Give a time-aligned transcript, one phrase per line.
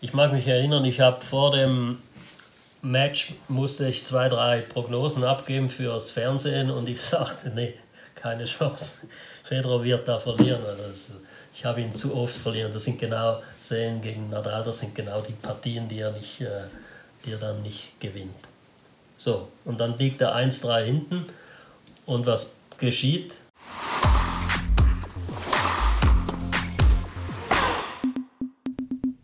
[0.00, 1.98] Ich mag mich erinnern, ich habe vor dem
[2.82, 7.74] Match musste ich zwei, drei Prognosen abgeben fürs Fernsehen und ich sagte, nee,
[8.14, 9.08] keine Chance.
[9.42, 10.62] Federer wird da verlieren.
[10.86, 11.20] Das,
[11.52, 12.70] ich habe ihn zu oft verlieren.
[12.70, 16.68] Das sind genau Sehen gegen Nadal, das sind genau die Partien, die er, nicht, äh,
[17.24, 18.48] die er dann nicht gewinnt.
[19.16, 21.26] So, und dann liegt er 1-3 hinten
[22.06, 23.38] und was geschieht?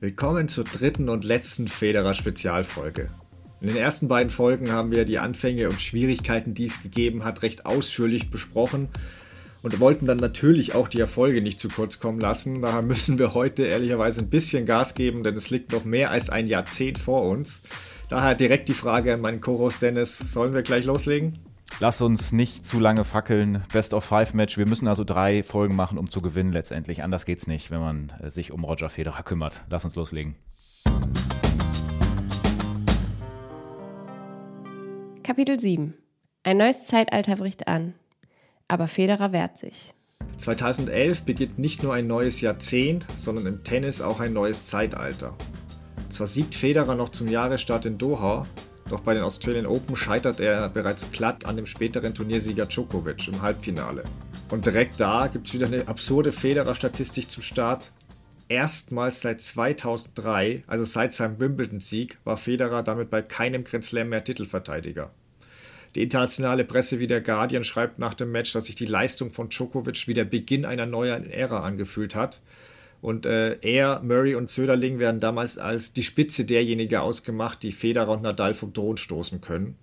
[0.05, 3.09] Willkommen zur dritten und letzten Federer Spezialfolge.
[3.63, 7.43] In den ersten beiden Folgen haben wir die Anfänge und Schwierigkeiten, die es gegeben hat,
[7.43, 8.91] recht ausführlich besprochen
[9.63, 12.61] und wollten dann natürlich auch die Erfolge nicht zu kurz kommen lassen.
[12.61, 16.29] Daher müssen wir heute ehrlicherweise ein bisschen Gas geben, denn es liegt noch mehr als
[16.29, 17.63] ein Jahrzehnt vor uns.
[18.11, 21.39] Daher direkt die Frage an meinen Co-Host Dennis, sollen wir gleich loslegen?
[21.81, 23.65] Lass uns nicht zu lange fackeln.
[23.73, 24.57] Best of Five Match.
[24.57, 27.03] Wir müssen also drei Folgen machen, um zu gewinnen letztendlich.
[27.03, 29.63] Anders geht's nicht, wenn man äh, sich um Roger Federer kümmert.
[29.69, 30.37] Lass uns loslegen.
[35.25, 35.95] Kapitel 7.
[36.45, 37.95] Ein neues Zeitalter bricht an.
[38.69, 39.93] Aber Federer wehrt sich.
[40.39, 45.35] 2011 beginnt nicht nur ein neues Jahrzehnt, sondern im Tennis auch ein neues Zeitalter.
[46.09, 48.47] Zwar siegt Federer noch zum Jahresstart in Doha,
[48.91, 53.43] doch bei den Australian Open scheitert er bereits glatt an dem späteren Turniersieger Djokovic im
[53.43, 54.05] Halbfinale.
[54.51, 57.93] Und direkt da gibt es wieder eine absurde Federer-Statistik zum Start.
[58.49, 64.23] Erstmals seit 2003, also seit seinem Wimbledon-Sieg, war Federer damit bei keinem Grand Slam mehr
[64.23, 65.11] Titelverteidiger.
[65.95, 69.49] Die internationale Presse wie der Guardian schreibt nach dem Match, dass sich die Leistung von
[69.49, 72.41] Djokovic wie der Beginn einer neuen Ära angefühlt hat
[73.05, 78.09] und äh, er, Murray und Söderling werden damals als die Spitze derjenigen ausgemacht, die Federer
[78.09, 79.77] und Nadal vom Thron stoßen können.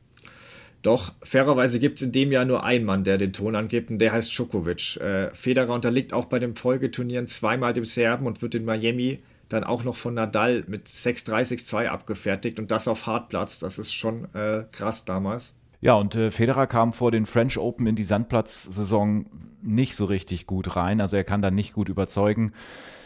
[0.82, 4.00] Doch fairerweise gibt es in dem Jahr nur einen Mann, der den Ton angibt, und
[4.00, 4.98] der heißt Djokovic.
[4.98, 9.66] Äh, Federer unterliegt auch bei den Folgeturnieren zweimal dem Serben und wird in Miami dann
[9.66, 13.60] auch noch von Nadal mit 6-3, 6-2 abgefertigt und das auf Hartplatz.
[13.60, 15.54] Das ist schon äh, krass damals.
[15.80, 19.28] Ja, und äh, Federer kam vor den French Open in die Sandplatzsaison
[19.62, 21.00] nicht so richtig gut rein.
[21.02, 22.54] Also er kann da nicht gut überzeugen.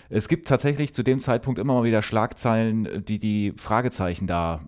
[0.10, 4.62] Es gibt tatsächlich zu dem Zeitpunkt immer mal wieder Schlagzeilen, die die Fragezeichen da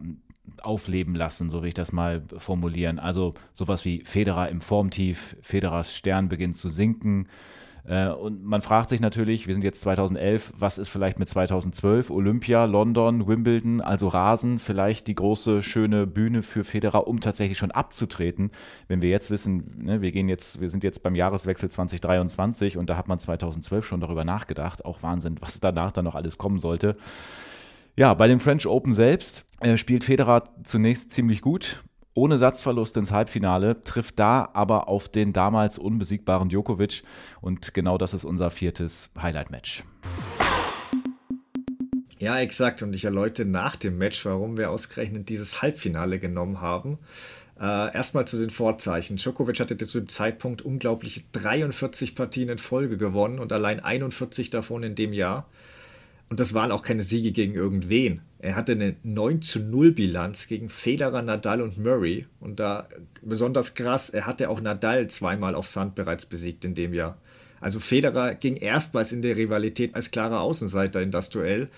[0.62, 3.00] aufleben lassen, so will ich das mal formulieren.
[3.00, 7.28] Also sowas wie Federer im Formtief, Federers Stern beginnt zu sinken,
[7.88, 12.10] und man fragt sich natürlich, wir sind jetzt 2011, was ist vielleicht mit 2012?
[12.10, 17.72] Olympia, London, Wimbledon, also Rasen, vielleicht die große, schöne Bühne für Federer, um tatsächlich schon
[17.72, 18.52] abzutreten.
[18.90, 22.90] Wenn wir jetzt wissen, ne, wir gehen jetzt, wir sind jetzt beim Jahreswechsel 2023 und
[22.90, 24.84] da hat man 2012 schon darüber nachgedacht.
[24.84, 26.98] Auch Wahnsinn, was danach dann noch alles kommen sollte.
[27.96, 31.84] Ja, bei dem French Open selbst äh, spielt Federer zunächst ziemlich gut,
[32.18, 37.04] ohne Satzverlust ins Halbfinale, trifft da aber auf den damals unbesiegbaren Djokovic
[37.42, 39.84] und genau das ist unser viertes Highlight-Match.
[42.18, 42.82] Ja, exakt.
[42.82, 46.98] Und ich erläutere nach dem Match, warum wir ausgerechnet dieses Halbfinale genommen haben.
[47.60, 49.18] Äh, erstmal zu den Vorzeichen.
[49.18, 54.82] Djokovic hatte zu dem Zeitpunkt unglaubliche 43 Partien in Folge gewonnen und allein 41 davon
[54.82, 55.48] in dem Jahr.
[56.30, 58.22] Und das waren auch keine Siege gegen irgendwen.
[58.40, 62.26] Er hatte eine 9 zu 0 Bilanz gegen Federer, Nadal und Murray.
[62.40, 62.88] Und da
[63.22, 67.18] besonders krass, er hatte auch Nadal zweimal auf Sand bereits besiegt in dem Jahr.
[67.60, 71.70] Also Federer ging erstmals in der Rivalität als klarer Außenseiter in das Duell.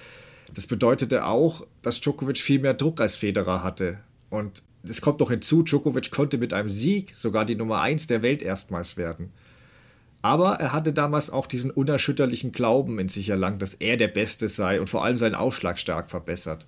[0.54, 4.00] Das bedeutete auch, dass Djokovic viel mehr Druck als Federer hatte.
[4.30, 8.22] Und es kommt noch hinzu, Djokovic konnte mit einem Sieg sogar die Nummer 1 der
[8.22, 9.32] Welt erstmals werden.
[10.22, 14.48] Aber er hatte damals auch diesen unerschütterlichen Glauben in sich erlangt, dass er der Beste
[14.48, 16.68] sei und vor allem seinen Aufschlag stark verbessert.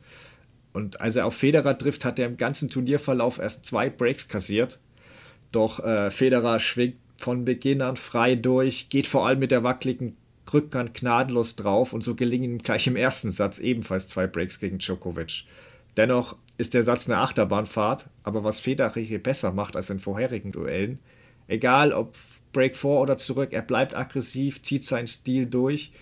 [0.73, 4.79] Und als er auf Federer trifft, hat er im ganzen Turnierverlauf erst zwei Breaks kassiert.
[5.51, 10.15] Doch äh, Federer schwingt von Beginn an frei durch, geht vor allem mit der wackeligen
[10.51, 14.79] Rückhand gnadenlos drauf und so gelingen ihm gleich im ersten Satz ebenfalls zwei Breaks gegen
[14.79, 15.45] Djokovic.
[15.97, 20.51] Dennoch ist der Satz eine Achterbahnfahrt, aber was Federer hier besser macht als in vorherigen
[20.51, 20.99] Duellen,
[21.47, 22.15] egal ob
[22.51, 23.49] Break vor oder zurück.
[23.51, 25.93] Er bleibt aggressiv, zieht seinen Stil durch.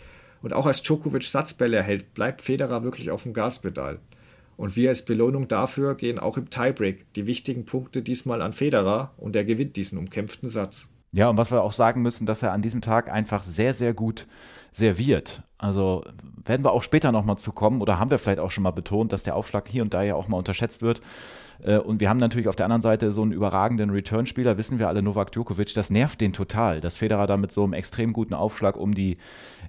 [0.41, 3.99] Und auch als Djokovic Satzbälle erhält, bleibt Federer wirklich auf dem Gaspedal.
[4.55, 9.13] Und wir als Belohnung dafür gehen auch im Tiebreak die wichtigen Punkte diesmal an Federer
[9.17, 10.89] und er gewinnt diesen umkämpften Satz.
[11.11, 13.93] Ja, und was wir auch sagen müssen, dass er an diesem Tag einfach sehr, sehr
[13.93, 14.27] gut
[14.71, 15.43] serviert.
[15.57, 16.03] Also
[16.43, 19.11] werden wir auch später nochmal zu kommen oder haben wir vielleicht auch schon mal betont,
[19.11, 21.01] dass der Aufschlag hier und da ja auch mal unterschätzt wird.
[21.63, 24.87] Äh, und wir haben natürlich auf der anderen Seite so einen überragenden Return-Spieler, wissen wir
[24.87, 28.33] alle, Novak Djokovic, das nervt den total, dass Federer da mit so einem extrem guten
[28.33, 29.17] Aufschlag um die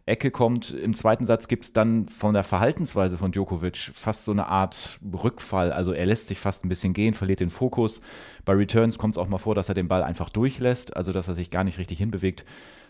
[0.07, 0.71] Ecke kommt.
[0.73, 4.99] Im zweiten Satz gibt es dann von der Verhaltensweise von Djokovic fast so eine Art
[5.13, 5.73] Rückfall.
[5.73, 8.01] Also er lässt sich fast ein bisschen gehen, verliert den Fokus.
[8.45, 11.29] Bei Returns kommt es auch mal vor, dass er den Ball einfach durchlässt, also dass
[11.29, 12.45] er sich gar nicht richtig hinbewegt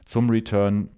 [0.05, 0.89] zum Return.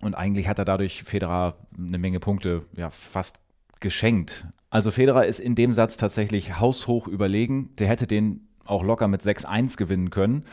[0.00, 3.40] Und eigentlich hat er dadurch Federer eine Menge Punkte ja, fast
[3.84, 4.48] geschenkt.
[4.70, 7.70] Also Federer ist in dem Satz tatsächlich haushoch überlegen.
[7.78, 10.44] Der hätte den auch locker mit 6-1 gewinnen können.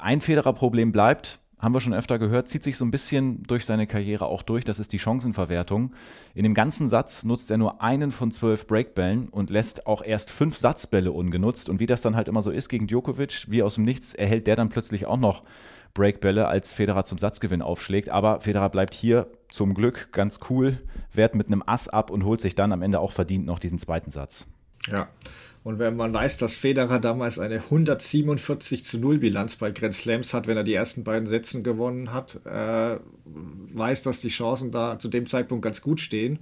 [0.00, 3.86] Ein Federer-Problem bleibt, haben wir schon öfter gehört, zieht sich so ein bisschen durch seine
[3.86, 4.64] Karriere auch durch.
[4.64, 5.94] Das ist die Chancenverwertung.
[6.34, 10.30] In dem ganzen Satz nutzt er nur einen von zwölf Breakbällen und lässt auch erst
[10.30, 11.70] fünf Satzbälle ungenutzt.
[11.70, 14.46] Und wie das dann halt immer so ist gegen Djokovic, wie aus dem Nichts, erhält
[14.46, 15.42] der dann plötzlich auch noch
[15.94, 18.10] Breakbälle, als Federer zum Satzgewinn aufschlägt.
[18.10, 20.78] Aber Federer bleibt hier zum Glück ganz cool,
[21.12, 23.78] wehrt mit einem Ass ab und holt sich dann am Ende auch verdient noch diesen
[23.78, 24.46] zweiten Satz.
[24.88, 25.08] Ja,
[25.64, 30.34] und wenn man weiß, dass Federer damals eine 147 zu 0 Bilanz bei Grand Slams
[30.34, 34.98] hat, wenn er die ersten beiden Sätze gewonnen hat, äh, weiß, dass die Chancen da
[34.98, 36.40] zu dem Zeitpunkt ganz gut stehen.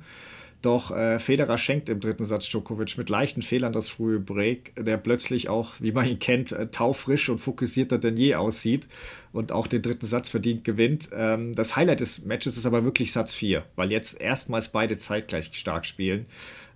[0.63, 4.97] Doch äh, Federer schenkt im dritten Satz Djokovic mit leichten Fehlern das frühe Break, der
[4.97, 8.87] plötzlich auch, wie man ihn kennt, äh, taufrisch und fokussierter denn je aussieht
[9.33, 11.11] und auch den dritten Satz verdient gewinnt.
[11.13, 15.51] Ähm, das Highlight des Matches ist aber wirklich Satz 4, weil jetzt erstmals beide zeitgleich
[15.53, 16.27] stark spielen.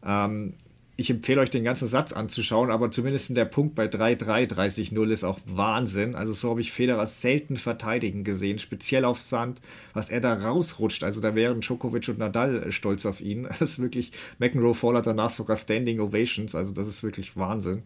[0.05, 0.55] Ähm,
[0.99, 5.25] ich empfehle euch den ganzen Satz anzuschauen, aber zumindest der Punkt bei 3-3, 30-0 ist
[5.25, 6.15] auch Wahnsinn.
[6.15, 9.61] Also so habe ich Federer selten verteidigen gesehen, speziell auf Sand,
[9.93, 11.05] was er da rausrutscht.
[11.05, 13.47] Also da wären Djokovic und Nadal stolz auf ihn.
[13.59, 17.83] Das ist wirklich, McEnroe fordert danach sogar Standing Ovations, also das ist wirklich Wahnsinn.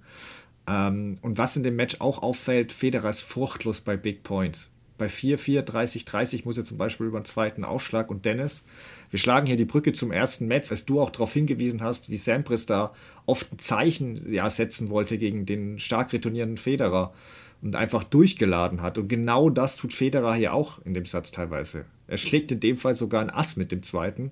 [0.68, 4.70] Ähm, und was in dem Match auch auffällt, Federer ist fruchtlos bei Big Points.
[4.98, 8.64] Bei 4-4, 30-30 muss er zum Beispiel über den zweiten Ausschlag und Dennis
[9.10, 12.16] wir schlagen hier die Brücke zum ersten Match, als du auch darauf hingewiesen hast, wie
[12.16, 12.94] Sampras da
[13.26, 17.12] oft ein Zeichen ja, setzen wollte gegen den stark retournierenden Federer
[17.60, 18.98] und einfach durchgeladen hat.
[18.98, 21.84] Und genau das tut Federer hier auch in dem Satz teilweise.
[22.06, 24.30] Er schlägt in dem Fall sogar ein Ass mit dem zweiten.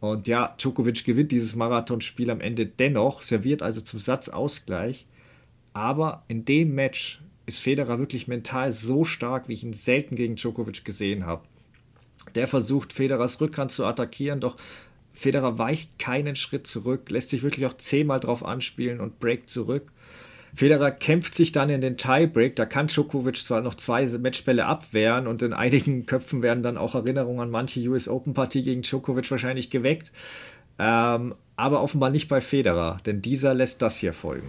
[0.00, 5.06] Und ja, Djokovic gewinnt dieses Marathonspiel am Ende dennoch, serviert also zum Satzausgleich.
[5.72, 10.36] Aber in dem Match ist Federer wirklich mental so stark, wie ich ihn selten gegen
[10.36, 11.42] Djokovic gesehen habe.
[12.36, 14.56] Der versucht, Federers Rückhand zu attackieren, doch
[15.12, 19.90] Federer weicht keinen Schritt zurück, lässt sich wirklich auch zehnmal drauf anspielen und breakt zurück.
[20.54, 22.56] Federer kämpft sich dann in den Tiebreak.
[22.56, 26.94] Da kann Djokovic zwar noch zwei Matchbälle abwehren und in einigen Köpfen werden dann auch
[26.94, 30.12] Erinnerungen an manche US Open Partie gegen Djokovic wahrscheinlich geweckt.
[30.78, 34.48] Ähm, aber offenbar nicht bei Federer, denn dieser lässt das hier folgen.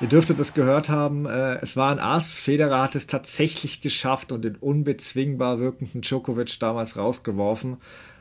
[0.00, 2.34] Ihr dürftet es gehört haben, äh, es war ein Ass.
[2.34, 7.76] Federer hat es tatsächlich geschafft und den unbezwingbar wirkenden Djokovic damals rausgeworfen.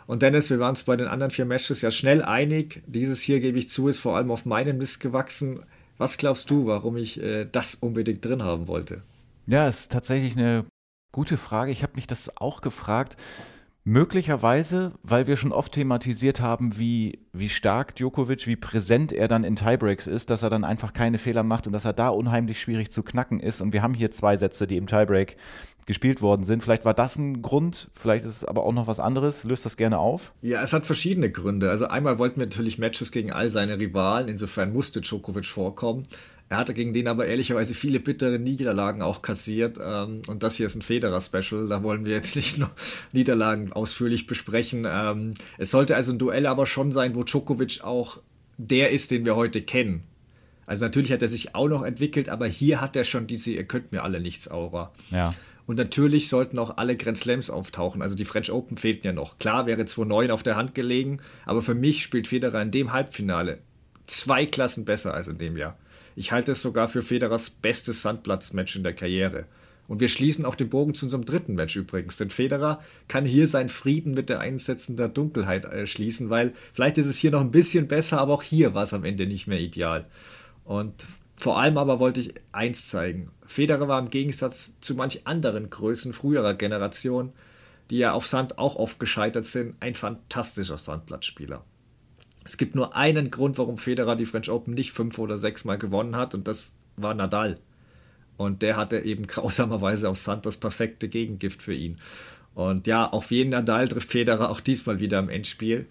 [0.06, 2.82] Und Dennis, wir waren uns bei den anderen vier Matches ja schnell einig.
[2.86, 5.62] Dieses hier, gebe ich zu, ist vor allem auf meinen Mist gewachsen.
[5.98, 9.02] Was glaubst du, warum ich äh, das unbedingt drin haben wollte?
[9.48, 10.66] Ja, ist tatsächlich eine
[11.14, 11.72] gute Frage.
[11.72, 13.16] Ich habe mich das auch gefragt.
[13.90, 19.44] Möglicherweise, weil wir schon oft thematisiert haben, wie, wie stark Djokovic, wie präsent er dann
[19.44, 22.62] in Tiebreaks ist, dass er dann einfach keine Fehler macht und dass er da unheimlich
[22.62, 23.62] schwierig zu knacken ist.
[23.62, 25.38] Und wir haben hier zwei Sätze, die im Tiebreak
[25.88, 26.62] gespielt worden sind.
[26.62, 29.44] Vielleicht war das ein Grund, vielleicht ist es aber auch noch was anderes.
[29.44, 30.34] Löst das gerne auf?
[30.44, 31.72] Ja, es hat verschiedene Gründe.
[31.72, 36.04] Also einmal wollten wir natürlich Matches gegen all seine Rivalen, insofern musste Djokovic vorkommen.
[36.50, 39.80] Er hatte gegen den aber ehrlicherweise viele bittere Niederlagen auch kassiert.
[39.82, 41.70] Ähm, und das hier ist ein Federer-Special.
[41.70, 42.72] Da wollen wir jetzt nicht nur
[43.12, 44.86] Niederlagen ausführlich besprechen.
[44.90, 48.20] Ähm, es sollte also ein Duell aber schon sein, wo Djokovic auch
[48.58, 50.04] der ist, den wir heute kennen.
[50.66, 53.64] Also natürlich hat er sich auch noch entwickelt, aber hier hat er schon diese, ihr
[53.64, 54.92] könnt mir alle nichts Aura.
[55.12, 55.34] Ja.
[55.66, 58.02] Und natürlich sollten auch alle Grand Slams auftauchen.
[58.02, 59.38] Also die French Open fehlten ja noch.
[59.38, 63.60] Klar wäre 2-9 auf der Hand gelegen, aber für mich spielt Federer in dem Halbfinale
[64.08, 65.78] zwei Klassen besser als in dem Jahr.
[66.16, 69.46] Ich halte es sogar für Federers bestes Sandplatzmatch in der Karriere.
[69.90, 73.48] Und wir schließen auch den Bogen zu unserem dritten Match übrigens, denn Federer kann hier
[73.48, 77.42] seinen Frieden mit der Einsetzen der Dunkelheit äh, schließen, weil vielleicht ist es hier noch
[77.42, 80.06] ein bisschen besser, aber auch hier war es am Ende nicht mehr ideal.
[80.64, 80.94] Und
[81.38, 83.32] vor allem aber wollte ich eins zeigen.
[83.48, 87.34] Federer war im Gegensatz zu manch anderen Größen früherer Generation,
[87.90, 91.64] die ja auf Sand auch oft gescheitert sind, ein fantastischer Sandplatzspieler.
[92.46, 95.78] Es gibt nur einen Grund, warum Federer die French Open nicht fünf oder sechs Mal
[95.78, 97.58] gewonnen hat, und das war Nadal.
[98.38, 102.00] Und der hatte eben grausamerweise auf Sand das perfekte Gegengift für ihn.
[102.56, 105.88] Und ja, auf jeden Nadal trifft Federer auch diesmal wieder im Endspiel.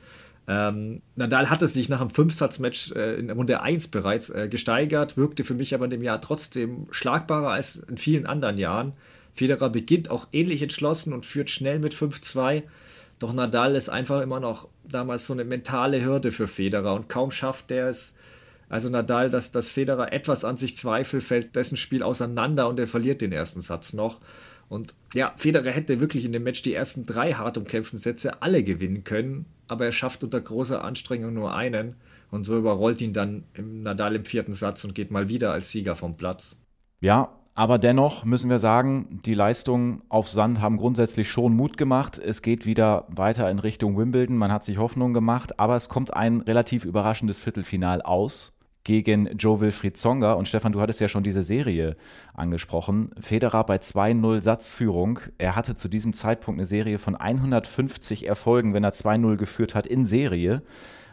[0.48, 5.44] Ähm, Nadal hatte sich nach einem Fünfsatzmatch äh, in Runde 1 bereits äh, gesteigert, wirkte
[5.44, 8.94] für mich aber in dem Jahr trotzdem schlagbarer als in vielen anderen Jahren.
[9.34, 12.62] Federer beginnt auch ähnlich entschlossen und führt schnell mit 5-2.
[13.18, 17.30] Doch Nadal ist einfach immer noch damals so eine mentale Hürde für Federer und kaum
[17.30, 18.14] schafft der es.
[18.68, 22.86] Also Nadal, dass, dass Federer etwas an sich zweifelt, fällt dessen Spiel auseinander und er
[22.86, 24.20] verliert den ersten Satz noch.
[24.68, 28.62] Und ja, Federer hätte wirklich in dem Match die ersten drei hart umkämpften Sätze alle
[28.62, 31.96] gewinnen können, aber er schafft unter großer Anstrengung nur einen.
[32.30, 35.70] Und so überrollt ihn dann im Nadal im vierten Satz und geht mal wieder als
[35.70, 36.60] Sieger vom Platz.
[37.00, 42.16] Ja, aber dennoch müssen wir sagen, die Leistungen auf Sand haben grundsätzlich schon Mut gemacht.
[42.16, 44.36] Es geht wieder weiter in Richtung Wimbledon.
[44.36, 49.58] Man hat sich Hoffnung gemacht, aber es kommt ein relativ überraschendes Viertelfinal aus gegen Joe
[49.58, 50.34] Wilfried Zonga.
[50.34, 51.96] Und Stefan, du hattest ja schon diese Serie
[52.32, 53.10] angesprochen.
[53.18, 55.18] Federer bei 2-0 Satzführung.
[55.38, 59.88] Er hatte zu diesem Zeitpunkt eine Serie von 150 Erfolgen, wenn er 2-0 geführt hat
[59.88, 60.62] in Serie.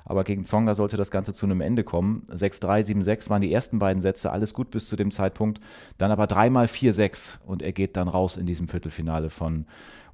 [0.06, 2.24] Aber gegen Zonga sollte das Ganze zu einem Ende kommen.
[2.30, 5.60] 6-3, 7-6 waren die ersten beiden Sätze, alles gut bis zu dem Zeitpunkt.
[5.98, 9.66] Dann aber dreimal 4-6 und er geht dann raus in diesem Viertelfinale von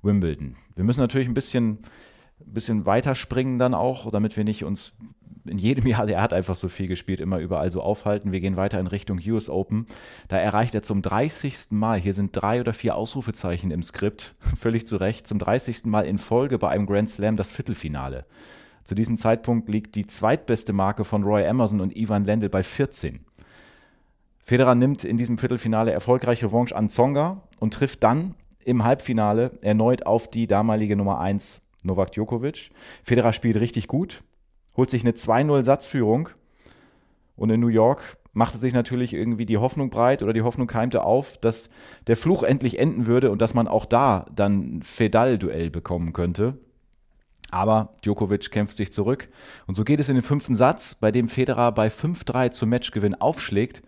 [0.02, 0.56] Wimbledon.
[0.76, 1.80] Wir müssen natürlich ein bisschen,
[2.40, 4.94] bisschen weiterspringen dann auch, damit wir nicht uns
[5.46, 8.32] in jedem Jahr, der hat einfach so viel gespielt, immer überall so aufhalten.
[8.32, 9.86] Wir gehen weiter in Richtung US Open.
[10.28, 11.72] Da erreicht er zum 30.
[11.72, 15.86] Mal, hier sind drei oder vier Ausrufezeichen im Skript, völlig zu Recht, zum 30.
[15.86, 18.26] Mal in Folge bei einem Grand Slam das Viertelfinale.
[18.84, 23.26] Zu diesem Zeitpunkt liegt die zweitbeste Marke von Roy Emerson und Ivan Lendl bei 14.
[24.40, 28.36] Federer nimmt in diesem Viertelfinale erfolgreich Revanche an Zonga und trifft dann
[28.66, 32.70] im Halbfinale erneut auf die damalige Nummer 1 Novak Djokovic.
[33.04, 34.24] Federer spielt richtig gut,
[34.76, 36.30] holt sich eine 2-0 Satzführung
[37.36, 41.04] und in New York machte sich natürlich irgendwie die Hoffnung breit oder die Hoffnung keimte
[41.04, 41.70] auf, dass
[42.08, 46.58] der Fluch endlich enden würde und dass man auch da dann Fedal-Duell bekommen könnte.
[47.52, 49.30] Aber Djokovic kämpft sich zurück.
[49.68, 53.16] Und so geht es in den fünften Satz, bei dem Federer bei 5-3 zum Matchgewinn
[53.16, 53.84] aufschlägt.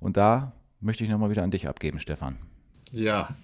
[0.00, 2.36] Und da möchte ich nochmal wieder an dich abgeben, Stefan.
[2.92, 3.34] Ja,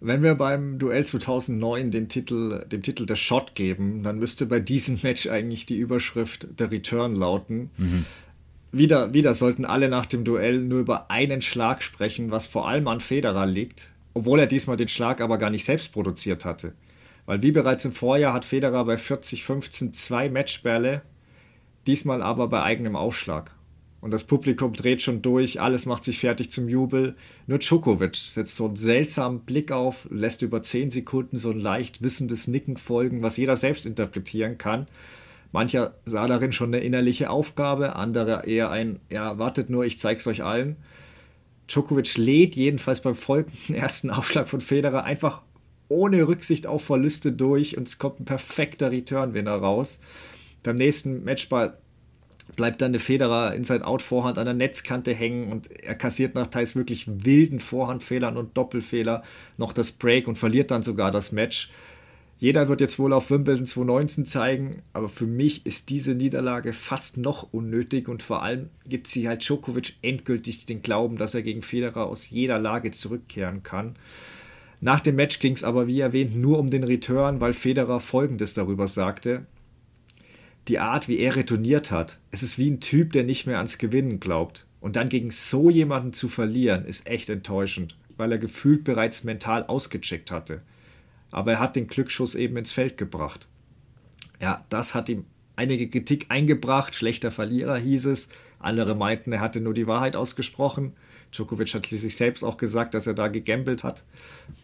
[0.00, 4.60] wenn wir beim Duell 2009 den Titel, dem Titel der Shot geben, dann müsste bei
[4.60, 7.70] diesem Match eigentlich die Überschrift der Return lauten.
[7.78, 8.04] Mhm.
[8.72, 12.88] Wieder, wieder sollten alle nach dem Duell nur über einen Schlag sprechen, was vor allem
[12.88, 16.74] an Federer liegt, obwohl er diesmal den Schlag aber gar nicht selbst produziert hatte.
[17.26, 21.02] Weil wie bereits im Vorjahr hat Federer bei 40-15 zwei Matchbälle,
[21.86, 23.52] diesmal aber bei eigenem Ausschlag.
[24.00, 27.16] Und das Publikum dreht schon durch, alles macht sich fertig zum Jubel.
[27.48, 32.02] Nur Djokovic setzt so einen seltsamen Blick auf, lässt über 10 Sekunden so ein leicht
[32.02, 34.86] wissendes Nicken folgen, was jeder selbst interpretieren kann.
[35.50, 40.26] Mancher sah darin schon eine innerliche Aufgabe, andere eher ein, ja, wartet nur, ich zeig's
[40.26, 40.76] euch allen.
[41.66, 45.42] Djokovic lädt jedenfalls beim folgenden ersten Aufschlag von Federer einfach
[45.88, 50.00] ohne Rücksicht auf Verluste durch und es kommt ein perfekter Return-Winner raus.
[50.62, 51.78] Beim nächsten Matchball
[52.54, 56.46] bleibt dann der Federer in sein Out-Vorhand an der Netzkante hängen und er kassiert nach
[56.46, 59.22] teils wirklich wilden Vorhandfehlern und Doppelfehler
[59.56, 61.70] noch das Break und verliert dann sogar das Match.
[62.38, 67.16] Jeder wird jetzt wohl auf Wimbledon 2019 zeigen, aber für mich ist diese Niederlage fast
[67.16, 71.62] noch unnötig und vor allem gibt sie halt Djokovic endgültig den Glauben, dass er gegen
[71.62, 73.96] Federer aus jeder Lage zurückkehren kann.
[74.80, 78.54] Nach dem Match ging es aber, wie erwähnt, nur um den Return, weil Federer folgendes
[78.54, 79.46] darüber sagte.
[80.68, 83.78] Die Art, wie er retourniert hat, es ist wie ein Typ, der nicht mehr ans
[83.78, 84.66] Gewinnen glaubt.
[84.80, 89.64] Und dann gegen so jemanden zu verlieren, ist echt enttäuschend, weil er gefühlt bereits mental
[89.64, 90.62] ausgecheckt hatte.
[91.30, 93.48] Aber er hat den Glücksschuss eben ins Feld gebracht.
[94.40, 95.24] Ja, das hat ihm
[95.56, 96.94] einige Kritik eingebracht.
[96.94, 98.28] Schlechter Verlierer hieß es.
[98.58, 100.92] Andere meinten, er hatte nur die Wahrheit ausgesprochen.
[101.36, 104.04] Djokovic hat schließlich selbst auch gesagt, dass er da gegambelt hat.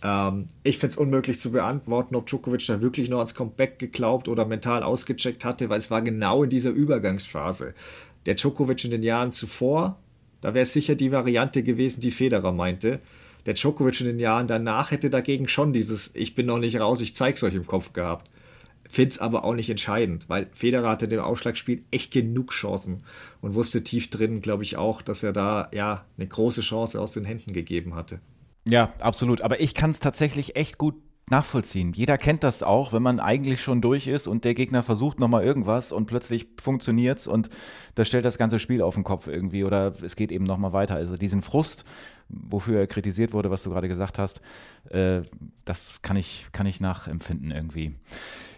[0.02, 4.28] Ähm, ich finde es unmöglich zu beantworten, ob Djokovic da wirklich noch ans Comeback geglaubt
[4.28, 7.74] oder mental ausgecheckt hatte, weil es war genau in dieser Übergangsphase.
[8.26, 9.98] Der Djokovic in den Jahren zuvor,
[10.40, 13.00] da wäre es sicher die Variante gewesen, die Federer meinte.
[13.46, 17.00] Der Djokovic in den Jahren danach hätte dagegen schon dieses Ich bin noch nicht raus,
[17.00, 18.30] ich zeig's euch im Kopf gehabt.
[18.88, 23.04] Finde es aber auch nicht entscheidend, weil Federer hatte dem Ausschlagspiel echt genug Chancen
[23.40, 27.12] und wusste tief drin, glaube ich, auch, dass er da ja eine große Chance aus
[27.12, 28.20] den Händen gegeben hatte.
[28.68, 29.40] Ja, absolut.
[29.40, 30.96] Aber ich kann es tatsächlich echt gut
[31.30, 31.92] nachvollziehen.
[31.94, 35.44] Jeder kennt das auch, wenn man eigentlich schon durch ist und der Gegner versucht nochmal
[35.44, 37.48] irgendwas und plötzlich funktioniert's und
[37.94, 40.96] da stellt das ganze Spiel auf den Kopf irgendwie oder es geht eben nochmal weiter.
[40.96, 41.84] Also diesen Frust,
[42.28, 44.42] wofür er kritisiert wurde, was du gerade gesagt hast,
[44.90, 45.22] äh,
[45.64, 47.94] das kann ich, kann ich nachempfinden irgendwie.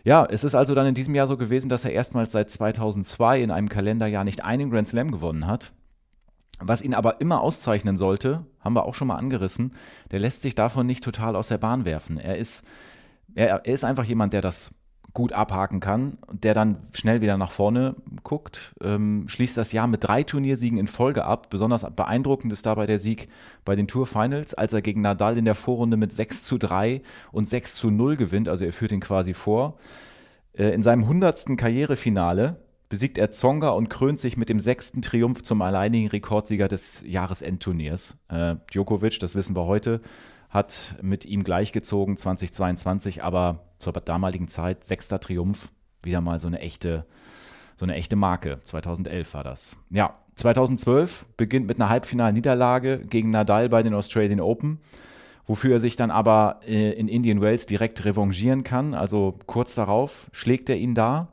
[0.05, 3.43] Ja, es ist also dann in diesem Jahr so gewesen, dass er erstmals seit 2002
[3.43, 5.73] in einem Kalenderjahr nicht einen Grand Slam gewonnen hat.
[6.61, 9.75] Was ihn aber immer auszeichnen sollte, haben wir auch schon mal angerissen,
[10.11, 12.19] der lässt sich davon nicht total aus der Bahn werfen.
[12.19, 12.65] Er ist,
[13.35, 14.75] er, er ist einfach jemand, der das
[15.15, 17.95] gut abhaken kann, der dann schnell wieder nach vorne
[18.25, 21.51] guckt, ähm, schließt das Jahr mit drei Turniersiegen in Folge ab.
[21.51, 23.29] Besonders beeindruckend ist dabei der Sieg
[23.65, 27.01] bei den Tour Finals, als er gegen Nadal in der Vorrunde mit 6 zu 3
[27.31, 29.79] und 6 zu 0 gewinnt, also er führt ihn quasi vor.
[30.53, 31.57] Äh, in seinem 100.
[31.57, 32.57] Karrierefinale
[32.89, 38.17] besiegt er Zonga und krönt sich mit dem sechsten Triumph zum alleinigen Rekordsieger des Jahresendturniers.
[38.29, 40.01] Äh, Djokovic, das wissen wir heute,
[40.55, 45.69] hat mit ihm gleichgezogen 2022, aber zur damaligen Zeit sechster Triumph,
[46.03, 47.05] wieder mal so eine echte
[47.77, 48.61] so eine echte Marke.
[48.65, 49.77] 2011 war das.
[49.91, 54.79] Ja, 2012 beginnt mit einer Halbfinalniederlage gegen Nadal bei den Australian Open,
[55.47, 58.95] wofür er sich dann aber äh, in Indian Wells direkt revanchieren kann.
[58.95, 61.33] Also kurz darauf schlägt er ihn da.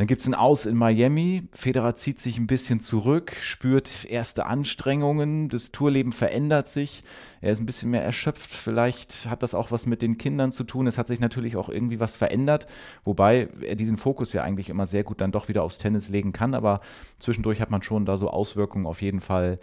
[0.00, 1.42] Dann gibt es ein Aus in Miami.
[1.52, 5.50] Federer zieht sich ein bisschen zurück, spürt erste Anstrengungen.
[5.50, 7.02] Das Tourleben verändert sich.
[7.42, 8.50] Er ist ein bisschen mehr erschöpft.
[8.50, 10.86] Vielleicht hat das auch was mit den Kindern zu tun.
[10.86, 12.64] Es hat sich natürlich auch irgendwie was verändert.
[13.04, 16.32] Wobei er diesen Fokus ja eigentlich immer sehr gut dann doch wieder aufs Tennis legen
[16.32, 16.54] kann.
[16.54, 16.80] Aber
[17.18, 19.58] zwischendurch hat man schon da so Auswirkungen auf jeden Fall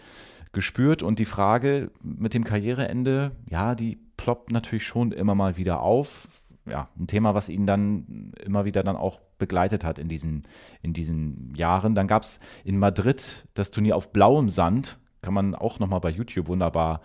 [0.51, 1.01] gespürt.
[1.01, 6.27] Und die Frage mit dem Karriereende, ja, die ploppt natürlich schon immer mal wieder auf
[6.69, 10.43] ja, ein Thema, was ihn dann immer wieder dann auch begleitet hat in diesen,
[10.81, 11.95] in diesen Jahren.
[11.95, 16.09] Dann gab es in Madrid das Turnier auf blauem Sand, kann man auch nochmal bei
[16.09, 17.01] YouTube wunderbar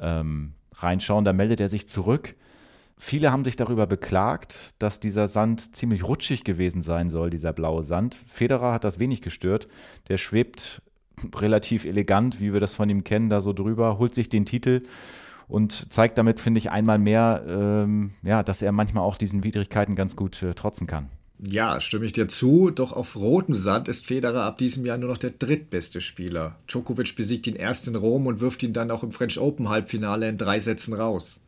[0.00, 1.24] ähm, reinschauen.
[1.24, 2.36] Da meldet er sich zurück.
[2.96, 7.82] Viele haben sich darüber beklagt, dass dieser Sand ziemlich rutschig gewesen sein soll, dieser blaue
[7.82, 8.14] Sand.
[8.14, 9.66] Federer hat das wenig gestört.
[10.08, 10.80] Der schwebt
[11.34, 14.80] relativ elegant, wie wir das von ihm kennen, da so drüber, holt sich den Titel
[15.48, 19.96] und zeigt damit, finde ich, einmal mehr, ähm, ja, dass er manchmal auch diesen Widrigkeiten
[19.96, 21.10] ganz gut äh, trotzen kann.
[21.38, 22.70] Ja, stimme ich dir zu.
[22.70, 26.56] Doch auf rotem Sand ist Federer ab diesem Jahr nur noch der drittbeste Spieler.
[26.68, 30.28] Djokovic besiegt ihn erst in Rom und wirft ihn dann auch im French Open Halbfinale
[30.28, 31.40] in drei Sätzen raus.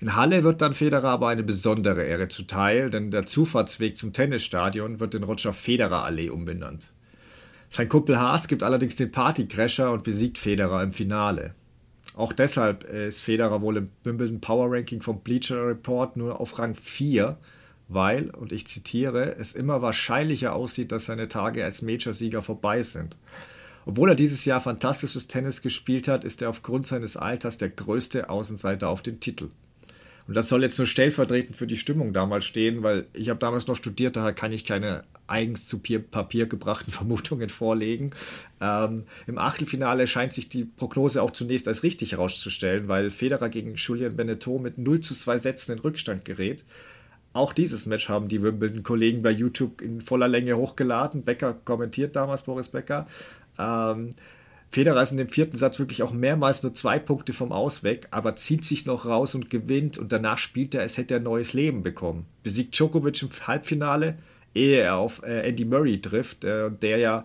[0.00, 5.00] In Halle wird dann Federer aber eine besondere Ehre zuteil, denn der Zufahrtsweg zum Tennisstadion
[5.00, 6.92] wird in Roger Federer Allee umbenannt.
[7.70, 11.54] Sein Kumpel Haas gibt allerdings den Partycrasher und besiegt Federer im Finale.
[12.14, 16.74] Auch deshalb ist Federer wohl im Wimbledon Power Ranking vom Bleacher Report nur auf Rang
[16.74, 17.36] 4,
[17.88, 23.16] weil, und ich zitiere, es immer wahrscheinlicher aussieht, dass seine Tage als Major-Sieger vorbei sind.
[23.84, 28.30] Obwohl er dieses Jahr fantastisches Tennis gespielt hat, ist er aufgrund seines Alters der größte
[28.30, 29.48] Außenseiter auf den Titel.
[30.26, 33.66] Und das soll jetzt nur stellvertretend für die Stimmung damals stehen, weil ich habe damals
[33.66, 38.10] noch studiert, daher kann ich keine eigens zu Papier gebrachten Vermutungen vorlegen.
[38.60, 43.74] Ähm, Im Achtelfinale scheint sich die Prognose auch zunächst als richtig herauszustellen, weil Federer gegen
[43.74, 46.64] Julian Beneteau mit 0 zu 2 Sätzen in Rückstand gerät.
[47.34, 51.24] Auch dieses Match haben die Wimbledon-Kollegen bei YouTube in voller Länge hochgeladen.
[51.24, 53.08] Becker kommentiert damals, Boris Becker.
[53.58, 54.10] Ähm,
[54.74, 58.08] Federer ist in dem vierten Satz wirklich auch mehrmals nur zwei Punkte vom Aus weg,
[58.10, 61.22] aber zieht sich noch raus und gewinnt und danach spielt er, als hätte er ein
[61.22, 62.26] neues Leben bekommen.
[62.42, 64.18] Besiegt Djokovic im Halbfinale,
[64.52, 67.24] ehe er auf äh, Andy Murray trifft, äh, der ja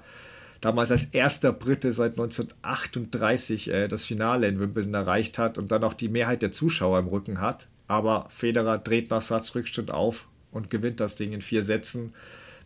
[0.62, 5.84] damals als erster Brite seit 1938 äh, das Finale in Wimbledon erreicht hat und dann
[5.84, 7.68] auch die Mehrheit der Zuschauer im Rücken hat.
[7.88, 12.14] Aber Federer dreht nach Satzrückstand auf und gewinnt das Ding in vier Sätzen.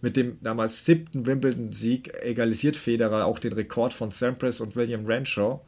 [0.03, 5.61] Mit dem damals siebten Wimbledon-Sieg egalisiert Federer auch den Rekord von Sampras und William Renshaw.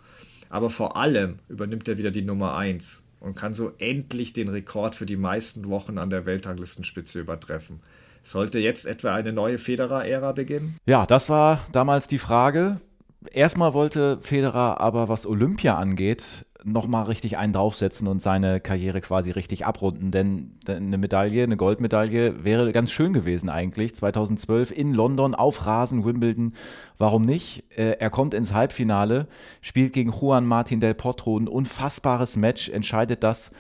[0.50, 4.94] Aber vor allem übernimmt er wieder die Nummer 1 und kann so endlich den Rekord
[4.94, 7.80] für die meisten Wochen an der Weltranglistenspitze übertreffen.
[8.24, 10.80] Sollte jetzt etwa eine neue Federer-Ära beginnen?
[10.86, 12.82] Ja, das war damals die Frage.
[13.32, 19.32] Erstmal wollte Federer aber, was Olympia angeht, nochmal richtig einen draufsetzen und seine Karriere quasi
[19.32, 20.12] richtig abrunden.
[20.12, 23.96] Denn eine Medaille, eine Goldmedaille wäre ganz schön gewesen eigentlich.
[23.96, 26.54] 2012 in London auf Rasen, Wimbledon.
[26.98, 27.64] Warum nicht?
[27.78, 29.28] Äh, er kommt ins Halbfinale,
[29.62, 31.38] spielt gegen Juan Martin del Potro.
[31.38, 33.52] Ein unfassbares Match, entscheidet das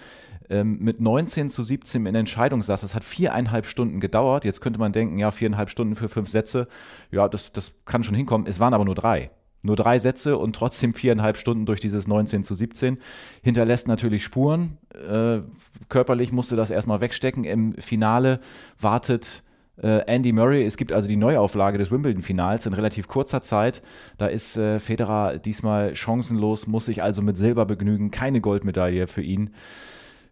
[0.49, 2.81] ähm, mit 19 zu 17 in Entscheidungssatz.
[2.81, 4.45] Das hat viereinhalb Stunden gedauert.
[4.45, 6.67] Jetzt könnte man denken, ja, viereinhalb Stunden für fünf Sätze.
[7.11, 8.47] Ja, das, das kann schon hinkommen.
[8.47, 9.29] Es waren aber nur drei.
[9.65, 12.99] Nur drei Sätze und trotzdem viereinhalb Stunden durch dieses 19 zu 17.
[13.41, 14.77] Hinterlässt natürlich Spuren.
[14.93, 15.39] Äh,
[15.89, 17.43] körperlich musste das erstmal wegstecken.
[17.45, 18.39] Im Finale
[18.79, 19.43] wartet
[19.81, 20.63] äh, Andy Murray.
[20.63, 23.81] Es gibt also die Neuauflage des Wimbledon-Finals in relativ kurzer Zeit.
[24.19, 28.11] Da ist äh, Federer diesmal chancenlos, muss sich also mit Silber begnügen.
[28.11, 29.49] Keine Goldmedaille für ihn.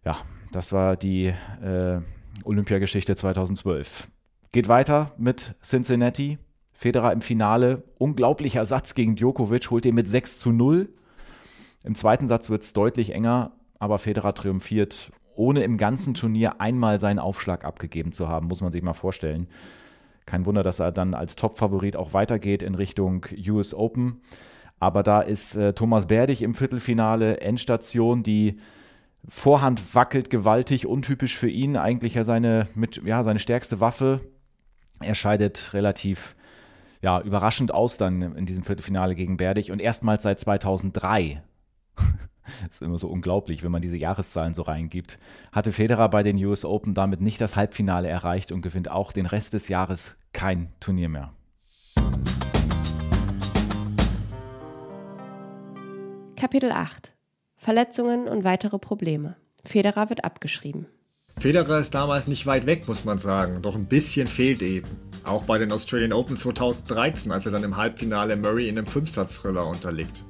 [0.06, 0.18] Ja,
[0.52, 2.02] das war die äh,
[2.44, 4.10] Olympiageschichte 2012.
[4.52, 6.38] Geht weiter mit Cincinnati.
[6.84, 10.90] Federer im Finale, unglaublicher Satz gegen Djokovic, holt den mit 6 zu 0.
[11.86, 17.00] Im zweiten Satz wird es deutlich enger, aber Federer triumphiert, ohne im ganzen Turnier einmal
[17.00, 19.48] seinen Aufschlag abgegeben zu haben, muss man sich mal vorstellen.
[20.26, 24.20] Kein Wunder, dass er dann als Top-Favorit auch weitergeht in Richtung US Open.
[24.82, 28.60] Aber da ist äh, Thomas Berdig im Viertelfinale, Endstation, die
[29.26, 34.20] Vorhand wackelt gewaltig, untypisch für ihn, eigentlich ja seine, mit, ja, seine stärkste Waffe.
[35.00, 36.36] Er scheidet relativ
[37.04, 41.44] ja, überraschend aus dann in diesem Viertelfinale gegen Berdig und erstmals seit 2003.
[41.96, 45.20] Das ist immer so unglaublich, wenn man diese Jahreszahlen so reingibt.
[45.52, 49.26] Hatte Federer bei den US Open damit nicht das Halbfinale erreicht und gewinnt auch den
[49.26, 51.34] Rest des Jahres kein Turnier mehr.
[56.38, 57.14] Kapitel 8
[57.58, 59.36] Verletzungen und weitere Probleme.
[59.66, 60.88] Federer wird abgeschrieben.
[61.40, 64.88] Federer ist damals nicht weit weg, muss man sagen, doch ein bisschen fehlt eben.
[65.26, 69.66] Auch bei den Australian Open 2013, als er dann im Halbfinale Murray in einem Fünfsatz-Thriller
[69.66, 70.24] unterliegt.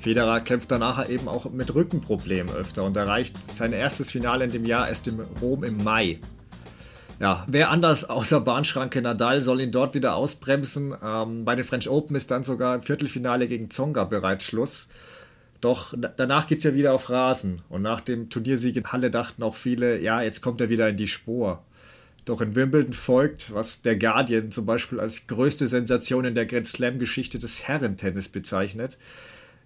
[0.00, 4.64] Federer kämpft danach eben auch mit Rückenproblemen öfter und erreicht sein erstes Finale in dem
[4.64, 6.18] Jahr erst in Rom im Mai.
[7.20, 10.92] Ja, wer anders außer Bahnschranke Nadal soll ihn dort wieder ausbremsen.
[11.04, 14.88] Ähm, bei den French Open ist dann sogar im Viertelfinale gegen Zonga bereits Schluss.
[15.62, 17.62] Doch danach geht es ja wieder auf Rasen.
[17.68, 20.96] Und nach dem Turniersieg in Halle dachten auch viele, ja, jetzt kommt er wieder in
[20.96, 21.62] die Spur.
[22.24, 26.66] Doch in Wimbledon folgt, was der Guardian zum Beispiel als größte Sensation in der Grand
[26.66, 28.98] Slam-Geschichte des Herrentennis bezeichnet.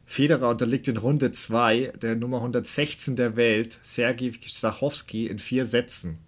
[0.04, 6.18] Federer unterliegt in Runde 2 der Nummer 116 der Welt, Sergei Stachowski, in vier Sätzen.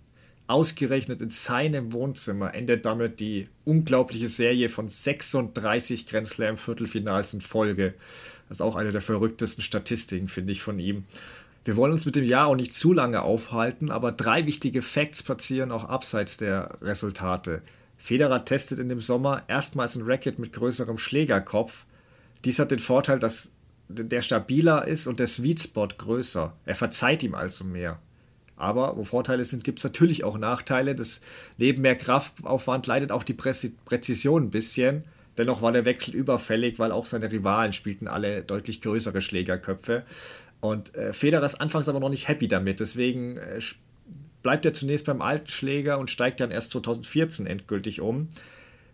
[0.49, 7.43] Ausgerechnet in seinem Wohnzimmer endet damit die unglaubliche Serie von 36 Grand Slam Viertelfinals in
[7.43, 7.93] Folge.
[8.49, 11.05] Das ist auch eine der verrücktesten Statistiken, finde ich, von ihm.
[11.65, 15.23] Wir wollen uns mit dem Jahr auch nicht zu lange aufhalten, aber drei wichtige Facts
[15.23, 17.63] passieren auch abseits der Resultate.
[17.99, 21.85] Federer testet in dem Sommer erstmals ein Racket mit größerem Schlägerkopf.
[22.45, 23.51] Dies hat den Vorteil, dass
[23.89, 26.55] der stabiler ist und der Sweet Spot größer.
[26.65, 27.99] Er verzeiht ihm also mehr.
[28.57, 30.95] Aber wo Vorteile sind, gibt es natürlich auch Nachteile.
[30.95, 31.21] Das
[31.59, 35.05] neben mehr Kraftaufwand leidet auch die Präzision ein bisschen.
[35.39, 40.05] Dennoch war der Wechsel überfällig, weil auch seine Rivalen spielten alle deutlich größere Schlägerköpfe.
[40.61, 42.81] Und äh, Federer ist anfangs aber noch nicht happy damit.
[42.81, 43.61] Deswegen äh,
[44.43, 48.29] bleibt er zunächst beim alten Schläger und steigt dann erst 2014 endgültig um.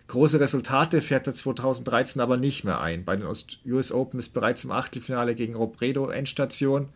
[0.07, 3.07] Große Resultate fährt er 2013 aber nicht mehr ein.
[3.07, 6.90] Bei den US Open ist bereits im Achtelfinale gegen Robredo Endstation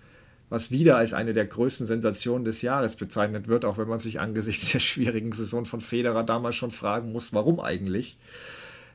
[0.51, 4.21] was wieder als eine der größten Sensationen des Jahres bezeichnet wird, auch wenn man sich
[4.21, 8.19] angesichts der schwierigen Saison von Federer damals schon fragen muss, warum eigentlich.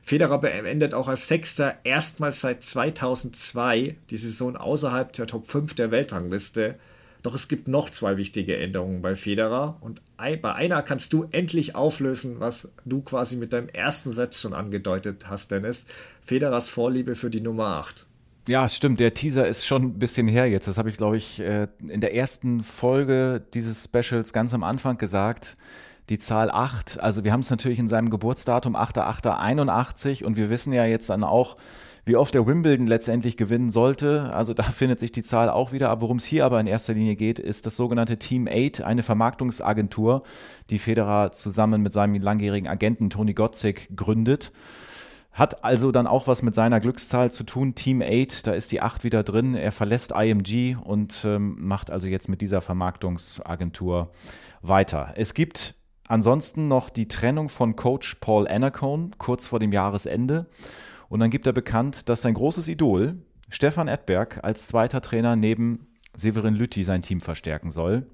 [0.04, 5.90] Federer beendet auch als Sechster erstmals seit 2002 die Saison außerhalb der Top 5 der
[5.90, 6.74] Weltrangliste.
[7.22, 11.74] Doch es gibt noch zwei wichtige Änderungen bei Federer und bei einer kannst du endlich
[11.74, 15.86] auflösen, was du quasi mit deinem ersten Satz schon angedeutet hast, Dennis.
[16.20, 18.06] Federers Vorliebe für die Nummer 8.
[18.46, 19.00] Ja, es stimmt.
[19.00, 20.68] Der Teaser ist schon ein bisschen her jetzt.
[20.68, 24.98] Das habe ich, glaube ich, äh, in der ersten Folge dieses Specials ganz am Anfang
[24.98, 25.56] gesagt.
[26.10, 30.72] Die Zahl 8, also wir haben es natürlich in seinem Geburtsdatum 8.8.81 und wir wissen
[30.74, 31.56] ja jetzt dann auch,
[32.04, 34.30] wie oft der Wimbledon letztendlich gewinnen sollte.
[34.34, 35.88] Also da findet sich die Zahl auch wieder.
[35.88, 39.02] Aber worum es hier aber in erster Linie geht, ist das sogenannte Team 8, eine
[39.02, 40.22] Vermarktungsagentur,
[40.70, 44.52] die Federer zusammen mit seinem langjährigen Agenten Toni Gotzik gründet.
[45.32, 47.74] Hat also dann auch was mit seiner Glückszahl zu tun.
[47.74, 49.54] Team 8, da ist die 8 wieder drin.
[49.54, 54.10] Er verlässt IMG und ähm, macht also jetzt mit dieser Vermarktungsagentur
[54.62, 55.14] weiter.
[55.16, 55.74] Es gibt
[56.06, 60.46] ansonsten noch die Trennung von Coach Paul Anacone kurz vor dem Jahresende.
[61.08, 63.16] Und dann gibt er bekannt, dass sein großes Idol,
[63.48, 65.86] Stefan Edberg, als zweiter Trainer neben
[66.16, 68.06] Severin Lütti sein Team verstärken soll.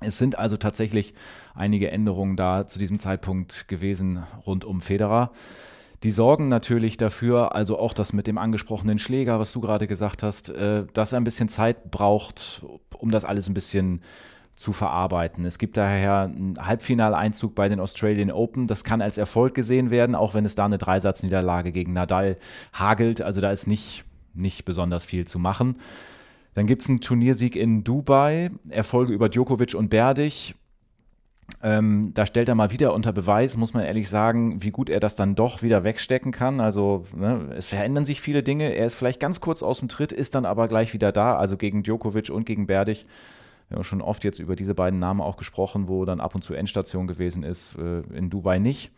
[0.00, 1.14] Es sind also tatsächlich
[1.54, 5.32] einige Änderungen da zu diesem Zeitpunkt gewesen rund um Federer.
[6.02, 10.22] Die sorgen natürlich dafür, also auch das mit dem angesprochenen Schläger, was du gerade gesagt
[10.22, 12.64] hast, äh, dass er ein bisschen Zeit braucht,
[12.96, 14.00] um das alles ein bisschen
[14.60, 15.44] zu verarbeiten.
[15.46, 18.66] Es gibt daher einen Halbfinaleinzug bei den Australian Open.
[18.66, 22.36] Das kann als Erfolg gesehen werden, auch wenn es da eine Dreisatzniederlage gegen Nadal
[22.74, 23.22] hagelt.
[23.22, 25.76] Also da ist nicht, nicht besonders viel zu machen.
[26.54, 30.54] Dann gibt es einen Turniersieg in Dubai, Erfolge über Djokovic und Berdych.
[31.62, 35.00] Ähm, da stellt er mal wieder unter Beweis, muss man ehrlich sagen, wie gut er
[35.00, 36.60] das dann doch wieder wegstecken kann.
[36.60, 38.74] Also ne, es verändern sich viele Dinge.
[38.74, 41.38] Er ist vielleicht ganz kurz aus dem Tritt, ist dann aber gleich wieder da.
[41.38, 43.06] Also gegen Djokovic und gegen Berdych.
[43.70, 46.42] Wir haben schon oft jetzt über diese beiden Namen auch gesprochen, wo dann ab und
[46.42, 48.90] zu Endstation gewesen ist, äh, in Dubai nicht.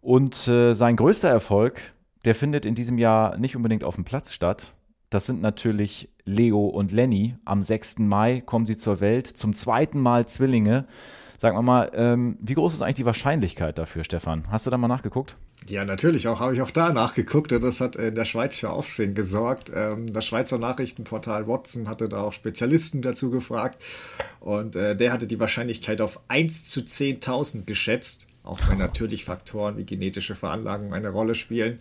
[0.00, 1.92] Und äh, sein größter Erfolg,
[2.24, 4.72] der findet in diesem Jahr nicht unbedingt auf dem Platz statt.
[5.10, 7.36] Das sind natürlich Leo und Lenny.
[7.44, 7.98] Am 6.
[7.98, 10.86] Mai kommen sie zur Welt, zum zweiten Mal Zwillinge.
[11.42, 14.44] Sag mal, ähm, wie groß ist eigentlich die Wahrscheinlichkeit dafür, Stefan?
[14.52, 15.34] Hast du da mal nachgeguckt?
[15.68, 17.50] Ja, natürlich, auch habe ich auch da nachgeguckt.
[17.50, 19.68] Das hat in der Schweiz für Aufsehen gesorgt.
[19.74, 23.82] Ähm, das Schweizer Nachrichtenportal Watson hatte da auch Spezialisten dazu gefragt
[24.38, 29.76] und äh, der hatte die Wahrscheinlichkeit auf 1 zu 10.000 geschätzt, auch wenn natürlich Faktoren
[29.76, 31.80] wie genetische Veranlagung eine Rolle spielen.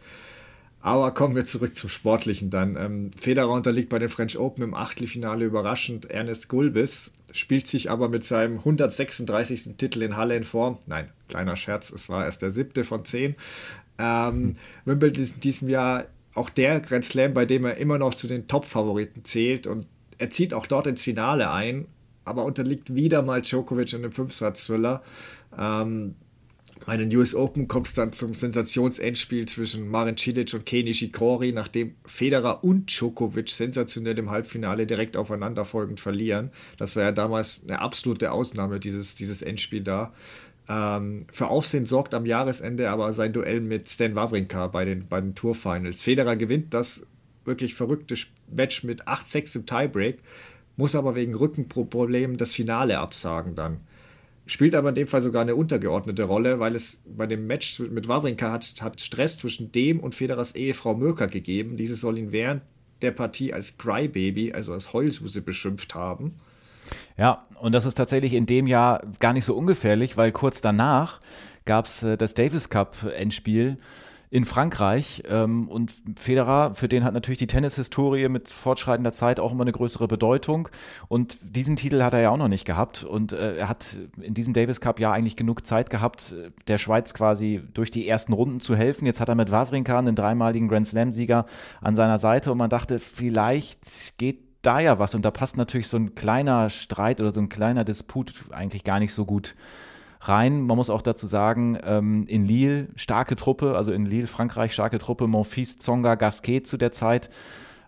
[0.81, 2.75] Aber kommen wir zurück zum Sportlichen dann.
[2.75, 8.09] Ähm, Federer unterliegt bei den French Open im Achtelfinale überraschend Ernest Gulbis, spielt sich aber
[8.09, 9.77] mit seinem 136.
[9.77, 10.79] Titel in Halle in Form.
[10.87, 13.35] Nein, kleiner Scherz, es war erst der siebte von zehn.
[13.99, 14.55] Ähm, hm.
[14.85, 18.25] Wimbledon ist in diesem Jahr auch der Grand Slam, bei dem er immer noch zu
[18.25, 19.85] den Top-Favoriten zählt und
[20.17, 21.87] er zieht auch dort ins Finale ein,
[22.25, 25.03] aber unterliegt wieder mal Djokovic in einem Fünfsatz-Thriller.
[25.57, 26.15] Ähm,
[26.85, 31.51] bei den US Open kommt es dann zum Sensationsendspiel zwischen Marin Cilic und Kei Nishikori,
[31.51, 36.49] nachdem Federer und Djokovic sensationell im Halbfinale direkt aufeinanderfolgend verlieren.
[36.77, 40.13] Das war ja damals eine absolute Ausnahme, dieses, dieses Endspiel da.
[40.67, 45.21] Ähm, für Aufsehen sorgt am Jahresende aber sein Duell mit Stan Wawrinka bei den, bei
[45.21, 46.01] den Tourfinals.
[46.01, 47.05] Federer gewinnt das
[47.45, 48.15] wirklich verrückte
[48.49, 50.19] Match mit 8-6 im Tiebreak,
[50.77, 53.81] muss aber wegen Rückenproblemen das Finale absagen dann.
[54.45, 58.07] Spielt aber in dem Fall sogar eine untergeordnete Rolle, weil es bei dem Match mit
[58.07, 61.77] Wawrinka hat, hat Stress zwischen dem und Federers Ehefrau Mirka gegeben.
[61.77, 62.63] Diese soll ihn während
[63.01, 66.39] der Partie als Crybaby, also als Heulsuse, beschimpft haben.
[67.17, 71.19] Ja, und das ist tatsächlich in dem Jahr gar nicht so ungefährlich, weil kurz danach
[71.65, 73.77] gab es äh, das Davis Cup Endspiel
[74.31, 75.23] in Frankreich.
[75.29, 79.73] Ähm, und Federer, für den hat natürlich die Tennishistorie mit fortschreitender Zeit auch immer eine
[79.73, 80.69] größere Bedeutung.
[81.09, 83.03] Und diesen Titel hat er ja auch noch nicht gehabt.
[83.03, 86.33] Und äh, er hat in diesem Davis Cup ja eigentlich genug Zeit gehabt,
[86.67, 89.05] der Schweiz quasi durch die ersten Runden zu helfen.
[89.05, 91.45] Jetzt hat er mit Wawrinka einen dreimaligen Grand Slam-Sieger
[91.81, 95.13] an seiner Seite und man dachte, vielleicht geht da ja was.
[95.13, 98.99] Und da passt natürlich so ein kleiner Streit oder so ein kleiner Disput eigentlich gar
[98.99, 99.55] nicht so gut
[100.21, 100.61] rein.
[100.61, 104.97] Man muss auch dazu sagen, ähm, in Lille starke Truppe, also in Lille, Frankreich starke
[104.97, 107.29] Truppe, Monfils, Zonga, Gasquet zu der Zeit.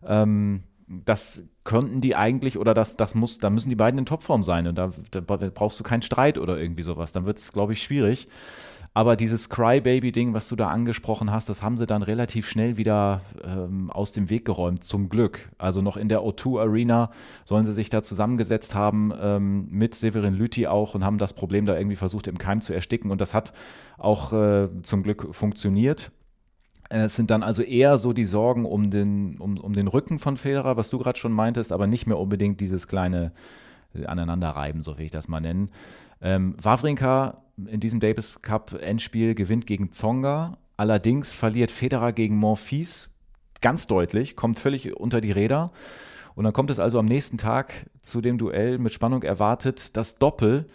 [0.05, 4.43] Ähm, das könnten die eigentlich, oder das, das muss, da müssen die beiden in Topform
[4.43, 4.67] sein.
[4.67, 7.13] Und da, da brauchst du keinen Streit oder irgendwie sowas.
[7.13, 8.27] Dann wird es, glaube ich, schwierig.
[8.95, 13.21] Aber dieses Crybaby-Ding, was du da angesprochen hast, das haben sie dann relativ schnell wieder
[13.43, 15.49] ähm, aus dem Weg geräumt, zum Glück.
[15.57, 17.09] Also noch in der O2 Arena
[17.43, 21.65] sollen sie sich da zusammengesetzt haben ähm, mit Severin Lüthi auch und haben das Problem
[21.65, 23.09] da irgendwie versucht im Keim zu ersticken.
[23.09, 23.53] Und das hat
[23.97, 26.11] auch äh, zum Glück funktioniert.
[26.89, 30.37] Es sind dann also eher so die Sorgen um den, um, um den Rücken von
[30.37, 33.31] Federer, was du gerade schon meintest, aber nicht mehr unbedingt dieses kleine
[34.05, 35.69] Aneinanderreiben, so will ich das mal nennen.
[36.23, 40.57] Ähm, Wawrinka in diesem Davis Cup Endspiel gewinnt gegen Zonga.
[40.77, 43.09] Allerdings verliert Federer gegen Monfils
[43.61, 45.71] ganz deutlich, kommt völlig unter die Räder.
[46.35, 50.17] Und dann kommt es also am nächsten Tag zu dem Duell mit Spannung erwartet, das
[50.17, 50.65] Doppel.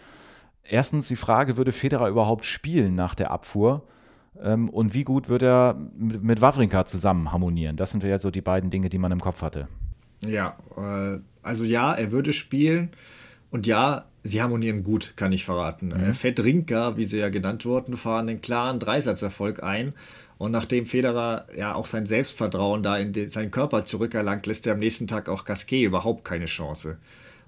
[0.62, 3.86] Erstens die Frage, würde Federer überhaupt spielen nach der Abfuhr?
[4.40, 7.76] Ähm, und wie gut würde er mit Wawrinka zusammen harmonieren?
[7.76, 9.66] Das sind ja so die beiden Dinge, die man im Kopf hatte.
[10.24, 12.90] Ja, äh, also ja, er würde spielen.
[13.50, 15.88] Und ja, sie harmonieren gut, kann ich verraten.
[15.88, 16.14] Mhm.
[16.14, 19.94] Fedrinka, wie sie ja genannt wurden, fahren einen klaren Dreisatzerfolg ein.
[20.36, 24.74] Und nachdem Federer ja auch sein Selbstvertrauen da in den, seinen Körper zurückerlangt, lässt er
[24.74, 26.98] am nächsten Tag auch Gasquet überhaupt keine Chance.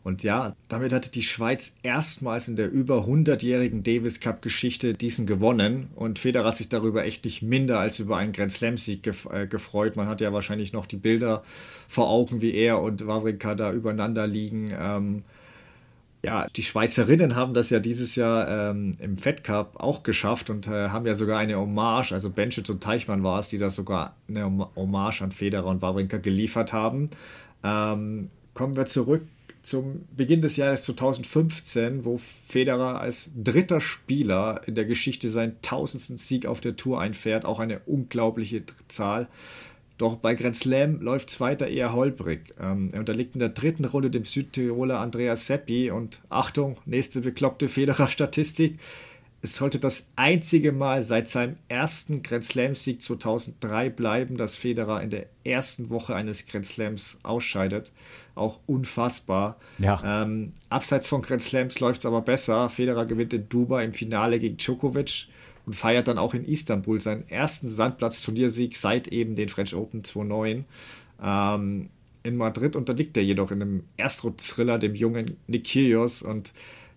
[0.02, 5.26] Und ja, damit hatte die Schweiz erstmals in der über 100-jährigen Davis Cup Geschichte diesen
[5.26, 5.88] gewonnen.
[5.94, 9.28] Und Federer hat sich darüber echt nicht minder als über einen Grand Slam Sieg gef
[9.30, 9.96] äh, gefreut.
[9.96, 11.42] Man hat ja wahrscheinlich noch die Bilder
[11.86, 14.72] vor Augen, wie er und Wawrinka da übereinander liegen.
[14.76, 15.22] Ähm,
[16.22, 20.66] ja, die Schweizerinnen haben das ja dieses Jahr ähm, im Fed Cup auch geschafft und
[20.66, 24.16] äh, haben ja sogar eine Hommage, also Benchitz und Teichmann war es, die da sogar
[24.28, 27.09] eine Hommage an Federer und Wawrinka geliefert haben.
[27.64, 29.22] Ähm, kommen wir zurück
[29.62, 36.18] zum Beginn des Jahres 2015, wo Federer als dritter Spieler in der Geschichte seinen tausendsten
[36.18, 39.28] Sieg auf der Tour einfährt, auch eine unglaubliche Zahl.
[40.00, 42.54] Doch bei Grand Slam läuft es weiter eher holprig.
[42.58, 47.68] Ähm, er unterliegt in der dritten Runde dem Südtiroler Andreas Seppi und Achtung, nächste bekloppte
[47.68, 48.78] Federer-Statistik.
[49.42, 55.10] Es sollte das einzige Mal seit seinem ersten Grand Slam-Sieg 2003 bleiben, dass Federer in
[55.10, 57.92] der ersten Woche eines Grand Slams ausscheidet.
[58.34, 59.58] Auch unfassbar.
[59.76, 60.00] Ja.
[60.02, 62.70] Ähm, abseits von Grand Slams läuft es aber besser.
[62.70, 65.28] Federer gewinnt in Dubai im Finale gegen Djokovic
[65.70, 70.64] und feiert dann auch in Istanbul seinen ersten Sandplatz-Turniersieg seit eben den French Open 2009.
[71.22, 71.90] Ähm,
[72.24, 76.52] in Madrid unterliegt er jedoch in einem Erstrund-Thriller dem jungen Nick Kyrgios und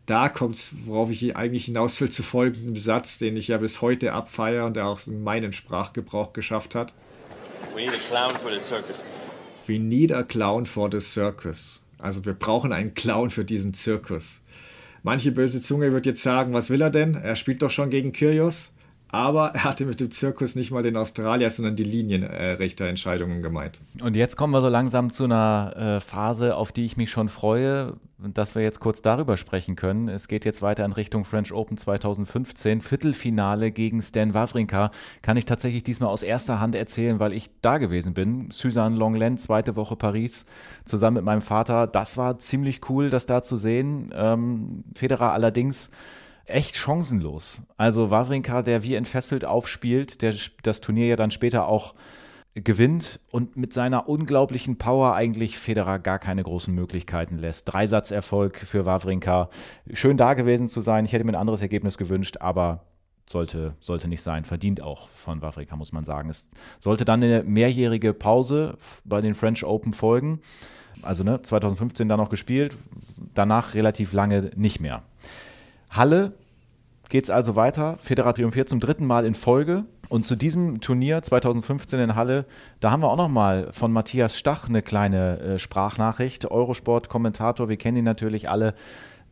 [0.08, 3.80] da kommt es, worauf ich eigentlich hinaus will, zu folgendem Satz, den ich ja bis
[3.80, 6.96] heute abfeiere und der auch in meinen Sprachgebrauch geschafft hat.
[7.76, 9.06] We need a clown for the circus.
[9.68, 11.80] We need a clown for the circus.
[12.00, 14.42] Also wir brauchen einen Clown für diesen Zirkus.
[15.04, 17.16] Manche böse Zunge wird jetzt sagen, was will er denn?
[17.16, 18.73] Er spielt doch schon gegen Kyrios.
[19.14, 23.80] Aber er hatte mit dem Zirkus nicht mal den Australier, sondern die Linienrichterentscheidungen gemeint.
[24.02, 27.30] Und jetzt kommen wir so langsam zu einer äh, Phase, auf die ich mich schon
[27.30, 30.08] freue, dass wir jetzt kurz darüber sprechen können.
[30.08, 32.82] Es geht jetzt weiter in Richtung French Open 2015.
[32.82, 34.90] Viertelfinale gegen Stan Wawrinka.
[35.22, 38.50] Kann ich tatsächlich diesmal aus erster Hand erzählen, weil ich da gewesen bin.
[38.50, 40.48] Suzanne Longlen, zweite Woche Paris,
[40.86, 41.86] zusammen mit meinem Vater.
[41.86, 44.12] Das war ziemlich cool, das da zu sehen.
[44.16, 45.92] Ähm, Federer allerdings
[46.46, 47.62] echt chancenlos.
[47.78, 51.94] Also Wawrinka, der wie entfesselt aufspielt, der das Turnier ja dann später auch
[52.56, 57.72] gewinnt und mit seiner unglaublichen Power eigentlich Federer gar keine großen Möglichkeiten lässt.
[57.74, 59.50] Dreisatzerfolg für Wawrinka.
[59.92, 61.06] Schön da gewesen zu sein.
[61.06, 62.82] Ich hätte mir ein anderes Ergebnis gewünscht, aber
[63.28, 64.44] sollte, sollte nicht sein.
[64.44, 66.30] Verdient auch von Wawrinka, muss man sagen.
[66.30, 70.42] Es sollte dann eine mehrjährige Pause bei den French Open folgen.
[71.02, 72.76] Also ne, 2015 dann noch gespielt,
[73.34, 75.02] danach relativ lange nicht mehr.
[75.96, 76.34] Halle
[77.10, 77.98] geht es also weiter.
[78.00, 79.86] Federer triumphiert zum dritten Mal in Folge.
[80.10, 82.46] Und zu diesem Turnier 2015 in Halle,
[82.80, 86.50] da haben wir auch noch mal von Matthias Stach eine kleine äh, Sprachnachricht.
[86.50, 88.74] Eurosport-Kommentator, wir kennen ihn natürlich alle.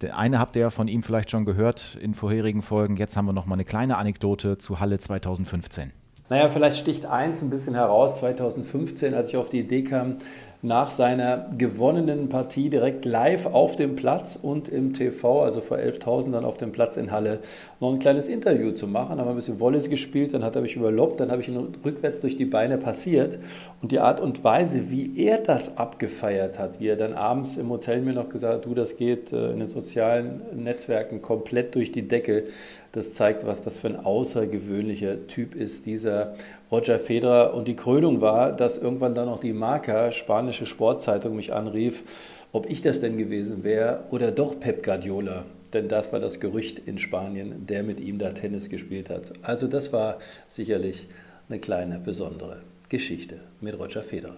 [0.02, 2.96] Der eine habt ihr ja von ihm vielleicht schon gehört in vorherigen Folgen.
[2.96, 5.92] Jetzt haben wir noch mal eine kleine Anekdote zu Halle 2015.
[6.30, 8.20] Naja, vielleicht sticht eins ein bisschen heraus.
[8.20, 10.18] 2015, als ich auf die Idee kam,
[10.64, 16.32] nach seiner gewonnenen Partie direkt live auf dem Platz und im TV, also vor 11.000
[16.32, 17.40] dann auf dem Platz in Halle,
[17.80, 19.18] noch ein kleines Interview zu machen.
[19.18, 21.76] Haben wir ein bisschen Wallis gespielt, dann hat er mich überloppt, dann habe ich ihn
[21.84, 23.40] rückwärts durch die Beine passiert.
[23.82, 27.70] Und die Art und Weise, wie er das abgefeiert hat, wie er dann abends im
[27.70, 31.92] Hotel mir noch gesagt hat, du, das geht äh, in den sozialen Netzwerken komplett durch
[31.92, 32.44] die Decke,
[32.92, 36.36] das zeigt, was das für ein außergewöhnlicher Typ ist, dieser
[36.72, 37.54] Roger Federer.
[37.54, 42.04] Und die Krönung war, dass irgendwann dann auch die Marca, spanische Sportzeitung, mich anrief,
[42.52, 45.46] ob ich das denn gewesen wäre oder doch Pep Guardiola.
[45.74, 49.32] Denn das war das Gerücht in Spanien, der mit ihm da Tennis gespielt hat.
[49.42, 51.08] Also das war sicherlich
[51.48, 54.36] eine kleine besondere Geschichte mit Roger Federer.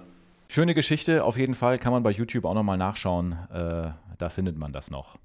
[0.47, 3.35] Schöne Geschichte, auf jeden Fall kann man bei YouTube auch nochmal nachschauen.
[3.51, 3.89] Äh,
[4.19, 5.17] da findet man das noch.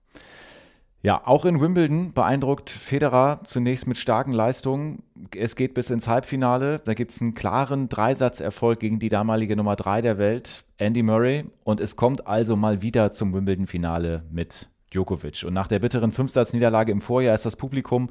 [1.01, 5.05] Ja, auch in Wimbledon beeindruckt Federer zunächst mit starken Leistungen.
[5.37, 6.81] Es geht bis ins Halbfinale.
[6.85, 11.45] Da gibt es einen klaren Dreisatzerfolg gegen die damalige Nummer 3 der Welt, Andy Murray.
[11.63, 15.45] Und es kommt also mal wieder zum Wimbledon-Finale mit Djokovic.
[15.47, 18.11] Und nach der bitteren Fünfsatzniederlage im Vorjahr ist das Publikum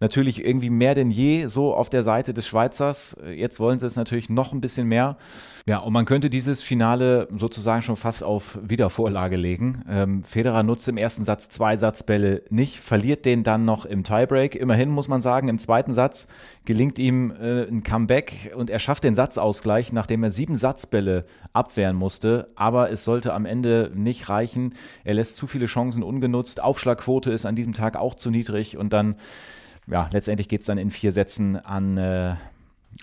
[0.00, 3.16] natürlich irgendwie mehr denn je so auf der Seite des Schweizers.
[3.34, 5.16] Jetzt wollen sie es natürlich noch ein bisschen mehr.
[5.68, 9.84] Ja, und man könnte dieses Finale sozusagen schon fast auf Wiedervorlage legen.
[9.88, 14.54] Ähm, Federer nutzt im ersten Satz zwei Satzbälle nicht, verliert den dann noch im Tiebreak.
[14.54, 16.28] Immerhin muss man sagen, im zweiten Satz
[16.66, 21.96] gelingt ihm äh, ein Comeback und er schafft den Satzausgleich, nachdem er sieben Satzbälle abwehren
[21.96, 22.48] musste.
[22.54, 24.74] Aber es sollte am Ende nicht reichen.
[25.02, 26.62] Er lässt zu viele Chancen ungenutzt.
[26.62, 29.16] Aufschlagquote ist an diesem Tag auch zu niedrig und dann
[29.86, 32.34] ja, letztendlich geht es dann in vier Sätzen an äh,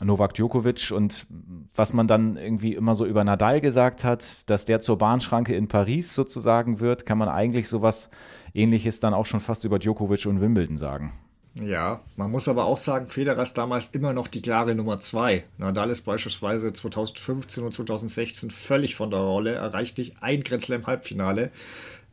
[0.02, 1.28] Novak Djokovic und
[1.76, 5.68] was man dann irgendwie immer so über Nadal gesagt hat, dass der zur Bahnschranke in
[5.68, 8.10] Paris sozusagen wird, kann man eigentlich sowas
[8.54, 11.14] ähnliches dann auch schon fast über Djokovic und Wimbledon sagen.
[11.62, 15.44] Ja, man muss aber auch sagen, Federer ist damals immer noch die klare Nummer zwei.
[15.60, 20.88] Nadal ist beispielsweise 2015 und 2016 völlig von der Rolle, erreicht nicht ein Grand Slam
[20.88, 21.52] Halbfinale.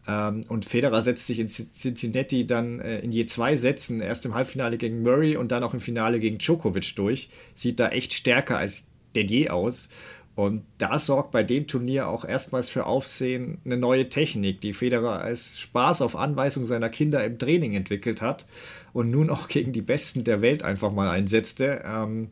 [0.06, 4.34] Ähm, und Federer setzt sich in Cincinnati dann äh, in je zwei Sätzen, erst im
[4.34, 7.28] Halbfinale gegen Murray und dann auch im Finale gegen Djokovic durch.
[7.54, 9.88] Sieht da echt stärker als denn je aus.
[10.36, 15.20] Und da sorgt bei dem Turnier auch erstmals für Aufsehen eine neue Technik, die Federer
[15.20, 18.46] als Spaß auf Anweisung seiner Kinder im Training entwickelt hat
[18.92, 21.82] und nun auch gegen die Besten der Welt einfach mal einsetzte.
[21.84, 22.30] Ähm,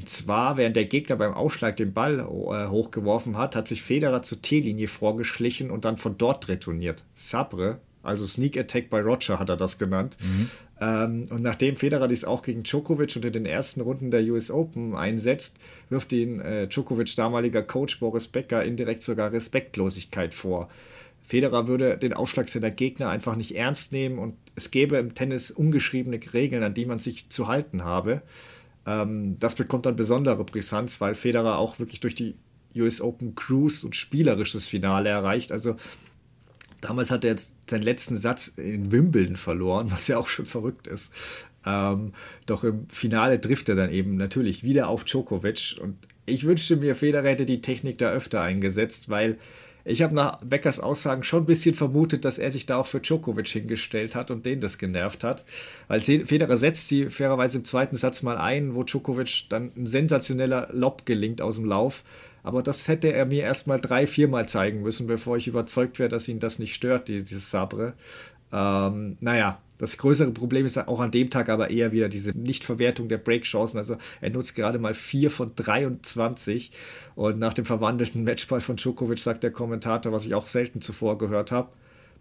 [0.00, 4.22] und zwar, während der Gegner beim Ausschlag den Ball äh, hochgeworfen hat, hat sich Federer
[4.22, 7.04] zur T-Linie vorgeschlichen und dann von dort retourniert.
[7.12, 10.16] Sabre, also Sneak Attack bei Roger hat er das genannt.
[10.22, 10.50] Mhm.
[10.80, 14.50] Ähm, und nachdem Federer dies auch gegen Djokovic und in den ersten Runden der US
[14.50, 15.58] Open einsetzt,
[15.90, 20.70] wirft ihn äh, Djokovic damaliger Coach Boris Becker indirekt sogar Respektlosigkeit vor.
[21.20, 25.50] Federer würde den Ausschlag seiner Gegner einfach nicht ernst nehmen und es gäbe im Tennis
[25.50, 28.22] ungeschriebene Regeln, an die man sich zu halten habe.
[28.86, 32.34] Ähm, das bekommt dann besondere Brisanz, weil Federer auch wirklich durch die
[32.76, 35.52] US Open Cruise und spielerisches Finale erreicht.
[35.52, 35.76] Also
[36.80, 40.86] damals hat er jetzt seinen letzten Satz in Wimbledon verloren, was ja auch schon verrückt
[40.86, 41.12] ist.
[41.66, 42.14] Ähm,
[42.46, 46.94] doch im Finale trifft er dann eben natürlich wieder auf Djokovic und ich wünschte mir,
[46.94, 49.36] Federer hätte die Technik da öfter eingesetzt, weil
[49.84, 53.00] ich habe nach Beckers Aussagen schon ein bisschen vermutet, dass er sich da auch für
[53.00, 55.44] Djokovic hingestellt hat und den das genervt hat.
[55.88, 60.68] Weil Federer setzt sie fairerweise im zweiten Satz mal ein, wo Djokovic dann ein sensationeller
[60.72, 62.04] Lob gelingt aus dem Lauf.
[62.42, 66.08] Aber das hätte er mir erst mal drei, viermal zeigen müssen, bevor ich überzeugt wäre,
[66.08, 67.94] dass ihn das nicht stört, dieses Sabre.
[68.52, 73.08] Ähm, naja, das größere Problem ist auch an dem Tag aber eher wieder diese Nichtverwertung
[73.08, 73.78] der Breakchancen.
[73.78, 76.70] Also er nutzt gerade mal 4 von 23
[77.14, 81.16] und nach dem verwandelten Matchball von Djokovic sagt der Kommentator, was ich auch selten zuvor
[81.16, 81.70] gehört habe,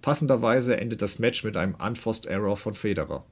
[0.01, 3.25] passenderweise endet das Match mit einem Unforced Error von Federer.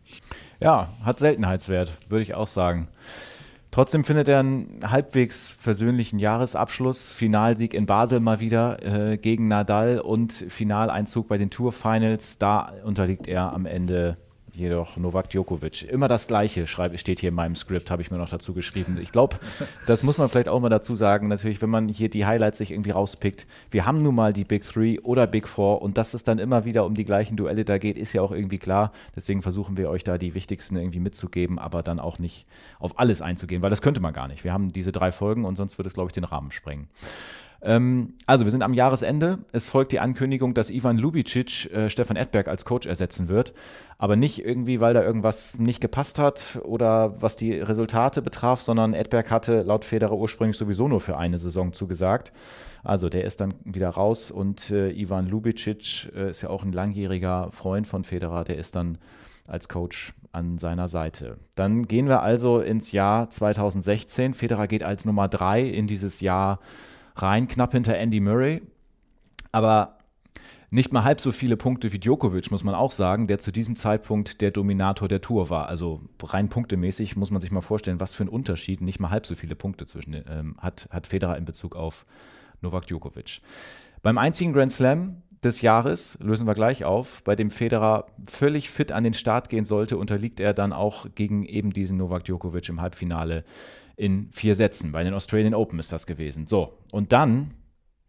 [0.60, 2.90] Ja, hat Seltenheitswert, würde ich auch sagen.
[3.78, 7.12] Trotzdem findet er einen halbwegs versöhnlichen Jahresabschluss.
[7.12, 12.40] Finalsieg in Basel mal wieder äh, gegen Nadal und Finaleinzug bei den Tour Finals.
[12.40, 14.18] Da unterliegt er am Ende
[14.56, 15.84] jedoch Novak Djokovic.
[15.84, 18.98] Immer das Gleiche schreibe, steht hier in meinem Skript, habe ich mir noch dazu geschrieben.
[19.02, 19.38] Ich glaube,
[19.86, 21.28] das muss man vielleicht auch mal dazu sagen.
[21.28, 23.48] Natürlich, wenn man hier die Highlights sich irgendwie rauspickt.
[23.72, 26.66] Wir haben nun mal die Big Three oder Big Four und dass es dann immer
[26.66, 28.92] wieder um die gleichen Duelle da geht, ist ja auch irgendwie klar.
[29.16, 32.46] Deswegen versuchen wir euch da die wichtigsten irgendwie mitzugeben, aber dann auch nicht
[32.80, 34.44] auf alles einzugehen, weil das könnte man gar nicht.
[34.44, 36.88] Wir haben diese drei Folgen und sonst würde es, glaube ich, den Rahmen sprengen.
[37.62, 39.40] Ähm, also, wir sind am Jahresende.
[39.52, 43.54] Es folgt die Ankündigung, dass Ivan Lubicic äh, Stefan Edberg als Coach ersetzen wird.
[43.98, 48.94] Aber nicht irgendwie, weil da irgendwas nicht gepasst hat oder was die Resultate betraf, sondern
[48.94, 52.32] Edberg hatte laut Federer ursprünglich sowieso nur für eine Saison zugesagt.
[52.84, 56.72] Also, der ist dann wieder raus und äh, Ivan Lubicic äh, ist ja auch ein
[56.72, 58.44] langjähriger Freund von Federer.
[58.44, 59.00] Der ist dann
[59.48, 61.38] als Coach an seiner Seite.
[61.56, 64.34] Dann gehen wir also ins Jahr 2016.
[64.34, 66.60] Federer geht als Nummer drei in dieses Jahr
[67.22, 68.62] rein, knapp hinter Andy Murray.
[69.52, 69.98] Aber
[70.70, 73.76] nicht mal halb so viele Punkte wie Djokovic, muss man auch sagen, der zu diesem
[73.76, 75.68] Zeitpunkt der Dominator der Tour war.
[75.68, 79.26] Also rein punktemäßig muss man sich mal vorstellen, was für ein Unterschied, nicht mal halb
[79.26, 82.06] so viele Punkte zwischen, ähm, hat, hat Federer in Bezug auf
[82.62, 83.42] Novak Djokovic.
[84.04, 88.92] Beim einzigen Grand Slam des Jahres, lösen wir gleich auf, bei dem Federer völlig fit
[88.92, 92.82] an den Start gehen sollte, unterliegt er dann auch gegen eben diesen Novak Djokovic im
[92.82, 93.44] Halbfinale
[93.96, 94.92] in vier Sätzen.
[94.92, 96.48] Bei den Australian Open ist das gewesen.
[96.48, 97.54] So, und dann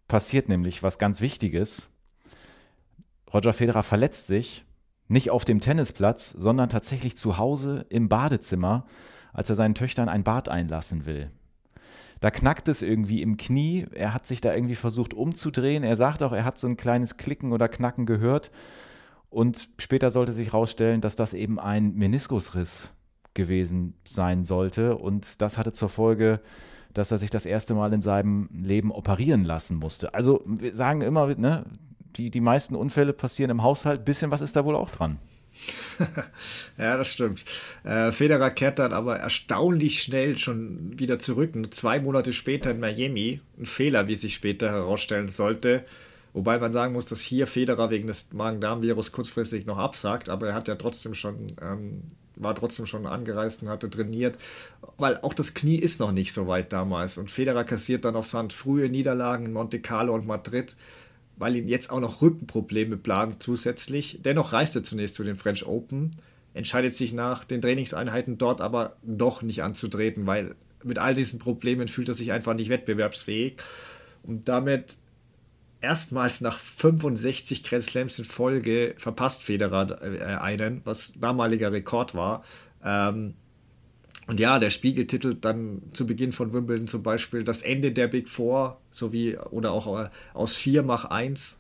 [0.07, 1.91] passiert nämlich was ganz Wichtiges.
[3.33, 4.65] Roger Federer verletzt sich
[5.09, 8.87] nicht auf dem Tennisplatz, sondern tatsächlich zu Hause im Badezimmer,
[9.33, 11.31] als er seinen Töchtern ein Bad einlassen will.
[12.21, 13.87] Da knackt es irgendwie im Knie.
[13.93, 15.85] Er hat sich da irgendwie versucht umzudrehen.
[15.85, 18.51] Er sagt auch, er hat so ein kleines Klicken oder Knacken gehört.
[19.31, 22.91] Und später sollte sich herausstellen, dass das eben ein Meniskusriss
[23.35, 24.97] gewesen sein sollte.
[24.97, 26.41] Und das hatte zur Folge,
[26.95, 30.15] dass er sich das erste Mal in seinem Leben operieren lassen musste.
[30.15, 31.65] Also wir sagen immer, ne,
[32.17, 34.05] die, die meisten Unfälle passieren im Haushalt.
[34.05, 35.19] Bisschen was ist da wohl auch dran.
[36.79, 37.45] ja, das stimmt.
[37.85, 41.55] Äh, Federer kehrt dann aber erstaunlich schnell schon wieder zurück.
[41.55, 43.41] Nur zwei Monate später in Miami.
[43.59, 45.85] Ein Fehler, wie sich später herausstellen sollte.
[46.33, 50.55] Wobei man sagen muss, dass hier Federer wegen des Magen-Darm-Virus kurzfristig noch absagt, aber er
[50.55, 52.03] hat ja trotzdem schon, ähm,
[52.37, 54.39] war trotzdem schon angereist und hatte trainiert,
[54.99, 57.19] weil auch das Knie ist noch nicht so weit damals.
[57.19, 60.77] Und Federer kassiert dann auf Sand frühe Niederlagen in Monte Carlo und Madrid
[61.39, 64.21] weil ihn jetzt auch noch Rückenprobleme plagen zusätzlich.
[64.23, 66.11] Dennoch reist er zunächst zu den French Open,
[66.55, 71.89] entscheidet sich nach den Trainingseinheiten dort aber doch nicht anzutreten, weil mit all diesen Problemen
[71.89, 73.57] fühlt er sich einfach nicht wettbewerbsfähig.
[74.23, 74.99] Und damit
[75.81, 82.45] erstmals nach 65 Grand Slams in Folge verpasst Federer äh, einen, was damaliger Rekord war.
[82.85, 83.35] Ähm,
[84.29, 88.09] und ja, der Spiegel titelt dann zu Beginn von Wimbledon zum Beispiel das Ende der
[88.09, 91.59] Big Four, sowie oder auch äh, aus vier mach eins.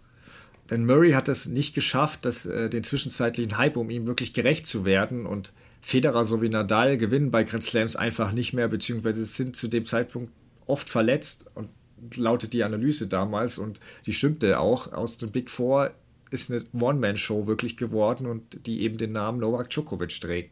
[0.70, 4.66] Denn Murray hat es nicht geschafft, das, äh, den zwischenzeitlichen Hype, um ihm wirklich gerecht
[4.66, 5.24] zu werden.
[5.24, 9.86] Und Federer sowie Nadal gewinnen bei Grand Slams einfach nicht mehr, beziehungsweise sind zu dem
[9.86, 10.30] Zeitpunkt
[10.66, 11.50] oft verletzt.
[11.54, 11.70] Und
[12.16, 15.92] lautet die Analyse damals, und die stimmte auch, aus dem Big Four
[16.30, 20.50] ist eine One-Man-Show wirklich geworden und die eben den Namen Novak Djokovic trägt.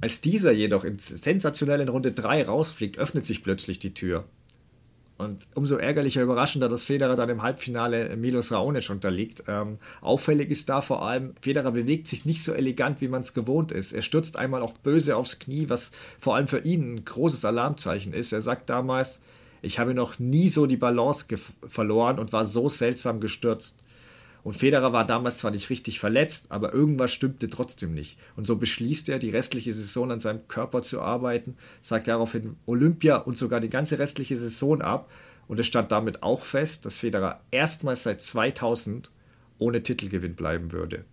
[0.00, 4.24] Als dieser jedoch in sensationellen Runde 3 rausfliegt, öffnet sich plötzlich die Tür.
[5.18, 9.44] Und umso ärgerlicher, überraschender, dass Federer dann im Halbfinale Milos Raonic unterliegt.
[9.46, 13.32] Ähm, auffällig ist da vor allem, Federer bewegt sich nicht so elegant, wie man es
[13.32, 13.92] gewohnt ist.
[13.92, 18.12] Er stürzt einmal auch böse aufs Knie, was vor allem für ihn ein großes Alarmzeichen
[18.12, 18.32] ist.
[18.32, 19.20] Er sagt damals,
[19.60, 21.26] ich habe noch nie so die Balance
[21.68, 23.81] verloren und war so seltsam gestürzt.
[24.44, 28.18] Und Federer war damals zwar nicht richtig verletzt, aber irgendwas stimmte trotzdem nicht.
[28.36, 33.16] Und so beschließt er, die restliche Saison an seinem Körper zu arbeiten, sagt daraufhin Olympia
[33.16, 35.10] und sogar die ganze restliche Saison ab.
[35.46, 39.10] Und es stand damit auch fest, dass Federer erstmals seit 2000
[39.58, 41.04] ohne Titelgewinn bleiben würde.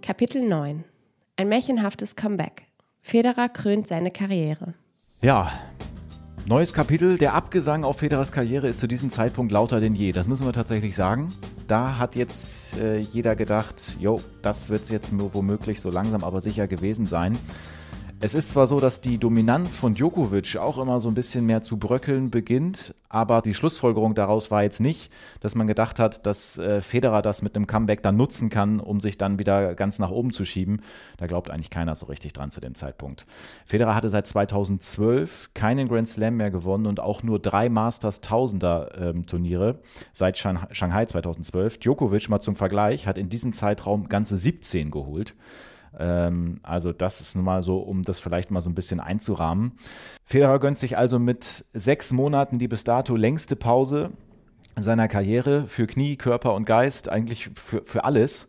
[0.00, 0.84] Kapitel 9
[1.36, 2.66] Ein märchenhaftes Comeback.
[3.02, 4.74] Federer krönt seine Karriere.
[5.22, 5.52] Ja,
[6.46, 7.18] Neues Kapitel.
[7.18, 10.10] Der Abgesang auf Federers Karriere ist zu diesem Zeitpunkt lauter denn je.
[10.10, 11.32] Das müssen wir tatsächlich sagen.
[11.68, 16.66] Da hat jetzt äh, jeder gedacht, jo, das wird jetzt womöglich so langsam aber sicher
[16.66, 17.38] gewesen sein.
[18.24, 21.60] Es ist zwar so, dass die Dominanz von Djokovic auch immer so ein bisschen mehr
[21.60, 26.56] zu bröckeln beginnt, aber die Schlussfolgerung daraus war jetzt nicht, dass man gedacht hat, dass
[26.56, 30.12] äh, Federer das mit einem Comeback dann nutzen kann, um sich dann wieder ganz nach
[30.12, 30.82] oben zu schieben.
[31.16, 33.26] Da glaubt eigentlich keiner so richtig dran zu dem Zeitpunkt.
[33.66, 38.92] Federer hatte seit 2012 keinen Grand Slam mehr gewonnen und auch nur drei Masters Tausender
[39.00, 39.80] ähm, Turniere
[40.12, 41.78] seit Shanghai 2012.
[41.78, 45.34] Djokovic mal zum Vergleich hat in diesem Zeitraum ganze 17 geholt.
[45.98, 49.72] Ähm, also das ist nun mal so, um das vielleicht mal so ein bisschen einzurahmen.
[50.24, 54.10] Federer gönnt sich also mit sechs Monaten die bis dato längste Pause
[54.76, 58.48] seiner Karriere für Knie, Körper und Geist, eigentlich für, für alles.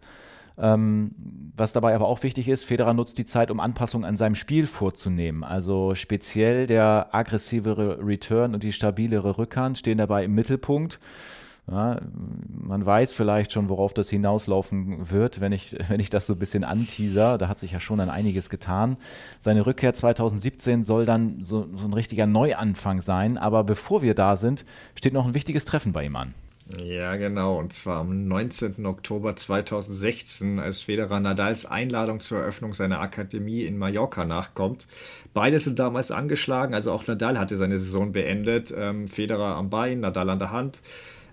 [0.57, 1.11] Ähm,
[1.55, 4.67] was dabei aber auch wichtig ist, Federer nutzt die Zeit, um Anpassungen an seinem Spiel
[4.67, 5.43] vorzunehmen.
[5.43, 10.99] Also speziell der aggressivere Return und die stabilere Rückhand stehen dabei im Mittelpunkt.
[11.71, 12.01] Ja,
[12.49, 16.39] man weiß vielleicht schon, worauf das hinauslaufen wird, wenn ich, wenn ich das so ein
[16.39, 17.37] bisschen anteaser.
[17.37, 18.97] Da hat sich ja schon an einiges getan.
[19.39, 23.37] Seine Rückkehr 2017 soll dann so, so ein richtiger Neuanfang sein.
[23.37, 26.33] Aber bevor wir da sind, steht noch ein wichtiges Treffen bei ihm an.
[26.81, 27.59] Ja, genau.
[27.59, 28.85] Und zwar am 19.
[28.85, 34.87] Oktober 2016, als Federer Nadals Einladung zur Eröffnung seiner Akademie in Mallorca nachkommt.
[35.33, 38.73] Beide sind damals angeschlagen, also auch Nadal hatte seine Saison beendet.
[38.75, 40.81] Ähm, Federer am Bein, Nadal an der Hand.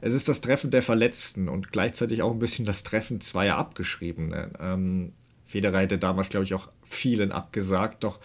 [0.01, 4.53] Es ist das Treffen der Verletzten und gleichzeitig auch ein bisschen das Treffen zweier Abgeschriebenen.
[4.59, 5.13] Ähm,
[5.47, 8.19] Federer hätte damals, glaube ich, auch vielen abgesagt, doch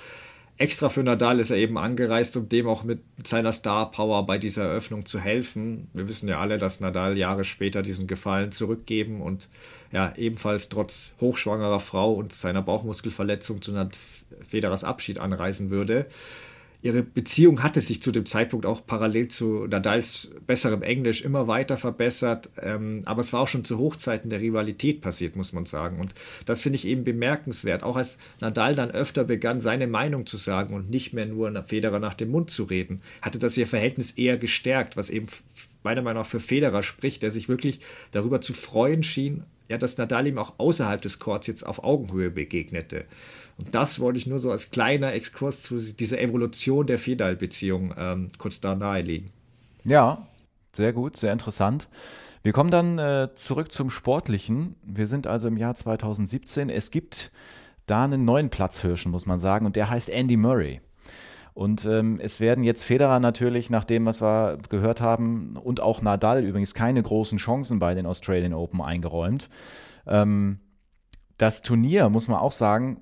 [0.58, 4.38] extra für Nadal ist er eben angereist, um dem auch mit seiner Star Power bei
[4.38, 5.90] dieser Eröffnung zu helfen.
[5.94, 9.50] Wir wissen ja alle, dass Nadal Jahre später diesen Gefallen zurückgeben und
[9.92, 13.74] ja, ebenfalls trotz hochschwangerer Frau und seiner Bauchmuskelverletzung zu
[14.48, 16.06] Federers Abschied anreisen würde
[16.86, 21.78] ihre Beziehung hatte sich zu dem Zeitpunkt auch parallel zu Nadals besserem Englisch immer weiter
[21.78, 22.52] verbessert.
[22.62, 26.00] Ähm, aber es war auch schon zu Hochzeiten der Rivalität passiert, muss man sagen.
[26.00, 26.14] Und
[26.46, 27.82] das finde ich eben bemerkenswert.
[27.82, 31.98] Auch als Nadal dann öfter begann, seine Meinung zu sagen und nicht mehr nur Federer
[31.98, 35.28] nach dem Mund zu reden, hatte das ihr Verhältnis eher gestärkt, was eben
[35.82, 37.80] meiner Meinung nach für Federer spricht, der sich wirklich
[38.12, 42.30] darüber zu freuen schien, ja, dass Nadal ihm auch außerhalb des Courts jetzt auf Augenhöhe
[42.30, 43.06] begegnete.
[43.58, 48.28] Und das wollte ich nur so als kleiner Exkurs zu dieser Evolution der Fedal-Beziehung ähm,
[48.38, 49.30] kurz da nahelegen.
[49.86, 50.28] Ja,
[50.74, 51.88] sehr gut, sehr interessant.
[52.44, 54.76] Wir kommen dann äh, zurück zum Sportlichen.
[54.84, 56.70] Wir sind also im Jahr 2017.
[56.70, 57.32] Es gibt
[57.86, 60.82] da einen neuen Platzhirschen, muss man sagen, und der heißt Andy Murray.
[61.54, 66.02] Und ähm, es werden jetzt Federer natürlich, nach dem, was wir gehört haben, und auch
[66.02, 69.50] Nadal übrigens keine großen Chancen bei den Australian Open eingeräumt.
[70.06, 70.60] Ähm,
[71.38, 73.02] das Turnier, muss man auch sagen,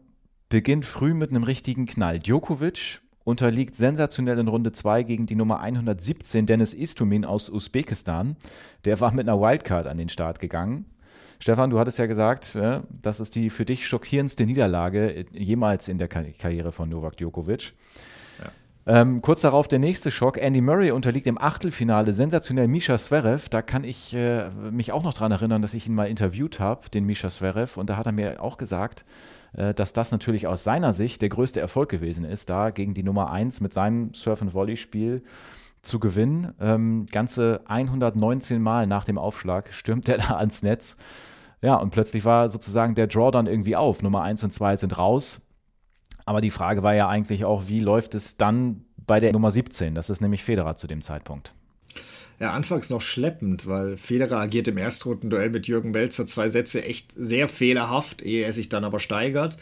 [0.54, 2.20] beginnt früh mit einem richtigen Knall.
[2.20, 8.36] Djokovic unterliegt sensationell in Runde 2 gegen die Nummer 117 Dennis Istumin aus Usbekistan.
[8.86, 10.86] Der war mit einer Wildcard an den Start gegangen.
[11.40, 12.56] Stefan, du hattest ja gesagt,
[13.02, 17.74] das ist die für dich schockierendste Niederlage jemals in der Karriere von Novak Djokovic.
[18.86, 20.38] Ähm, kurz darauf der nächste Schock.
[20.38, 23.48] Andy Murray unterliegt im Achtelfinale sensationell Misha Zverev.
[23.50, 26.90] Da kann ich äh, mich auch noch daran erinnern, dass ich ihn mal interviewt habe,
[26.90, 27.80] den Misha Zverev.
[27.80, 29.06] Und da hat er mir auch gesagt,
[29.54, 33.04] äh, dass das natürlich aus seiner Sicht der größte Erfolg gewesen ist, da gegen die
[33.04, 35.24] Nummer 1 mit seinem Surf-and-Volley-Spiel
[35.82, 36.54] zu gewinnen.
[36.60, 40.98] Ähm, ganze 119 Mal nach dem Aufschlag stürmt er da ans Netz.
[41.62, 44.04] Ja, und plötzlich war sozusagen der Draw dann irgendwie auf.
[44.04, 45.40] Nummer 1 und 2 sind raus.
[46.26, 49.96] Aber die Frage war ja eigentlich auch, wie läuft es dann bei der Nummer 17?
[49.96, 51.54] Das ist nämlich Federer zu dem Zeitpunkt.
[52.40, 57.12] Ja, anfangs noch schleppend, weil Federer agiert im Erstrundenduell mit Jürgen Melzer zwei Sätze echt
[57.16, 59.58] sehr fehlerhaft, ehe er sich dann aber steigert.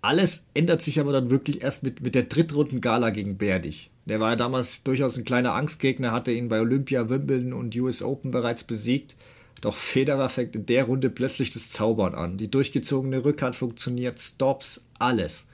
[0.00, 3.90] Alles ändert sich aber dann wirklich erst mit, mit der Drittrunden-Gala gegen Berdich.
[4.06, 8.02] Der war ja damals durchaus ein kleiner Angstgegner, hatte ihn bei Olympia, Wimbledon und US
[8.02, 9.16] Open bereits besiegt.
[9.60, 12.36] Doch Federer fängt in der Runde plötzlich das Zaubern an.
[12.36, 15.47] Die durchgezogene Rückhand funktioniert, Stops, alles.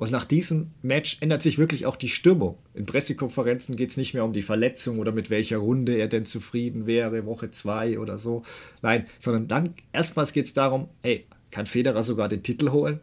[0.00, 2.56] Und nach diesem Match ändert sich wirklich auch die Stimmung.
[2.72, 6.24] In Pressekonferenzen geht es nicht mehr um die Verletzung oder mit welcher Runde er denn
[6.24, 8.42] zufrieden wäre, Woche zwei oder so.
[8.80, 13.00] Nein, sondern dann erstmals geht es darum, ey, kann Federer sogar den Titel holen?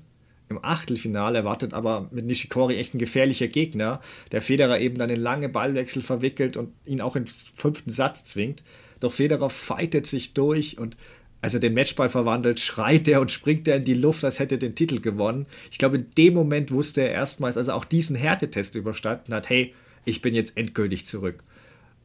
[0.49, 5.21] Im Achtelfinale erwartet aber mit Nishikori echt ein gefährlicher Gegner, der Federer eben dann in
[5.21, 8.63] lange Ballwechsel verwickelt und ihn auch im fünften Satz zwingt.
[9.01, 10.97] Doch Federer fightet sich durch und
[11.41, 14.55] als er den Matchball verwandelt, schreit er und springt er in die Luft, als hätte
[14.55, 15.45] er den Titel gewonnen.
[15.71, 19.49] Ich glaube, in dem Moment wusste er erstmals, als er auch diesen Härtetest überstanden hat,
[19.49, 19.73] hey,
[20.05, 21.43] ich bin jetzt endgültig zurück.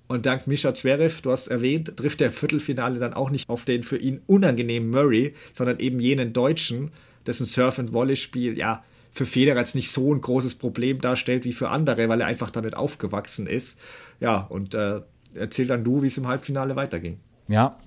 [0.08, 3.82] Und dank Mischa Zverev, du hast erwähnt, trifft der Viertelfinale dann auch nicht auf den
[3.82, 6.90] für ihn unangenehmen Murray, sondern eben jenen Deutschen,
[7.26, 11.52] dessen Surf- and Volley-Spiel, ja, für Federer jetzt nicht so ein großes Problem darstellt wie
[11.52, 13.78] für andere, weil er einfach damit aufgewachsen ist.
[14.20, 15.00] Ja, und äh,
[15.34, 17.18] erzähl dann du, wie es im Halbfinale weiterging.
[17.48, 17.78] Ja,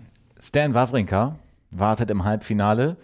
[0.46, 1.40] Stan Wawrinka
[1.72, 2.98] wartet im Halbfinale.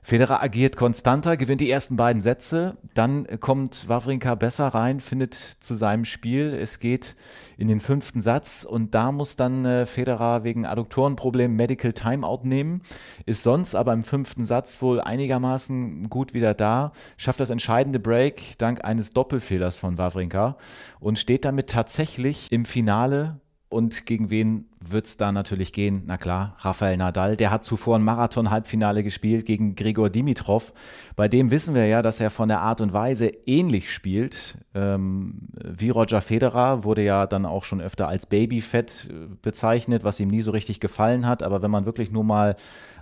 [0.00, 2.78] Federer agiert konstanter, gewinnt die ersten beiden Sätze.
[2.94, 6.54] Dann kommt Wawrinka besser rein, findet zu seinem Spiel.
[6.54, 7.14] Es geht
[7.58, 12.80] in den fünften Satz und da muss dann äh, Federer wegen Adduktorenproblemen Medical Timeout nehmen.
[13.26, 16.92] Ist sonst aber im fünften Satz wohl einigermaßen gut wieder da.
[17.18, 20.56] Schafft das entscheidende Break dank eines Doppelfehlers von Wawrinka
[21.00, 26.04] und steht damit tatsächlich im Finale und gegen wen wird es da natürlich gehen?
[26.06, 27.36] Na klar, Rafael Nadal.
[27.36, 30.72] Der hat zuvor ein Marathon-Halbfinale gespielt gegen Grigor Dimitrov.
[31.16, 35.48] Bei dem wissen wir ja, dass er von der Art und Weise ähnlich spielt ähm,
[35.62, 36.84] wie Roger Federer.
[36.84, 40.80] Wurde ja dann auch schon öfter als Babyfett äh, bezeichnet, was ihm nie so richtig
[40.80, 41.42] gefallen hat.
[41.42, 42.56] Aber wenn man wirklich nur mal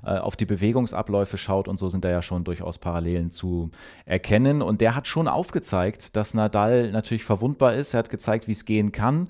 [0.05, 3.71] äh, auf die Bewegungsabläufe schaut und so, sind da ja schon durchaus Parallelen zu
[4.05, 4.62] erkennen.
[4.62, 7.95] Und der hat schon aufgezeigt, dass Nadal natürlich verwundbar ist.
[7.95, 9.29] Er hat gezeigt, wie es gehen kann.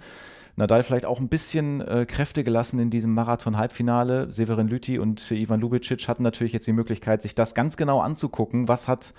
[0.56, 4.32] Nadal vielleicht auch ein bisschen äh, Kräfte gelassen in diesem Marathon-Halbfinale.
[4.32, 8.66] Severin Lüthi und Ivan Lubicic hatten natürlich jetzt die Möglichkeit, sich das ganz genau anzugucken.
[8.66, 9.12] Was hat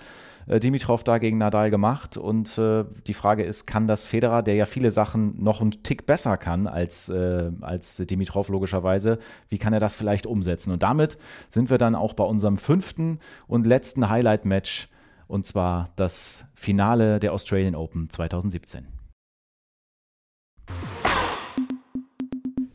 [0.48, 2.18] äh, Dimitrov da gegen Nadal gemacht?
[2.18, 6.08] Und äh, die Frage ist, kann das Federer, der ja viele Sachen noch einen Tick
[6.08, 9.20] besser kann als, äh, als Dimitrov logischerweise,
[9.50, 10.72] wie kann er das vielleicht umsetzen?
[10.72, 11.20] Und damit
[11.50, 14.90] sind wir dann auch bei unserem fünften und letzten Highlight-Match
[15.28, 18.97] und zwar das Finale der Australian Open 2017.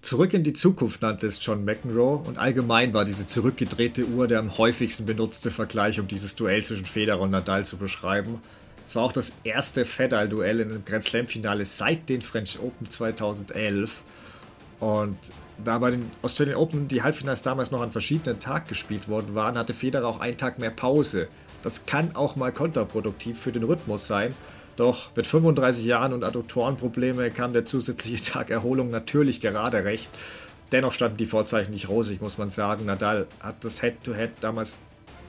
[0.02, 4.40] Zurück in die Zukunft nannte es John McEnroe und allgemein war diese zurückgedrehte Uhr der
[4.40, 8.40] am häufigsten benutzte Vergleich, um dieses Duell zwischen Federer und Nadal zu beschreiben.
[8.84, 14.02] Es war auch das erste Federer-Duell in einem Grand Slam-Finale seit den French Open 2011.
[14.80, 15.16] Und
[15.64, 19.56] da bei den Australian Open die Halbfinals damals noch an verschiedenen Tagen gespielt worden waren,
[19.56, 21.28] hatte Federer auch einen Tag mehr Pause.
[21.62, 24.34] Das kann auch mal kontraproduktiv für den Rhythmus sein.
[24.76, 30.10] Doch mit 35 Jahren und Adduktorenprobleme kam der zusätzliche Tag Erholung natürlich gerade recht.
[30.72, 32.86] Dennoch standen die Vorzeichen nicht rosig, muss man sagen.
[32.86, 34.78] Nadal hat das Head-to-Head -Head damals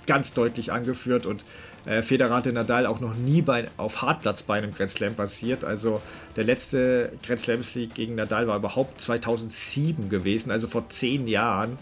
[0.05, 1.45] ganz deutlich angeführt und
[1.85, 5.63] äh, Federer hatte Nadal auch noch nie bei, auf Hartplatz bei einem Grand Slam passiert.
[5.65, 6.01] Also
[6.35, 11.77] der letzte Grand Slam Sieg gegen Nadal war überhaupt 2007 gewesen, also vor zehn Jahren.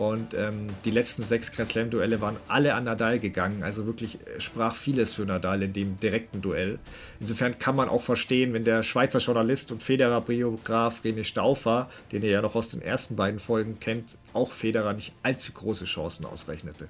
[0.00, 3.62] Und ähm, die letzten sechs Grand Slam-Duelle waren alle an Nadal gegangen.
[3.62, 6.78] Also wirklich äh, sprach vieles für Nadal in dem direkten Duell.
[7.20, 12.30] Insofern kann man auch verstehen, wenn der Schweizer Journalist und Federer-Biograf René Stauffer, den ihr
[12.30, 16.88] ja noch aus den ersten beiden Folgen kennt, auch Federer nicht allzu große Chancen ausrechnete.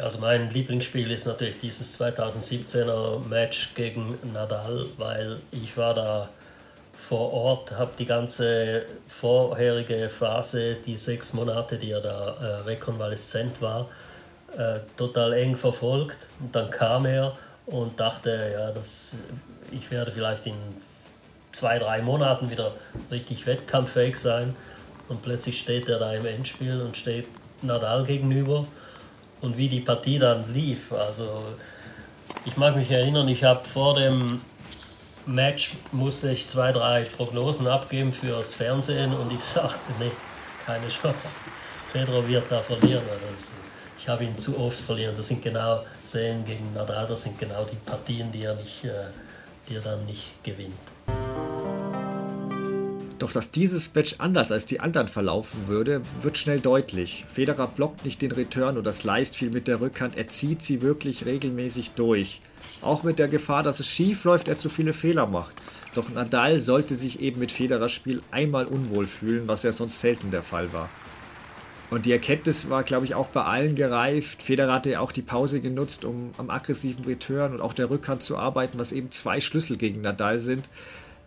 [0.00, 6.30] Also mein Lieblingsspiel ist natürlich dieses 2017er Match gegen Nadal, weil ich war da
[7.10, 13.60] vor Ort, habe die ganze vorherige Phase, die sechs Monate, die er da äh, rekonvaleszent
[13.60, 13.88] war,
[14.56, 16.28] äh, total eng verfolgt.
[16.38, 17.36] Und dann kam er
[17.66, 19.16] und dachte, ja, das,
[19.72, 20.54] ich werde vielleicht in
[21.50, 22.74] zwei, drei Monaten wieder
[23.10, 24.54] richtig wettkampffähig sein.
[25.08, 27.26] Und plötzlich steht er da im Endspiel und steht
[27.60, 28.68] Nadal gegenüber.
[29.40, 31.42] Und wie die Partie dann lief, also
[32.44, 34.42] ich mag mich erinnern, ich habe vor dem
[35.26, 40.10] Match musste ich zwei, drei Prognosen abgeben fürs Fernsehen und ich sagte, nee,
[40.66, 41.36] keine Chance.
[41.92, 43.02] Federer wird da verlieren.
[43.32, 43.56] Das,
[43.98, 45.14] ich habe ihn zu oft verlieren.
[45.14, 48.90] Das sind genau Serien gegen Nadal, das sind genau die Partien, die er, nicht, äh,
[49.68, 50.74] die er dann nicht gewinnt.
[53.20, 57.26] Doch dass dieses Match anders als die anderen verlaufen würde, wird schnell deutlich.
[57.30, 61.26] Federer blockt nicht den Return oder sliced viel mit der Rückhand, er zieht sie wirklich
[61.26, 62.40] regelmäßig durch.
[62.80, 65.54] Auch mit der Gefahr, dass es schief läuft, er zu viele Fehler macht.
[65.94, 70.30] Doch Nadal sollte sich eben mit Federers Spiel einmal unwohl fühlen, was ja sonst selten
[70.30, 70.88] der Fall war.
[71.90, 74.44] Und die Erkenntnis war, glaube ich, auch bei allen gereift.
[74.44, 78.22] Federer hatte ja auch die Pause genutzt, um am aggressiven Return und auch der Rückhand
[78.22, 80.68] zu arbeiten, was eben zwei Schlüssel gegen Nadal sind.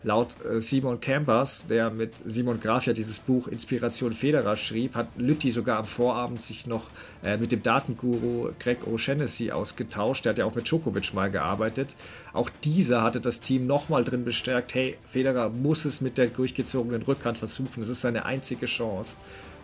[0.06, 5.08] Laut äh, Simon Campers, der mit Simon Graf ja dieses Buch Inspiration Federer schrieb, hat
[5.18, 6.90] Lütti sogar am Vorabend sich noch
[7.24, 10.26] äh, mit dem Datenguru Greg O'Shaughnessy ausgetauscht.
[10.26, 11.96] Der hat ja auch mit Djokovic mal gearbeitet.
[12.34, 17.04] Auch dieser hatte das Team nochmal drin bestärkt, hey, Federer muss es mit der durchgezogenen
[17.04, 17.80] Rückhand versuchen.
[17.80, 19.16] Das ist seine einzige Chance.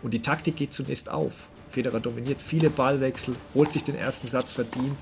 [0.02, 1.48] Und die Taktik geht zunächst auf.
[1.68, 4.96] Federer dominiert viele Ballwechsel, holt sich den ersten Satz verdient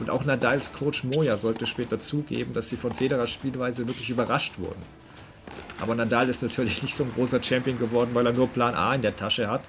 [0.00, 4.58] und auch Nadals Coach Moja sollte später zugeben, dass sie von Federers Spielweise wirklich überrascht
[4.58, 4.82] wurden.
[5.80, 8.94] Aber Nadal ist natürlich nicht so ein großer Champion geworden, weil er nur Plan A
[8.94, 9.68] in der Tasche hat.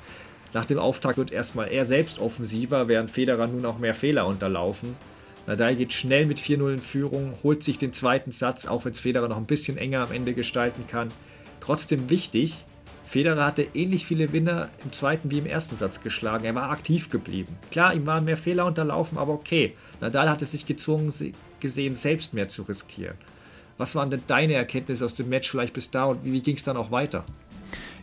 [0.53, 4.95] Nach dem Auftakt wird erstmal er selbst offensiver, während Federer nun auch mehr Fehler unterlaufen.
[5.47, 8.99] Nadal geht schnell mit 4-0 in Führung, holt sich den zweiten Satz, auch wenn es
[8.99, 11.09] Federer noch ein bisschen enger am Ende gestalten kann.
[11.59, 12.65] Trotzdem wichtig,
[13.05, 16.45] Federer hatte ähnlich viele Winner im zweiten wie im ersten Satz geschlagen.
[16.45, 17.55] Er war aktiv geblieben.
[17.69, 19.75] Klar, ihm waren mehr Fehler unterlaufen, aber okay.
[20.01, 21.13] Nadal hatte sich gezwungen
[21.59, 23.17] gesehen, selbst mehr zu riskieren.
[23.77, 26.55] Was waren denn deine Erkenntnisse aus dem Match vielleicht bis da und wie, wie ging
[26.55, 27.25] es dann auch weiter?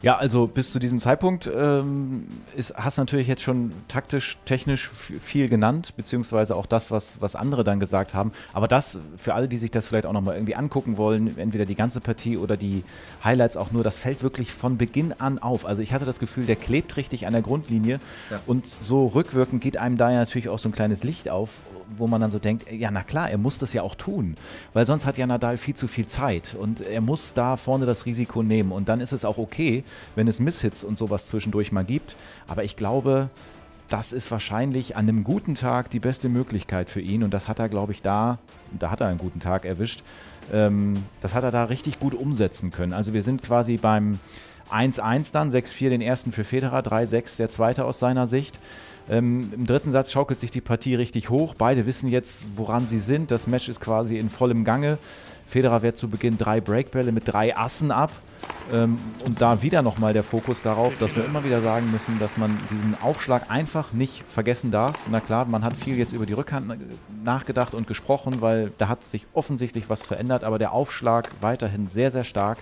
[0.03, 2.27] Ja, also bis zu diesem Zeitpunkt ähm,
[2.57, 7.37] ist, hast du natürlich jetzt schon taktisch, technisch viel genannt, beziehungsweise auch das, was, was
[7.37, 8.33] andere dann gesagt haben.
[8.53, 11.77] Aber das, für alle, die sich das vielleicht auch nochmal irgendwie angucken wollen, entweder die
[11.77, 12.83] ganze Partie oder die
[13.23, 15.65] Highlights auch nur, das fällt wirklich von Beginn an auf.
[15.65, 18.01] Also ich hatte das Gefühl, der klebt richtig an der Grundlinie
[18.31, 18.41] ja.
[18.47, 21.61] und so rückwirkend geht einem da ja natürlich auch so ein kleines Licht auf,
[21.97, 24.35] wo man dann so denkt, ja na klar, er muss das ja auch tun,
[24.73, 28.07] weil sonst hat ja Nadal viel zu viel Zeit und er muss da vorne das
[28.07, 29.85] Risiko nehmen und dann ist es auch okay,
[30.15, 32.17] wenn es Misshits und sowas zwischendurch mal gibt.
[32.47, 33.31] Aber ich glaube,
[33.89, 37.23] das ist wahrscheinlich an einem guten Tag die beste Möglichkeit für ihn.
[37.23, 38.39] Und das hat er, glaube ich, da,
[38.79, 40.03] da hat er einen guten Tag erwischt.
[40.51, 42.95] Ähm, das hat er da richtig gut umsetzen können.
[42.95, 44.19] Also wir sind quasi beim
[44.71, 48.59] 1-1 dann, 6-4 den ersten für Federer, 3-6 der zweite aus seiner Sicht.
[49.11, 51.55] Ähm, Im dritten Satz schaukelt sich die Partie richtig hoch.
[51.55, 53.31] Beide wissen jetzt, woran sie sind.
[53.31, 54.99] Das Match ist quasi in vollem Gange.
[55.53, 58.11] Federer wehrt zu Beginn drei Breakbälle mit drei Assen ab.
[58.73, 62.39] Ähm, und da wieder nochmal der Fokus darauf, dass wir immer wieder sagen müssen, dass
[62.39, 65.07] man diesen Aufschlag einfach nicht vergessen darf.
[65.11, 66.73] Na klar, man hat viel jetzt über die Rückhand
[67.23, 72.11] nachgedacht und gesprochen, weil da hat sich offensichtlich was verändert, aber der Aufschlag weiterhin sehr,
[72.11, 72.57] sehr stark.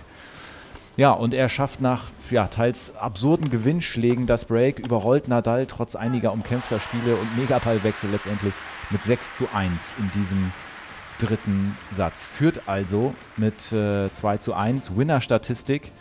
[0.97, 6.33] Ja, und er schafft nach ja, teils absurden Gewinnschlägen das Break, überrollt Nadal trotz einiger
[6.33, 8.53] umkämpfter Spiele und Megaballwechsel letztendlich
[8.89, 10.51] mit 6 zu 1 in diesem
[11.21, 12.27] dritten Satz.
[12.27, 14.95] Führt also mit äh, 2 zu 1.
[14.95, 15.91] Winner-Statistik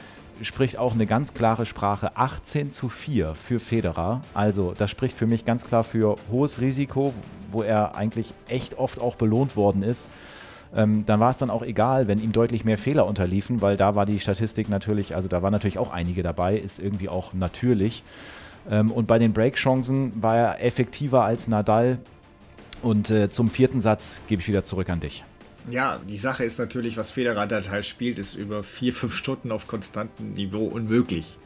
[0.43, 2.17] spricht auch eine ganz klare Sprache.
[2.17, 4.23] 18 zu 4 für Federer.
[4.35, 7.13] Also das spricht für mich ganz klar für hohes Risiko,
[7.51, 10.09] wo er eigentlich echt oft auch belohnt worden ist.
[10.75, 13.95] Ähm, dann war es dann auch egal, wenn ihm deutlich mehr Fehler unterliefen, weil da
[13.97, 18.05] war die Statistik natürlich, also da waren natürlich auch einige dabei, ist irgendwie auch natürlich.
[18.71, 21.99] Ähm, und bei den Breakchancen war er effektiver als Nadal.
[22.83, 25.25] Und äh, zum vierten Satz gebe ich wieder zurück an dich.
[25.69, 29.53] Ja, die Sache ist natürlich, was Federer da halt spielt, ist über vier, fünf Stunden
[29.53, 31.37] auf konstantem Niveau unmöglich.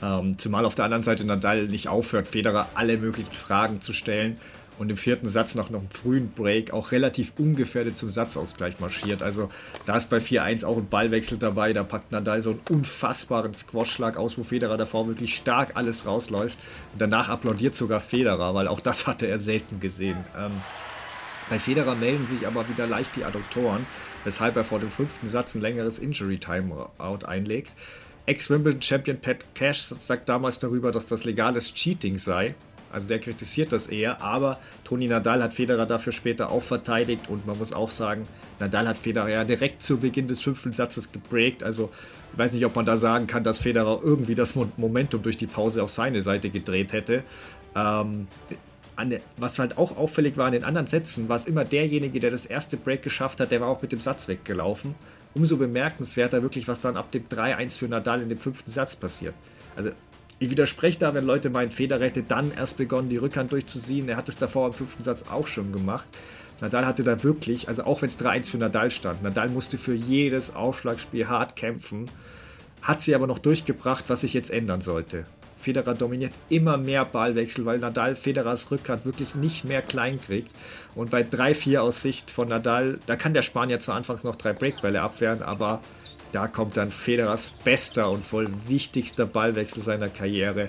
[0.00, 4.38] Ähm, zumal auf der anderen Seite Nadal nicht aufhört, Federer alle möglichen Fragen zu stellen
[4.78, 9.22] und im vierten Satz noch, noch einen frühen Break auch relativ ungefährdet zum Satzausgleich marschiert.
[9.22, 9.50] Also
[9.86, 14.16] da ist bei 4-1 auch ein Ballwechsel dabei, da packt Nadal so einen unfassbaren Squashschlag
[14.16, 16.58] aus, wo Federer davor wirklich stark alles rausläuft.
[16.92, 20.18] Und danach applaudiert sogar Federer, weil auch das hatte er selten gesehen.
[20.38, 20.52] Ähm,
[21.48, 23.86] bei Federer melden sich aber wieder leicht die Adduktoren,
[24.24, 27.76] weshalb er vor dem fünften Satz ein längeres Injury-Timeout einlegt.
[28.26, 32.56] Ex-Wimbledon-Champion Pat Cash sagt damals darüber, dass das legales Cheating sei.
[32.92, 37.46] Also der kritisiert das eher, aber Toni Nadal hat Federer dafür später auch verteidigt und
[37.46, 38.26] man muss auch sagen,
[38.58, 41.62] Nadal hat Federer ja direkt zu Beginn des fünften Satzes gebreakt.
[41.62, 41.90] Also
[42.32, 45.46] ich weiß nicht, ob man da sagen kann, dass Federer irgendwie das Momentum durch die
[45.46, 47.22] Pause auf seine Seite gedreht hätte.
[47.74, 48.28] Ähm,
[49.36, 52.46] was halt auch auffällig war in den anderen Sätzen, war es immer derjenige, der das
[52.46, 54.94] erste Break geschafft hat, der war auch mit dem Satz weggelaufen.
[55.34, 59.34] Umso bemerkenswerter wirklich, was dann ab dem 3-1 für Nadal in dem fünften Satz passiert.
[59.76, 59.90] Also
[60.38, 64.08] ich widerspreche da, wenn Leute meinen, Federer hätte dann erst begonnen, die Rückhand durchzuziehen.
[64.08, 66.06] Er hat es davor im fünften Satz auch schon gemacht.
[66.60, 69.94] Nadal hatte da wirklich, also auch wenn es 3-1 für Nadal stand, Nadal musste für
[69.94, 72.06] jedes Aufschlagspiel hart kämpfen,
[72.80, 75.26] hat sie aber noch durchgebracht, was sich jetzt ändern sollte.
[75.58, 80.52] Federer dominiert immer mehr Ballwechsel, weil Nadal Federers Rückhand wirklich nicht mehr klein kriegt.
[80.94, 84.52] Und bei 3-4 aus Sicht von Nadal, da kann der Spanier zwar anfangs noch drei
[84.52, 85.80] Breakbälle abwehren, aber
[86.36, 90.68] da kommt dann Federers bester und wohl wichtigster Ballwechsel seiner Karriere.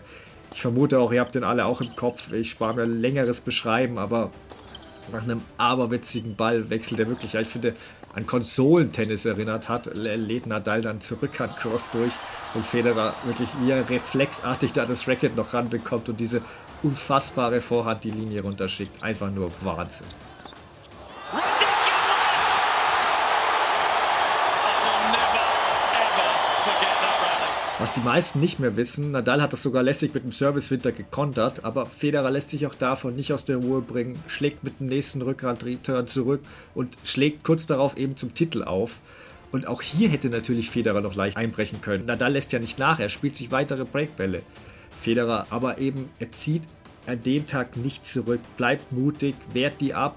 [0.54, 2.32] Ich vermute auch, ihr habt den alle auch im Kopf.
[2.32, 4.32] Ich spare mir längeres Beschreiben, aber
[5.12, 7.74] nach einem aberwitzigen Ballwechsel, der wirklich, ich finde,
[8.14, 12.14] an Konsolentennis erinnert hat, lädt Nadal dann zurück an Cross durch
[12.54, 16.42] und Federer wirklich wie reflexartig da das Racket noch ranbekommt und diese
[16.82, 19.04] unfassbare Vorhand die Linie runterschickt.
[19.04, 20.08] Einfach nur Wahnsinn.
[27.80, 31.64] Was die meisten nicht mehr wissen, Nadal hat das sogar lässig mit dem Service-Winter gekontert,
[31.64, 35.22] aber Federer lässt sich auch davon nicht aus der Ruhe bringen, schlägt mit dem nächsten
[35.22, 36.42] Rückhand-Return zurück
[36.74, 39.00] und schlägt kurz darauf eben zum Titel auf.
[39.52, 42.08] Und auch hier hätte natürlich Federer noch leicht einbrechen können.
[42.08, 44.42] Nadal lässt ja nicht nach, er spielt sich weitere Breakbälle.
[45.00, 46.64] Federer aber eben, er zieht
[47.06, 50.16] an dem Tag nicht zurück, bleibt mutig, wehrt die ab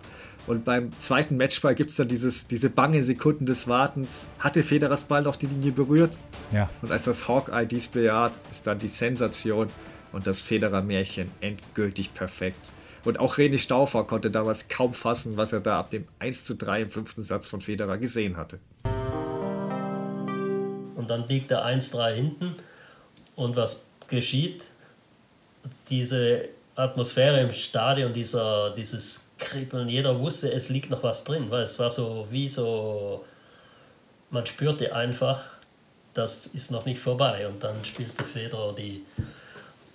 [0.50, 4.28] und beim zweiten Matchball gibt es dann dieses, diese bange Sekunden des Wartens.
[4.40, 6.18] Hatte Federers Ball noch die Linie berührt?
[6.50, 6.68] Ja.
[6.82, 9.68] Und als das Hawkeye dies bejaht, ist dann die Sensation
[10.10, 12.72] und das Federer-Märchen endgültig perfekt.
[13.04, 16.56] Und auch René Stauffer konnte damals kaum fassen, was er da ab dem 1 zu
[16.56, 18.58] 3 im fünften Satz von Federer gesehen hatte.
[20.96, 22.56] Und dann liegt er 1-3 hinten.
[23.36, 24.66] Und was geschieht?
[25.90, 31.62] Diese Atmosphäre im Stadion, dieser, dieses Kribbeln, jeder wusste, es liegt noch was drin, weil
[31.62, 33.24] es war so wie so,
[34.30, 35.44] man spürte einfach,
[36.14, 37.48] das ist noch nicht vorbei.
[37.48, 39.04] Und dann spielte Federer die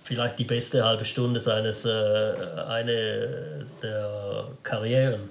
[0.04, 2.34] vielleicht die beste halbe Stunde seines, äh,
[2.68, 5.30] eine der Karrieren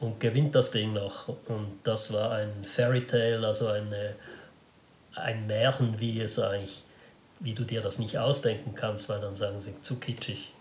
[0.00, 1.28] und gewinnt das Ding noch.
[1.28, 4.14] Und das war ein Fairy Tale, also eine,
[5.14, 6.82] ein Märchen, wie es eigentlich
[7.40, 10.52] wie du dir das nicht ausdenken kannst, weil dann sagen sie zu kitschig.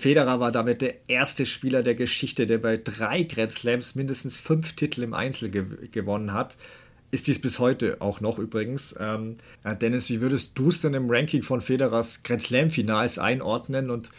[0.00, 4.74] Federer war damit der erste Spieler der Geschichte, der bei drei Grand Slams mindestens fünf
[4.74, 6.56] Titel im Einzel gew gewonnen hat.
[7.12, 8.94] Ist dies bis heute auch noch übrigens.
[8.98, 9.34] Ähm,
[9.80, 14.10] Dennis, wie würdest du es denn im Ranking von Federers Grand Slam-Finals einordnen und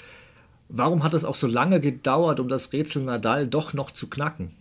[0.69, 4.53] warum hat es auch so lange gedauert, um das Rätsel Nadal doch noch zu knacken?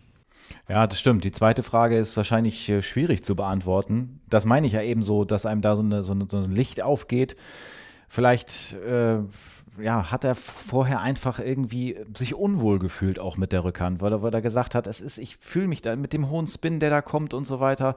[0.69, 1.25] Ja, das stimmt.
[1.25, 4.21] Die zweite Frage ist wahrscheinlich äh, schwierig zu beantworten.
[4.29, 6.53] Das meine ich ja eben so, dass einem da so, eine, so, eine, so ein
[6.53, 7.37] Licht aufgeht.
[8.13, 9.21] Vielleicht äh,
[9.81, 14.23] ja, hat er vorher einfach irgendwie sich unwohl gefühlt, auch mit der Rückhand, weil er,
[14.23, 16.91] weil er gesagt hat, es ist, ich fühle mich da mit dem hohen Spin, der
[16.91, 17.95] da kommt und so weiter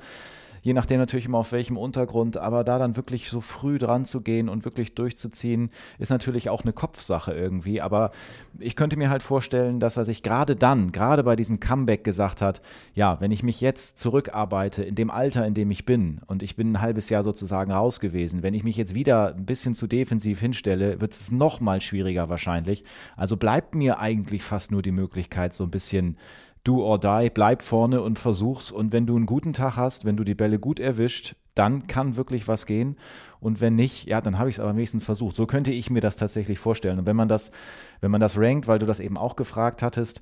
[0.63, 4.21] je nachdem natürlich immer auf welchem Untergrund, aber da dann wirklich so früh dran zu
[4.21, 7.81] gehen und wirklich durchzuziehen, ist natürlich auch eine Kopfsache irgendwie.
[7.81, 8.11] Aber
[8.59, 12.41] ich könnte mir halt vorstellen, dass er sich gerade dann, gerade bei diesem Comeback gesagt
[12.41, 12.61] hat,
[12.93, 16.55] ja, wenn ich mich jetzt zurückarbeite in dem Alter, in dem ich bin, und ich
[16.55, 19.85] bin ein halbes Jahr sozusagen raus gewesen, wenn ich mich jetzt wieder ein bisschen zu
[19.85, 22.85] defensiv hinstelle, wird es noch mal schwieriger wahrscheinlich.
[23.17, 26.15] Also bleibt mir eigentlich fast nur die Möglichkeit, so ein bisschen
[26.63, 28.71] do or die, bleib vorne und versuch's.
[28.71, 32.15] Und wenn du einen guten Tag hast, wenn du die Bälle gut erwischt, dann kann
[32.15, 32.97] wirklich was gehen.
[33.39, 35.35] Und wenn nicht, ja, dann habe ich es aber wenigstens versucht.
[35.35, 36.99] So könnte ich mir das tatsächlich vorstellen.
[36.99, 37.51] Und wenn man das,
[37.99, 40.21] wenn man das rankt, weil du das eben auch gefragt hattest,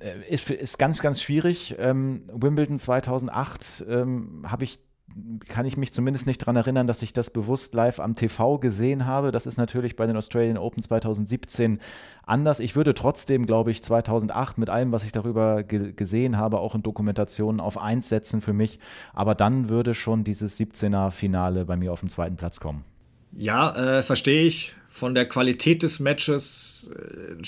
[0.00, 1.76] äh, ist, ist ganz, ganz schwierig.
[1.78, 4.80] Ähm, Wimbledon 2008 ähm, habe ich
[5.48, 9.06] kann ich mich zumindest nicht daran erinnern, dass ich das bewusst live am TV gesehen
[9.06, 9.32] habe.
[9.32, 11.78] Das ist natürlich bei den Australian Open 2017
[12.24, 12.60] anders.
[12.60, 16.74] Ich würde trotzdem, glaube ich, 2008 mit allem, was ich darüber ge gesehen habe, auch
[16.74, 18.78] in Dokumentationen auf eins setzen für mich.
[19.14, 22.84] Aber dann würde schon dieses 17er Finale bei mir auf den zweiten Platz kommen.
[23.32, 24.74] Ja, äh, verstehe ich.
[24.88, 27.42] Von der Qualität des Matches äh,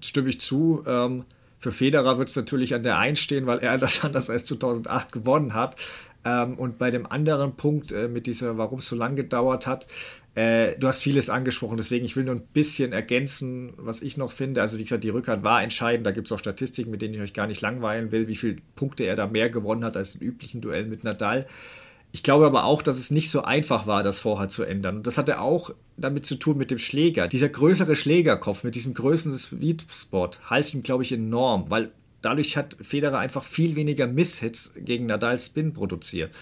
[0.00, 0.82] stimme ich zu.
[0.86, 1.24] Ähm,
[1.58, 5.54] für Federer wird es natürlich an der einstehen, weil er das anders als 2008 gewonnen
[5.54, 5.76] hat.
[6.24, 9.86] Ähm, und bei dem anderen Punkt äh, mit dieser, warum es so lange gedauert hat,
[10.34, 14.32] äh, du hast vieles angesprochen, deswegen ich will nur ein bisschen ergänzen, was ich noch
[14.32, 14.62] finde.
[14.62, 16.06] Also wie gesagt, die Rückhand war entscheidend.
[16.06, 18.56] Da gibt es auch Statistiken, mit denen ich euch gar nicht langweilen will, wie viele
[18.74, 21.46] Punkte er da mehr gewonnen hat als im üblichen Duell mit Nadal.
[22.10, 24.98] Ich glaube aber auch, dass es nicht so einfach war, das vorher zu ändern.
[24.98, 27.26] Und das hatte auch damit zu tun mit dem Schläger.
[27.26, 31.90] Dieser größere Schlägerkopf mit diesem größeren Sweet Spot half ihm, glaube ich, enorm, weil
[32.24, 36.32] dadurch hat Federer einfach viel weniger Misshits gegen Nadal Spin produziert.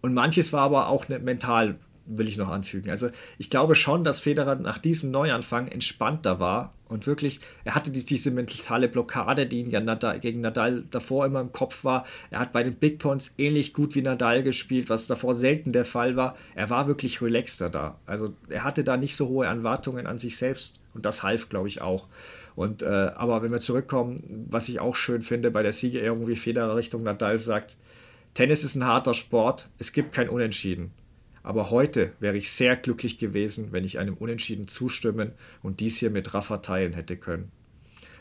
[0.00, 2.90] Und manches war aber auch mental, will ich noch anfügen.
[2.90, 7.90] Also ich glaube schon, dass Federer nach diesem Neuanfang entspannter war und wirklich, er hatte
[7.90, 12.06] die, diese mentale Blockade, die ihn ja Nadal, gegen Nadal davor immer im Kopf war.
[12.30, 15.84] Er hat bei den Big Points ähnlich gut wie Nadal gespielt, was davor selten der
[15.84, 16.36] Fall war.
[16.54, 17.98] Er war wirklich relaxter da.
[18.06, 21.68] Also er hatte da nicht so hohe Erwartungen an sich selbst und das half, glaube
[21.68, 22.06] ich, auch.
[22.58, 26.34] Und, äh, aber wenn wir zurückkommen, was ich auch schön finde bei der Siegerehrung, wie
[26.34, 27.76] Federer Richtung Nadal sagt,
[28.34, 30.90] Tennis ist ein harter Sport, es gibt kein Unentschieden.
[31.44, 35.30] Aber heute wäre ich sehr glücklich gewesen, wenn ich einem Unentschieden zustimmen
[35.62, 37.52] und dies hier mit Rafa teilen hätte können.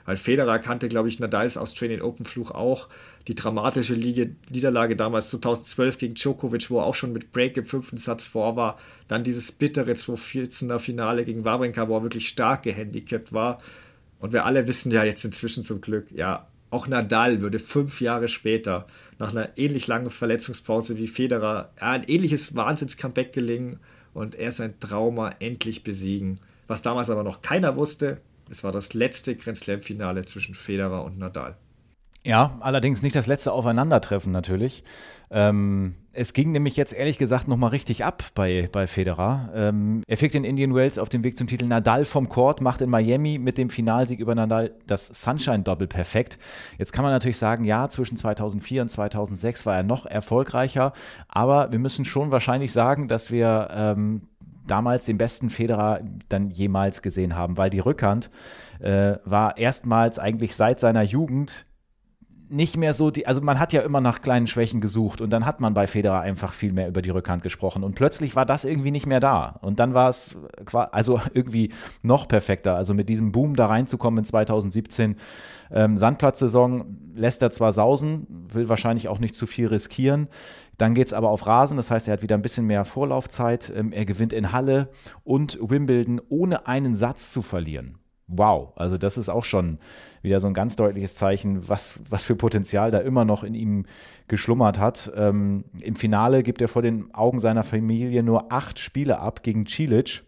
[0.05, 2.89] Weil Federer kannte, glaube ich, Nadals Australian Open Fluch auch.
[3.27, 7.97] Die dramatische Niederlage damals 2012 gegen Djokovic, wo er auch schon mit Break im fünften
[7.97, 8.77] Satz vor war.
[9.07, 13.59] Dann dieses bittere 2014er Finale gegen Wawrinka, wo er wirklich stark gehandicapt war.
[14.19, 18.27] Und wir alle wissen ja jetzt inzwischen zum Glück, ja, auch Nadal würde fünf Jahre
[18.27, 18.87] später,
[19.19, 23.79] nach einer ähnlich langen Verletzungspause wie Federer, ein ähnliches Wahnsinns-Comeback gelingen
[24.13, 26.39] und er sein Trauma endlich besiegen.
[26.67, 31.17] Was damals aber noch keiner wusste, es war das letzte Grand Slam-Finale zwischen Federer und
[31.17, 31.55] Nadal.
[32.23, 34.83] Ja, allerdings nicht das letzte Aufeinandertreffen natürlich.
[35.29, 39.51] Ähm, es ging nämlich jetzt ehrlich gesagt nochmal richtig ab bei, bei Federer.
[39.53, 42.81] Ähm, er fickt in Indian Wells auf dem Weg zum Titel Nadal vom Court, macht
[42.81, 46.39] in Miami mit dem Finalsieg über Nadal das Sunshine-Doppel perfekt.
[46.79, 50.93] Jetzt kann man natürlich sagen, ja, zwischen 2004 und 2006 war er noch erfolgreicher,
[51.27, 54.23] aber wir müssen schon wahrscheinlich sagen, dass wir ähm,
[54.65, 58.31] damals den besten Federer dann jemals gesehen haben, weil die Rückhand
[58.79, 61.66] äh, war erstmals eigentlich seit seiner Jugend
[62.49, 65.45] nicht mehr so die, also man hat ja immer nach kleinen Schwächen gesucht und dann
[65.45, 68.65] hat man bei Federer einfach viel mehr über die Rückhand gesprochen und plötzlich war das
[68.65, 70.35] irgendwie nicht mehr da und dann war es
[70.91, 71.71] also irgendwie
[72.01, 75.15] noch perfekter, also mit diesem Boom da reinzukommen in 2017.
[75.71, 80.27] Ähm, Sandplatzsaison lässt er zwar sausen, will wahrscheinlich auch nicht zu viel riskieren.
[80.77, 83.73] Dann geht es aber auf Rasen, das heißt, er hat wieder ein bisschen mehr Vorlaufzeit.
[83.75, 84.89] Ähm, er gewinnt in Halle
[85.23, 87.97] und Wimbledon ohne einen Satz zu verlieren
[88.27, 89.79] wow, also das ist auch schon
[90.21, 93.85] wieder so ein ganz deutliches Zeichen, was, was für Potenzial da immer noch in ihm
[94.27, 95.11] geschlummert hat.
[95.15, 99.65] Ähm, Im Finale gibt er vor den Augen seiner Familie nur acht Spiele ab gegen
[99.65, 100.23] Cilic.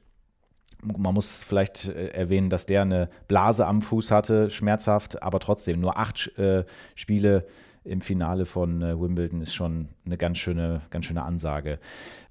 [0.82, 5.82] Man muss vielleicht äh, erwähnen, dass der eine Blase am Fuß hatte, schmerzhaft, aber trotzdem
[5.82, 6.64] nur acht äh,
[6.96, 7.46] Spiele
[7.84, 11.80] im Finale von äh, Wimbledon ist schon eine ganz schöne, ganz schöne Ansage.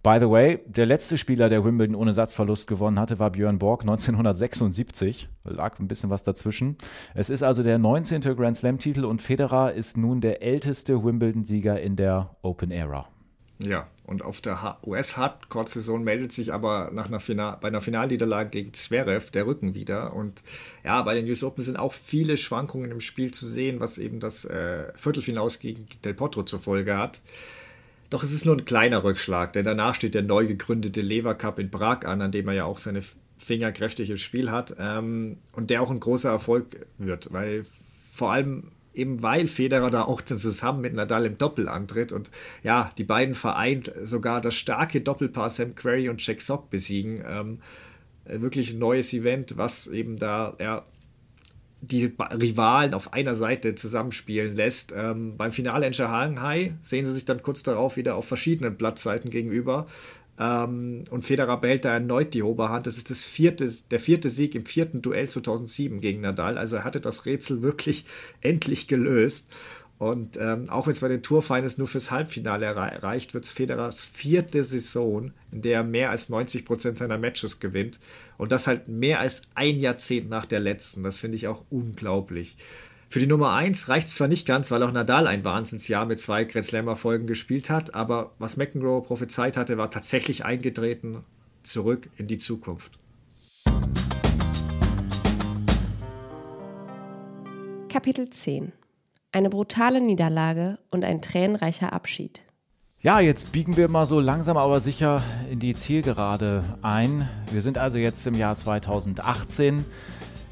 [0.03, 3.83] By the way, der letzte Spieler, der Wimbledon ohne Satzverlust gewonnen hatte, war Björn Borg
[3.83, 5.29] 1976.
[5.45, 6.77] Lag ein bisschen was dazwischen.
[7.15, 8.21] Es ist also der 19.
[8.21, 13.09] Grand Slam-Titel und Federer ist nun der älteste Wimbledon-Sieger in der Open Era.
[13.61, 18.73] Ja, und auf der US-Hardcore-Saison meldet sich aber nach einer Final bei einer Finalniederlage gegen
[18.73, 20.15] Zverev der Rücken wieder.
[20.15, 20.43] Und
[20.85, 24.21] ja, bei den US Open sind auch viele Schwankungen im Spiel zu sehen, was eben
[24.21, 27.21] das äh, Viertelfinale gegen Del Potro zur Folge hat.
[28.11, 31.59] Doch es ist nur ein kleiner Rückschlag, denn danach steht der neu gegründete Lever Cup
[31.59, 33.03] in Prag an, an dem er ja auch seine
[33.37, 37.65] Finger kräftig im Spiel hat ähm, und der auch ein großer Erfolg wird, weil
[38.13, 42.31] vor allem eben weil Federer da auch zusammen mit Nadal im Doppel antritt und
[42.63, 47.25] ja, die beiden vereint sogar das starke Doppelpaar Sam Querrey und Jack Sock besiegen.
[47.27, 47.61] Ähm,
[48.25, 50.85] wirklich ein neues Event, was eben da ja,
[51.81, 54.93] die Rivalen auf einer Seite zusammenspielen lässt.
[54.97, 59.31] Ähm, beim Finale in Shanghai sehen sie sich dann kurz darauf wieder auf verschiedenen Platzseiten
[59.31, 59.87] gegenüber.
[60.39, 62.87] Ähm, und Federer behält da erneut die Oberhand.
[62.87, 66.59] Das ist das vierte, der vierte Sieg im vierten Duell 2007 gegen Nadal.
[66.59, 68.07] Also er hatte das Rätsel wirklich
[68.41, 69.49] endlich gelöst.
[69.99, 74.07] Und ähm, auch wenn es bei den Tourfinals nur fürs Halbfinale erreicht, wird es Federers
[74.07, 77.99] vierte Saison, in der er mehr als 90 Prozent seiner Matches gewinnt.
[78.37, 81.03] Und das halt mehr als ein Jahrzehnt nach der letzten.
[81.03, 82.57] Das finde ich auch unglaublich.
[83.11, 86.21] Für die Nummer 1 reicht es zwar nicht ganz, weil auch Nadal ein Wahnsinnsjahr mit
[86.21, 91.25] zwei Grand Slammer-Folgen gespielt hat, aber was McEnroe prophezeit hatte, war tatsächlich eingetreten,
[91.63, 92.99] zurück in die Zukunft.
[97.89, 98.73] Kapitel 10
[99.33, 102.43] Eine brutale Niederlage und ein tränenreicher Abschied.
[103.01, 107.27] Ja, jetzt biegen wir mal so langsam aber sicher in die Zielgerade ein.
[107.51, 109.87] Wir sind also jetzt im Jahr 2018.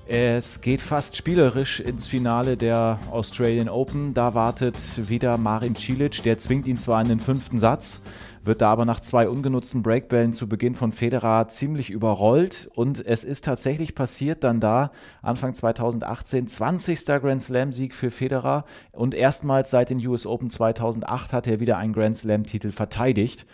[0.09, 4.15] Es geht fast spielerisch ins Finale der Australian Open.
[4.15, 4.77] Da wartet
[5.09, 6.23] wieder Marin Cilic.
[6.23, 8.03] Der zwingt ihn zwar in den fünften Satz,
[8.41, 12.71] wird da aber nach zwei ungenutzten Breakbällen zu Beginn von Federer ziemlich überrollt.
[12.77, 14.93] Und es ist tatsächlich passiert dann da,
[15.23, 17.05] Anfang 2018, 20.
[17.07, 18.65] Grand Slam-Sieg für Federer.
[18.93, 23.45] Und erstmals seit den US Open 2008 hat er wieder einen Grand Slam-Titel verteidigt.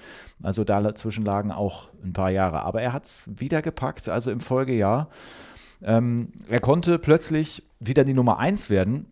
[0.42, 2.60] Also dazwischen lagen auch ein paar Jahre.
[2.60, 5.08] Aber er hat es wieder gepackt, also im Folgejahr.
[5.84, 9.06] Ähm, er konnte plötzlich wieder die Nummer 1 werden.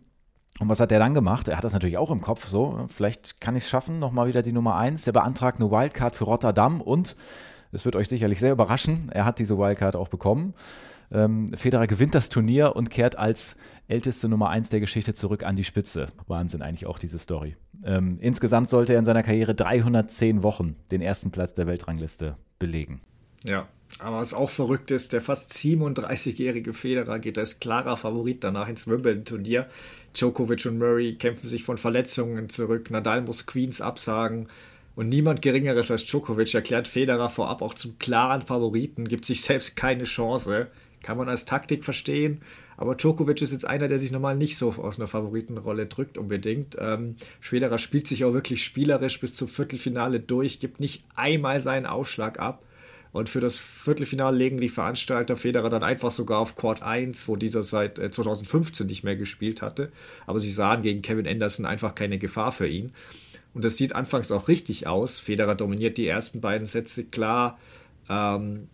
[0.59, 1.47] Und was hat er dann gemacht?
[1.47, 2.85] Er hat das natürlich auch im Kopf so.
[2.87, 5.07] Vielleicht kann ich es schaffen, nochmal wieder die Nummer 1.
[5.07, 7.15] Er beantragt eine Wildcard für Rotterdam und
[7.71, 9.09] es wird euch sicherlich sehr überraschen.
[9.11, 10.53] Er hat diese Wildcard auch bekommen.
[11.11, 13.57] Ähm, Federer gewinnt das Turnier und kehrt als
[13.87, 16.07] älteste Nummer 1 der Geschichte zurück an die Spitze.
[16.27, 17.57] Wahnsinn eigentlich auch diese Story.
[17.83, 23.01] Ähm, insgesamt sollte er in seiner Karriere 310 Wochen den ersten Platz der Weltrangliste belegen.
[23.43, 23.67] Ja,
[23.99, 28.87] aber was auch verrückt ist, der fast 37-jährige Federer geht als klarer Favorit danach ins
[28.87, 29.67] Wimbledon-Turnier.
[30.13, 32.89] Djokovic und Murray kämpfen sich von Verletzungen zurück.
[32.89, 34.47] Nadal muss Queens absagen.
[34.95, 39.75] Und niemand Geringeres als Djokovic erklärt Federer vorab auch zum klaren Favoriten, gibt sich selbst
[39.75, 40.67] keine Chance.
[41.01, 42.41] Kann man als Taktik verstehen.
[42.77, 46.75] Aber Djokovic ist jetzt einer, der sich normal nicht so aus einer Favoritenrolle drückt unbedingt.
[46.79, 51.85] Ähm, Federer spielt sich auch wirklich spielerisch bis zum Viertelfinale durch, gibt nicht einmal seinen
[51.85, 52.63] Ausschlag ab.
[53.13, 57.35] Und für das Viertelfinale legen die Veranstalter Federer dann einfach sogar auf Court 1, wo
[57.35, 59.91] dieser seit 2015 äh, nicht mehr gespielt hatte.
[60.25, 62.93] Aber sie sahen gegen Kevin Anderson einfach keine Gefahr für ihn.
[63.53, 65.19] Und das sieht anfangs auch richtig aus.
[65.19, 67.59] Federer dominiert die ersten beiden Sätze klar.
[68.07, 68.69] Ähm,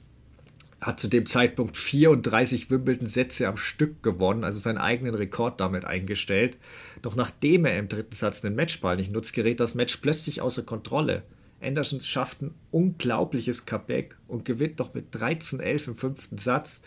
[0.79, 6.57] hat zu dem Zeitpunkt 34 Wimbledon-Sätze am Stück gewonnen, also seinen eigenen Rekord damit eingestellt.
[7.01, 10.61] Doch nachdem er im dritten Satz den Matchball nicht nutzt, gerät das Match plötzlich außer
[10.63, 11.23] Kontrolle.
[11.61, 16.81] Anderson schafft ein unglaubliches Comeback und gewinnt noch mit 13-11 im fünften Satz.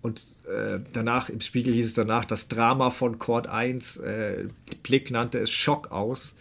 [0.00, 4.44] Und äh, danach, im Spiegel hieß es danach, das Drama von Court 1, äh,
[4.82, 6.34] Blick nannte es Schock aus.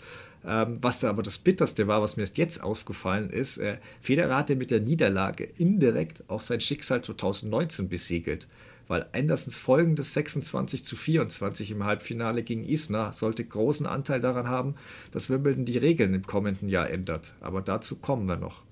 [0.46, 4.56] Ähm, was aber das Bitterste war, was mir erst jetzt aufgefallen ist, äh, Federer hatte
[4.56, 8.48] mit der Niederlage indirekt auch sein Schicksal 2019 besiegelt
[8.88, 14.76] weil Andersons folgendes 26 zu 24 im Halbfinale gegen Isner sollte großen Anteil daran haben,
[15.12, 17.34] dass Wimbledon die Regeln im kommenden Jahr ändert.
[17.42, 18.64] Aber dazu kommen wir noch.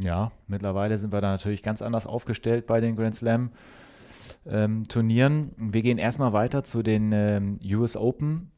[0.00, 3.50] Ja, mittlerweile sind wir da natürlich ganz anders aufgestellt bei den Grand Slam.
[4.46, 5.52] Ähm, Turnieren.
[5.58, 8.50] Wir gehen erstmal weiter zu den ähm, US Open.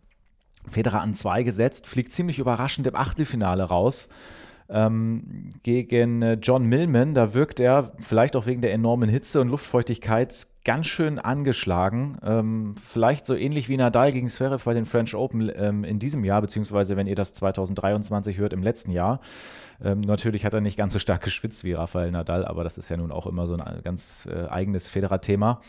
[0.66, 4.08] Federer an zwei gesetzt, fliegt ziemlich überraschend im Achtelfinale raus
[4.68, 7.14] ähm, gegen äh, John Millman.
[7.14, 12.18] Da wirkt er vielleicht auch wegen der enormen Hitze und Luftfeuchtigkeit ganz schön angeschlagen.
[12.22, 16.24] Ähm, vielleicht so ähnlich wie Nadal gegen Zverev bei den French Open ähm, in diesem
[16.24, 19.20] Jahr, beziehungsweise wenn ihr das 2023 hört, im letzten Jahr.
[19.82, 22.88] Ähm, natürlich hat er nicht ganz so stark gespitzt wie Rafael Nadal, aber das ist
[22.88, 25.60] ja nun auch immer so ein ganz äh, eigenes Federer-Thema.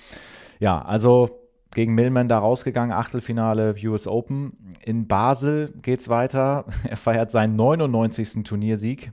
[0.60, 1.40] Ja, also
[1.74, 4.54] gegen Millman da rausgegangen, Achtelfinale US Open.
[4.84, 6.66] In Basel geht es weiter.
[6.88, 8.44] Er feiert seinen 99.
[8.44, 9.12] Turniersieg.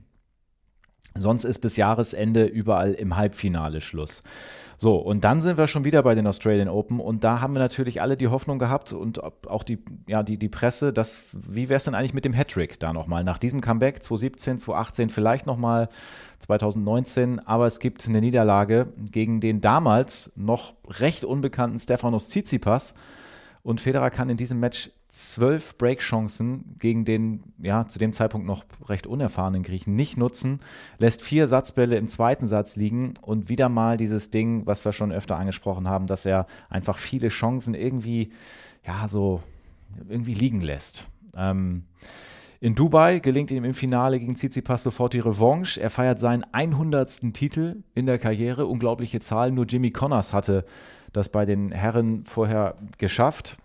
[1.15, 4.23] Sonst ist bis Jahresende überall im Halbfinale Schluss.
[4.83, 7.59] So, und dann sind wir schon wieder bei den Australian Open und da haben wir
[7.59, 9.77] natürlich alle die Hoffnung gehabt und auch die,
[10.07, 13.23] ja, die, die Presse, dass, wie wäre es denn eigentlich mit dem Hattrick da nochmal?
[13.23, 15.87] Nach diesem Comeback 2017, 2018, vielleicht nochmal
[16.39, 22.95] 2019, aber es gibt eine Niederlage gegen den damals noch recht unbekannten Stefanos Tsitsipas
[23.61, 28.63] und Federer kann in diesem Match zwölf Breakchancen gegen den, ja, zu dem Zeitpunkt noch
[28.87, 30.61] recht unerfahrenen Griechen nicht nutzen,
[30.97, 35.11] lässt vier Satzbälle im zweiten Satz liegen und wieder mal dieses Ding, was wir schon
[35.11, 38.31] öfter angesprochen haben, dass er einfach viele Chancen irgendwie,
[38.85, 39.43] ja, so
[40.07, 41.09] irgendwie liegen lässt.
[41.35, 41.83] Ähm,
[42.61, 45.81] in Dubai gelingt ihm im Finale gegen Tsitsipas sofort die Revanche.
[45.81, 47.33] Er feiert seinen 100.
[47.33, 48.67] Titel in der Karriere.
[48.67, 49.51] Unglaubliche Zahl.
[49.51, 50.63] Nur Jimmy Connors hatte
[51.11, 53.57] das bei den Herren vorher geschafft.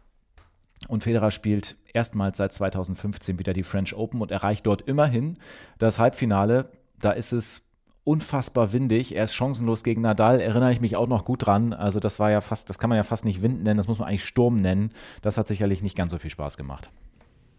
[0.89, 5.39] Und Federer spielt erstmals seit 2015 wieder die French Open und erreicht dort immerhin
[5.79, 6.71] das Halbfinale.
[7.01, 7.63] Da ist es
[8.05, 9.17] unfassbar windig.
[9.17, 11.73] Er ist chancenlos gegen Nadal, erinnere ich mich auch noch gut dran.
[11.73, 13.99] Also das war ja fast, das kann man ja fast nicht Wind nennen, das muss
[13.99, 14.91] man eigentlich Sturm nennen.
[15.23, 16.89] Das hat sicherlich nicht ganz so viel Spaß gemacht.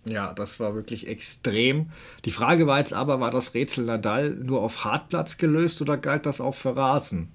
[0.06, 1.90] Ja, das war wirklich extrem.
[2.24, 6.26] Die Frage war jetzt aber, war das Rätsel Nadal nur auf Hartplatz gelöst oder galt
[6.26, 7.34] das auch für Rasen?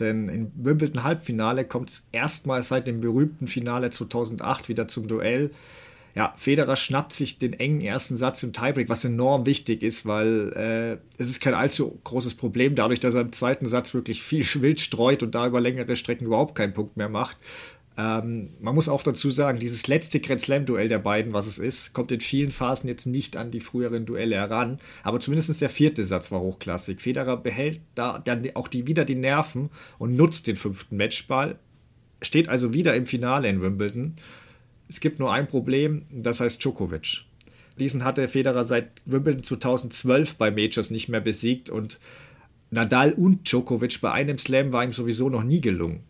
[0.00, 5.50] Denn im Wimbledon Halbfinale kommt es erstmals seit dem berühmten Finale 2008 wieder zum Duell.
[6.14, 10.52] Ja, Federer schnappt sich den engen ersten Satz im Tiebreak, was enorm wichtig ist, weil
[10.54, 14.44] äh, es ist kein allzu großes Problem, dadurch, dass er im zweiten Satz wirklich viel
[14.60, 17.38] wild streut und da über längere Strecken überhaupt keinen Punkt mehr macht.
[17.98, 21.92] Ähm, man muss auch dazu sagen, dieses letzte Grand Slam-Duell der beiden, was es ist,
[21.92, 24.78] kommt in vielen Phasen jetzt nicht an die früheren Duelle heran.
[25.02, 27.00] Aber zumindest der vierte Satz war hochklassig.
[27.00, 29.68] Federer behält da dann auch die, wieder die Nerven
[29.98, 31.58] und nutzt den fünften Matchball.
[32.22, 34.14] Steht also wieder im Finale in Wimbledon.
[34.88, 37.24] Es gibt nur ein Problem, das heißt Djokovic.
[37.78, 41.98] Diesen hatte Federer seit Wimbledon 2012 bei Majors nicht mehr besiegt und
[42.70, 46.04] Nadal und Djokovic bei einem Slam war ihm sowieso noch nie gelungen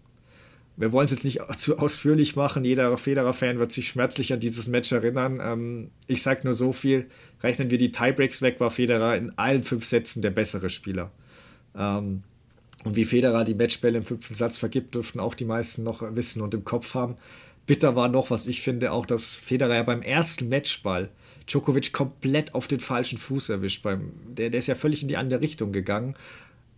[0.83, 2.65] wir wollen es jetzt nicht zu ausführlich machen.
[2.65, 5.41] Jeder Federer-Fan wird sich schmerzlich an dieses Match erinnern.
[5.41, 7.07] Ähm, ich sage nur so viel:
[7.43, 11.13] Rechnen wir die Tiebreaks weg, war Federer in allen fünf Sätzen der bessere Spieler.
[11.77, 12.25] Ähm,
[12.85, 16.43] und wie Federer die Matchbälle im fünften Satz vergibt, dürften auch die meisten noch wissen
[16.43, 17.17] und im Kopf haben.
[17.65, 21.11] Bitter war noch, was ich finde, auch, dass Federer ja beim ersten Matchball
[21.47, 23.85] Djokovic komplett auf den falschen Fuß erwischt.
[23.85, 26.17] Beim, der, der ist ja völlig in die andere Richtung gegangen.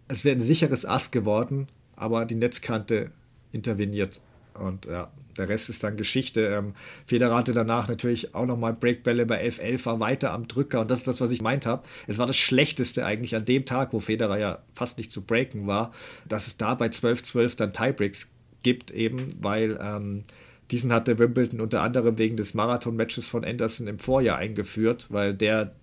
[0.09, 3.13] Es wäre ein sicheres Ass geworden, aber die Netzkante
[3.55, 4.21] interveniert.
[4.55, 6.47] Und ja, der Rest ist dann Geschichte.
[6.47, 6.75] Ähm,
[7.07, 10.81] Federer hatte danach natürlich auch nochmal Breakbälle bei 11-11, war weiter am Drücker.
[10.81, 11.83] Und das ist das, was ich meint habe.
[12.07, 15.67] Es war das Schlechteste eigentlich an dem Tag, wo Federer ja fast nicht zu breaken
[15.67, 15.93] war,
[16.29, 18.31] dass es da bei 12-12 dann Tiebreaks
[18.63, 20.25] gibt, eben weil ähm,
[20.71, 25.75] diesen hatte Wimbledon unter anderem wegen des Marathon-Matches von Anderson im Vorjahr eingeführt, weil der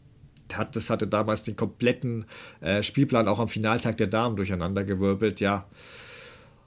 [0.53, 2.25] hat, das hatte damals den kompletten
[2.59, 5.39] äh, Spielplan auch am Finaltag der Damen durcheinandergewirbelt.
[5.39, 5.65] Ja,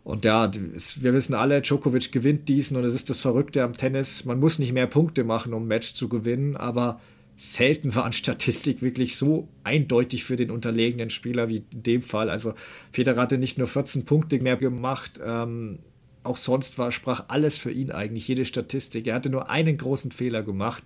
[0.05, 4.27] und ja, wir wissen alle, Djokovic gewinnt diesen und es ist das Verrückte am Tennis.
[4.27, 7.01] Man muss nicht mehr Punkte machen, um ein Match zu gewinnen, aber
[7.37, 12.29] selten war an Statistik wirklich so eindeutig für den unterlegenen Spieler wie in dem Fall.
[12.29, 12.53] Also
[12.93, 15.79] Federer hatte nicht nur 14 Punkte mehr gemacht, ähm,
[16.23, 19.07] auch sonst war, sprach alles für ihn eigentlich, jede Statistik.
[19.07, 20.83] Er hatte nur einen großen Fehler gemacht.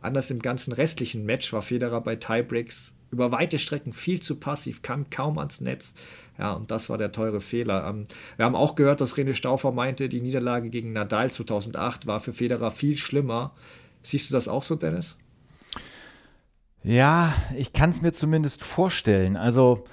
[0.00, 4.82] Anders im ganzen restlichen Match war Federer bei Tiebreaks über weite Strecken viel zu passiv,
[4.82, 5.94] kam kaum ans Netz.
[6.38, 7.88] Ja, und das war der teure Fehler.
[7.88, 8.06] Ähm,
[8.36, 12.32] wir haben auch gehört, dass René Stauffer meinte, die Niederlage gegen Nadal 2008 war für
[12.32, 13.52] Federer viel schlimmer.
[14.02, 15.18] Siehst du das auch so, Dennis?
[16.82, 19.36] Ja, ich kann es mir zumindest vorstellen.
[19.36, 19.84] Also,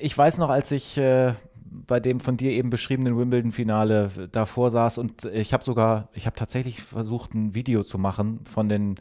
[0.00, 1.34] ich weiß noch, als ich äh,
[1.70, 6.36] bei dem von dir eben beschriebenen Wimbledon-Finale davor saß und ich habe sogar, ich habe
[6.36, 8.96] tatsächlich versucht, ein Video zu machen von den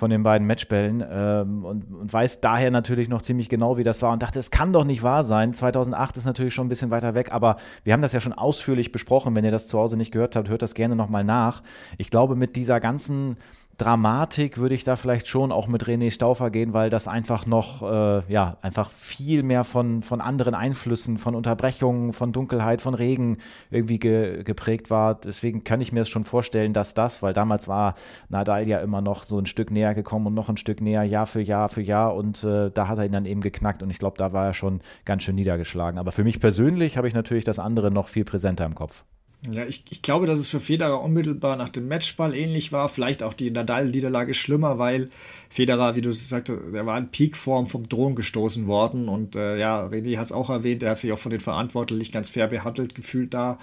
[0.00, 4.00] von den beiden Matchbällen ähm, und, und, weiß daher natürlich noch ziemlich genau, wie das
[4.00, 5.52] war und dachte, es kann doch nicht wahr sein.
[5.52, 8.92] 2008 ist natürlich schon ein bisschen weiter weg, aber wir haben das ja schon ausführlich
[8.92, 9.36] besprochen.
[9.36, 11.62] Wenn ihr das zu Hause nicht gehört habt, hört das gerne nochmal nach.
[11.98, 13.36] Ich glaube, mit dieser ganzen
[13.80, 17.82] Dramatik würde ich da vielleicht schon auch mit René Stauffer gehen, weil das einfach noch,
[17.82, 23.38] äh, ja, einfach viel mehr von, von anderen Einflüssen, von Unterbrechungen, von Dunkelheit, von Regen
[23.70, 25.14] irgendwie ge, geprägt war.
[25.14, 27.94] Deswegen kann ich mir es schon vorstellen, dass das, weil damals war
[28.28, 31.26] Nadal ja immer noch so ein Stück näher gekommen und noch ein Stück näher, Jahr
[31.26, 33.98] für Jahr für Jahr und äh, da hat er ihn dann eben geknackt und ich
[33.98, 35.98] glaube, da war er schon ganz schön niedergeschlagen.
[35.98, 39.04] Aber für mich persönlich habe ich natürlich das andere noch viel präsenter im Kopf.
[39.48, 42.90] Ja, ich, ich glaube, dass es für Federer unmittelbar nach dem Matchball ähnlich war.
[42.90, 45.08] Vielleicht auch die Nadal-Niederlage schlimmer, weil
[45.48, 49.08] Federer, wie du sagst, der war in Peakform vom Drohnen gestoßen worden.
[49.08, 52.12] Und äh, ja, René hat es auch erwähnt, er hat sich auch von den Verantwortlichen
[52.12, 53.58] ganz fair behandelt gefühlt da.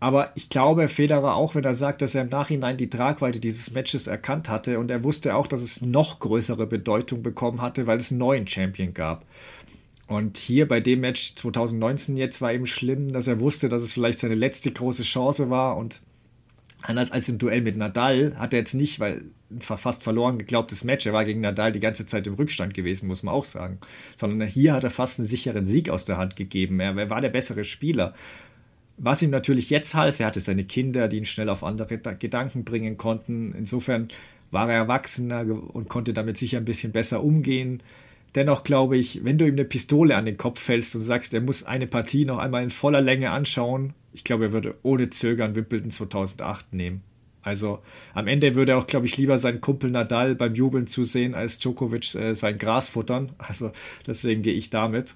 [0.00, 3.72] Aber ich glaube, Federer auch, wenn er sagt, dass er im Nachhinein die Tragweite dieses
[3.72, 7.98] Matches erkannt hatte und er wusste auch, dass es noch größere Bedeutung bekommen hatte, weil
[7.98, 9.24] es einen neuen Champion gab.
[10.08, 13.92] Und hier bei dem Match 2019 jetzt war eben schlimm, dass er wusste, dass es
[13.92, 16.00] vielleicht seine letzte große Chance war und
[16.80, 19.22] anders als im Duell mit Nadal hat er jetzt nicht, weil
[19.60, 23.22] fast verloren geglaubtes Match, er war gegen Nadal die ganze Zeit im Rückstand gewesen, muss
[23.22, 23.78] man auch sagen,
[24.14, 26.80] sondern hier hat er fast einen sicheren Sieg aus der Hand gegeben.
[26.80, 28.14] Er war der bessere Spieler.
[28.96, 32.64] Was ihm natürlich jetzt half, er hatte seine Kinder, die ihn schnell auf andere Gedanken
[32.64, 33.52] bringen konnten.
[33.52, 34.08] Insofern
[34.50, 37.82] war er erwachsener und konnte damit sicher ein bisschen besser umgehen.
[38.34, 41.40] Dennoch glaube ich, wenn du ihm eine Pistole an den Kopf fällst und sagst, er
[41.40, 45.54] muss eine Partie noch einmal in voller Länge anschauen, ich glaube, er würde ohne Zögern
[45.54, 47.02] Wimbledon 2008 nehmen.
[47.42, 47.78] Also
[48.14, 51.58] am Ende würde er auch, glaube ich, lieber seinen Kumpel Nadal beim Jubeln zusehen, als
[51.58, 53.32] Djokovic äh, sein Gras futtern.
[53.38, 53.70] Also
[54.06, 55.14] deswegen gehe ich damit.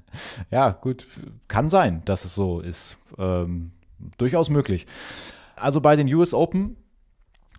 [0.50, 1.06] ja, gut.
[1.48, 2.98] Kann sein, dass es so ist.
[3.18, 3.70] Ähm,
[4.18, 4.86] durchaus möglich.
[5.56, 6.76] Also bei den US Open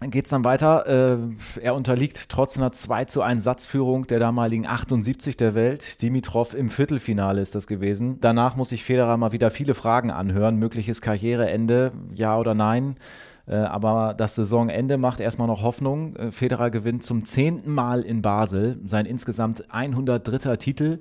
[0.09, 0.87] geht es dann weiter.
[0.87, 1.17] Äh,
[1.61, 6.01] er unterliegt trotz einer 2 zu 1 Satzführung der damaligen 78 der Welt.
[6.01, 8.17] Dimitrov im Viertelfinale ist das gewesen.
[8.19, 10.57] Danach muss sich Federer mal wieder viele Fragen anhören.
[10.57, 12.95] Mögliches Karriereende, ja oder nein.
[13.47, 16.15] Äh, aber das Saisonende macht erstmal noch Hoffnung.
[16.15, 20.55] Äh, Federer gewinnt zum zehnten Mal in Basel sein insgesamt 103.
[20.57, 20.99] Titel.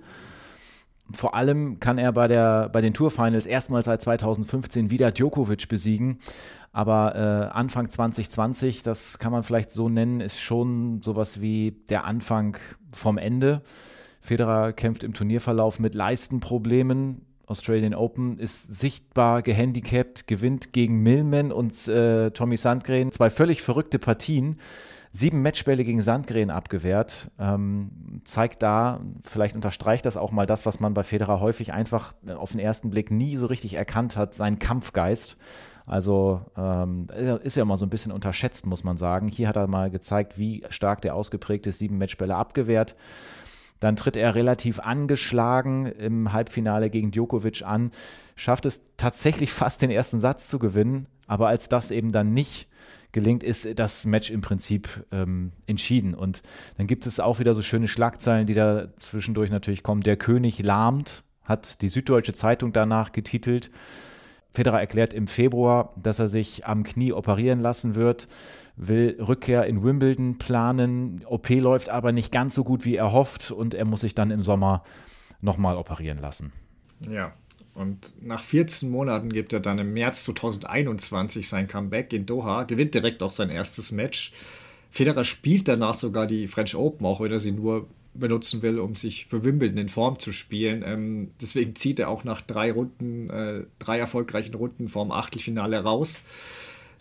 [1.13, 6.19] Vor allem kann er bei, der, bei den Tourfinals erstmals seit 2015 wieder Djokovic besiegen.
[6.73, 12.05] Aber äh, Anfang 2020, das kann man vielleicht so nennen, ist schon sowas wie der
[12.05, 12.57] Anfang
[12.93, 13.63] vom Ende.
[14.21, 17.23] Federer kämpft im Turnierverlauf mit Leistenproblemen.
[17.47, 23.11] Australian Open ist sichtbar gehandicapt, gewinnt gegen Millman und äh, Tommy Sandgren.
[23.11, 24.57] Zwei völlig verrückte Partien.
[25.13, 27.33] Sieben Matchbälle gegen Sandgren abgewehrt.
[27.39, 32.15] Ähm, zeigt da, vielleicht unterstreicht das auch mal das, was man bei Federer häufig einfach
[32.37, 35.37] auf den ersten Blick nie so richtig erkannt hat, seinen Kampfgeist.
[35.85, 37.09] Also ähm,
[37.43, 39.27] ist ja mal so ein bisschen unterschätzt, muss man sagen.
[39.27, 42.95] Hier hat er mal gezeigt, wie stark der ausgeprägt ist, sieben Matchbälle abgewehrt.
[43.81, 47.91] Dann tritt er relativ angeschlagen im Halbfinale gegen Djokovic an,
[48.37, 52.70] schafft es tatsächlich fast den ersten Satz zu gewinnen, aber als das eben dann nicht
[53.13, 56.15] gelingt, ist das Match im Prinzip ähm, entschieden.
[56.15, 56.43] Und
[56.77, 60.03] dann gibt es auch wieder so schöne Schlagzeilen, die da zwischendurch natürlich kommen.
[60.03, 63.71] Der König lahmt, hat die Süddeutsche Zeitung danach getitelt.
[64.53, 68.29] Federer erklärt im Februar, dass er sich am Knie operieren lassen wird,
[68.77, 71.25] will Rückkehr in Wimbledon planen.
[71.27, 74.31] OP läuft aber nicht ganz so gut, wie er hofft und er muss sich dann
[74.31, 74.83] im Sommer
[75.41, 76.53] nochmal operieren lassen.
[77.09, 77.33] Ja,
[77.75, 82.95] und nach 14 Monaten gibt er dann im März 2021 sein Comeback in Doha, gewinnt
[82.95, 84.33] direkt auch sein erstes Match.
[84.91, 88.97] Federer spielt danach sogar die French Open, auch wenn er sie nur benutzen will, um
[88.97, 90.83] sich für Wimbledon in Form zu spielen.
[90.85, 96.23] Ähm, deswegen zieht er auch nach drei Runden, äh, drei erfolgreichen Runden vorm Achtelfinale raus.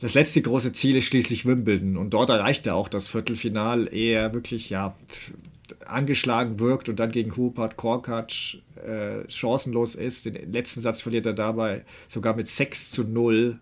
[0.01, 4.17] Das letzte große Ziel ist schließlich Wimbledon und dort erreicht er auch das Viertelfinal, ehe
[4.17, 4.95] er wirklich ja
[5.85, 10.25] angeschlagen wirkt und dann gegen Hubert Korkacz äh, chancenlos ist.
[10.25, 13.59] Den letzten Satz verliert er dabei sogar mit 6 zu 0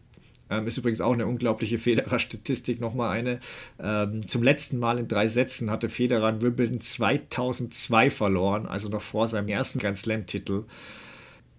[0.49, 3.39] ähm, ist übrigens auch eine unglaubliche Federer-Statistik, nochmal eine.
[3.79, 9.01] Ähm, zum letzten Mal in drei Sätzen hatte Federer in Wimbledon 2002 verloren, also noch
[9.01, 10.63] vor seinem ersten Grand Slam-Titel.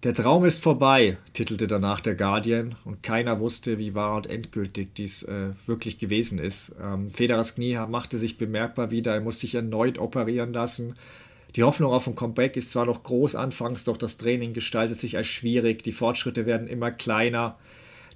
[0.03, 4.95] Der Traum ist vorbei, titelte danach der Guardian und keiner wusste, wie wahr und endgültig
[4.95, 6.73] dies äh, wirklich gewesen ist.
[6.81, 10.95] Ähm, Federers Knie machte sich bemerkbar wieder, er muss sich erneut operieren lassen.
[11.57, 15.17] Die Hoffnung auf ein Comeback ist zwar noch groß anfangs, doch das Training gestaltet sich
[15.17, 17.57] als schwierig, die Fortschritte werden immer kleiner.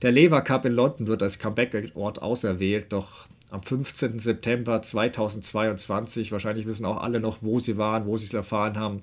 [0.01, 4.19] Der Lever Cup in London wird als Comeback-Ort auserwählt, doch am 15.
[4.19, 9.01] September 2022, wahrscheinlich wissen auch alle noch, wo sie waren, wo sie es erfahren haben.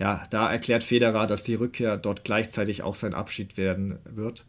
[0.00, 4.46] Ja, da erklärt Federer, dass die Rückkehr dort gleichzeitig auch sein Abschied werden wird.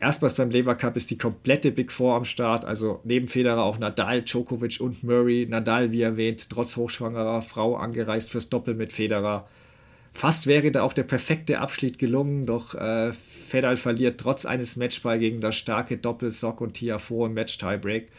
[0.00, 3.78] Erstmals beim Lever Cup ist die komplette Big Four am Start, also neben Federer auch
[3.78, 5.46] Nadal, Djokovic und Murray.
[5.48, 9.46] Nadal, wie erwähnt, trotz hochschwangerer Frau angereist fürs Doppel mit Federer.
[10.12, 15.20] Fast wäre da auch der perfekte Abschied gelungen, doch äh, Federer verliert trotz eines Matchball
[15.20, 18.10] gegen das starke Doppelsock und Tiafo im Match-Tiebreak.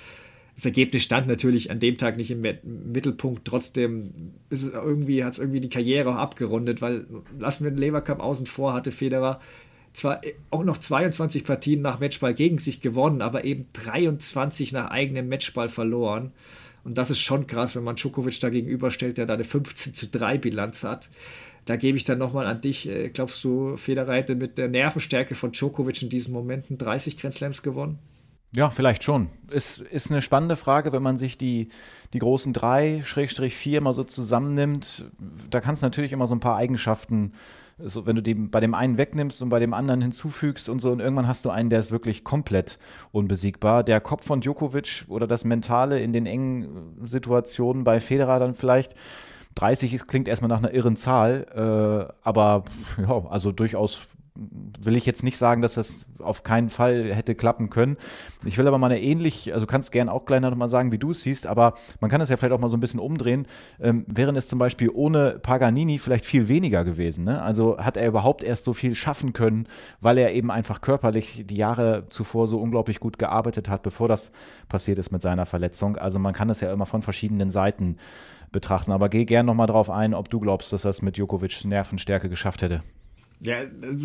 [0.56, 3.46] Das Ergebnis stand natürlich an dem Tag nicht im Mittelpunkt.
[3.46, 4.12] Trotzdem
[4.50, 7.06] ist es irgendwie, hat es irgendwie die Karriere auch abgerundet, weil
[7.38, 9.42] lassen wir den Lever Cup außen vor, hatte Federer
[9.92, 10.22] zwar
[10.52, 15.70] auch noch 22 Partien nach Matchball gegen sich gewonnen, aber eben 23 nach eigenem Matchball
[15.70, 16.32] verloren.
[16.84, 20.08] Und das ist schon krass, wenn man Djokovic da gegenüberstellt, der da eine 15 zu
[20.08, 21.10] 3 Bilanz hat.
[21.66, 22.88] Da gebe ich dann nochmal an dich.
[22.88, 27.34] Äh, glaubst du, Federer hätte mit der Nervenstärke von Djokovic in diesen Momenten 30 Grand
[27.34, 27.98] Slams gewonnen?
[28.56, 29.28] Ja, vielleicht schon.
[29.52, 31.68] Es ist eine spannende Frage, wenn man sich die,
[32.14, 35.06] die großen drei, Schrägstrich vier mal so zusammennimmt.
[35.50, 37.34] Da kannst du natürlich immer so ein paar Eigenschaften,
[37.78, 40.92] so, wenn du die bei dem einen wegnimmst und bei dem anderen hinzufügst und so,
[40.92, 42.80] und irgendwann hast du einen, der ist wirklich komplett
[43.12, 43.84] unbesiegbar.
[43.84, 48.96] Der Kopf von Djokovic oder das Mentale in den engen Situationen bei Federer dann vielleicht
[49.56, 52.64] 30 ist, klingt erstmal nach einer irren Zahl, äh, aber
[53.02, 57.70] ja, also durchaus will ich jetzt nicht sagen, dass das auf keinen Fall hätte klappen
[57.70, 57.98] können.
[58.44, 60.98] Ich will aber mal eine ähnlich, also kannst gern auch gleich noch mal sagen, wie
[60.98, 63.48] du es siehst, aber man kann es ja vielleicht auch mal so ein bisschen umdrehen.
[63.80, 67.24] Ähm, wären es zum Beispiel ohne Paganini vielleicht viel weniger gewesen.
[67.24, 67.42] Ne?
[67.42, 69.68] Also hat er überhaupt erst so viel schaffen können,
[70.02, 74.32] weil er eben einfach körperlich die Jahre zuvor so unglaublich gut gearbeitet hat, bevor das
[74.68, 75.98] passiert ist mit seiner Verletzung.
[75.98, 77.98] Also man kann es ja immer von verschiedenen Seiten
[78.52, 78.92] betrachten.
[78.92, 82.30] Aber geh gern noch mal drauf ein, ob du glaubst, dass das mit Djokovic Nervenstärke
[82.30, 82.82] geschafft hätte.
[83.42, 83.58] Ja,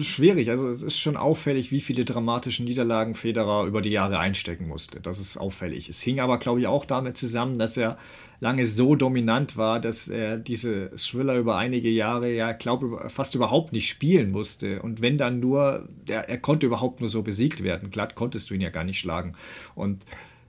[0.03, 0.51] schwierig.
[0.51, 5.01] Also es ist schon auffällig, wie viele dramatische Niederlagen Federer über die Jahre einstecken musste.
[5.01, 5.89] Das ist auffällig.
[5.89, 7.97] Es hing aber, glaube ich, auch damit zusammen, dass er
[8.41, 13.73] lange so dominant war, dass er diese Thriller über einige Jahre, ja, glaube fast überhaupt
[13.73, 14.83] nicht spielen musste.
[14.83, 17.91] Und wenn dann nur, der, er konnte überhaupt nur so besiegt werden.
[17.91, 19.35] Glatt konntest du ihn ja gar nicht schlagen.
[19.77, 20.05] Und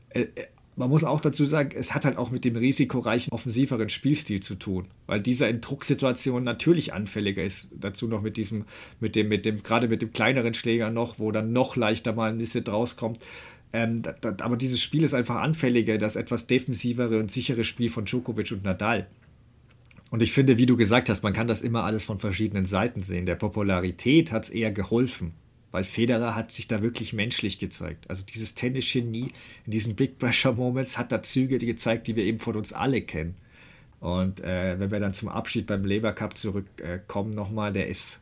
[0.09, 0.25] äh,
[0.75, 4.55] man muss auch dazu sagen, es hat halt auch mit dem risikoreichen, offensiveren Spielstil zu
[4.55, 7.71] tun, weil dieser in Drucksituationen natürlich anfälliger ist.
[7.79, 8.65] Dazu noch mit diesem,
[8.99, 12.31] mit dem, mit dem, gerade mit dem kleineren Schläger noch, wo dann noch leichter mal
[12.31, 13.19] ein bisschen rauskommt.
[13.73, 17.89] Ähm, da, da, aber dieses Spiel ist einfach anfälliger, das etwas defensivere und sichere Spiel
[17.89, 19.07] von Djokovic und Nadal.
[20.09, 23.01] Und ich finde, wie du gesagt hast, man kann das immer alles von verschiedenen Seiten
[23.01, 23.25] sehen.
[23.25, 25.33] Der Popularität hat es eher geholfen
[25.71, 28.09] weil Federer hat sich da wirklich menschlich gezeigt.
[28.09, 29.31] Also dieses Tennis-Genie
[29.65, 33.01] in diesen Big Pressure Moments hat da Züge gezeigt, die wir eben von uns alle
[33.01, 33.35] kennen.
[33.99, 38.19] Und äh, wenn wir dann zum Abschied beim Lever Cup zurückkommen äh, nochmal, der ist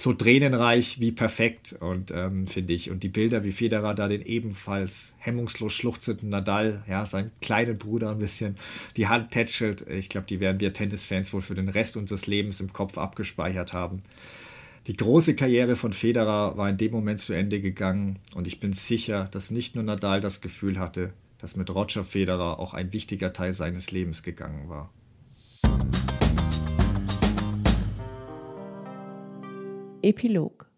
[0.00, 2.90] so tränenreich wie perfekt und ähm, finde ich.
[2.90, 8.10] Und die Bilder, wie Federer da den ebenfalls hemmungslos schluchzenden Nadal, ja, seinen kleinen Bruder
[8.10, 8.56] ein bisschen
[8.96, 12.60] die Hand tätschelt, ich glaube, die werden wir Tennisfans wohl für den Rest unseres Lebens
[12.60, 14.02] im Kopf abgespeichert haben.
[14.86, 18.72] Die große Karriere von Federer war in dem Moment zu Ende gegangen und ich bin
[18.72, 23.32] sicher, dass nicht nur Nadal das Gefühl hatte, dass mit Roger Federer auch ein wichtiger
[23.34, 24.90] Teil seines Lebens gegangen war.
[30.02, 30.70] Epilog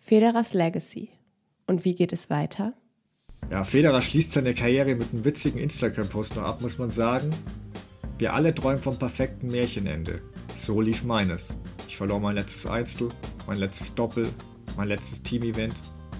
[0.00, 1.10] Federers Legacy.
[1.66, 2.74] Und wie geht es weiter?
[3.50, 7.32] Ja, Federer schließt seine Karriere mit einem witzigen Instagram-Post noch ab, muss man sagen.
[8.18, 10.20] Wir alle träumen vom perfekten Märchenende.
[10.54, 11.58] So lief meines.
[11.88, 13.10] Ich verlor mein letztes Einzel,
[13.46, 14.28] mein letztes Doppel,
[14.76, 15.74] mein letztes Team-Event,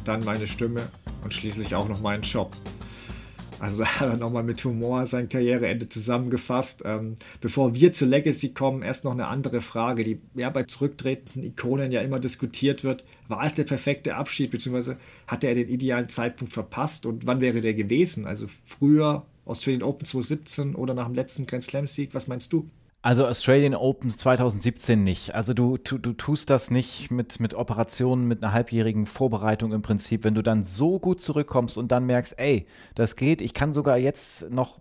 [0.04, 0.88] dann meine Stimme
[1.22, 2.52] und schließlich auch noch meinen Job.
[3.60, 6.82] Also da hat er nochmal mit Humor sein Karriereende zusammengefasst.
[6.84, 11.44] Ähm, bevor wir zur Legacy kommen, erst noch eine andere Frage, die ja bei zurücktretenden
[11.44, 13.04] Ikonen ja immer diskutiert wird.
[13.28, 17.60] War es der perfekte Abschied, beziehungsweise hatte er den idealen Zeitpunkt verpasst und wann wäre
[17.60, 18.26] der gewesen?
[18.26, 22.14] Also früher, Australian Open 2017 oder nach dem letzten Grand Slam-Sieg?
[22.14, 22.66] Was meinst du?
[23.04, 25.34] Also Australian Opens 2017 nicht.
[25.34, 29.82] Also du, du, du tust das nicht mit, mit Operationen, mit einer halbjährigen Vorbereitung im
[29.82, 30.24] Prinzip.
[30.24, 33.98] Wenn du dann so gut zurückkommst und dann merkst, ey, das geht, ich kann sogar
[33.98, 34.80] jetzt noch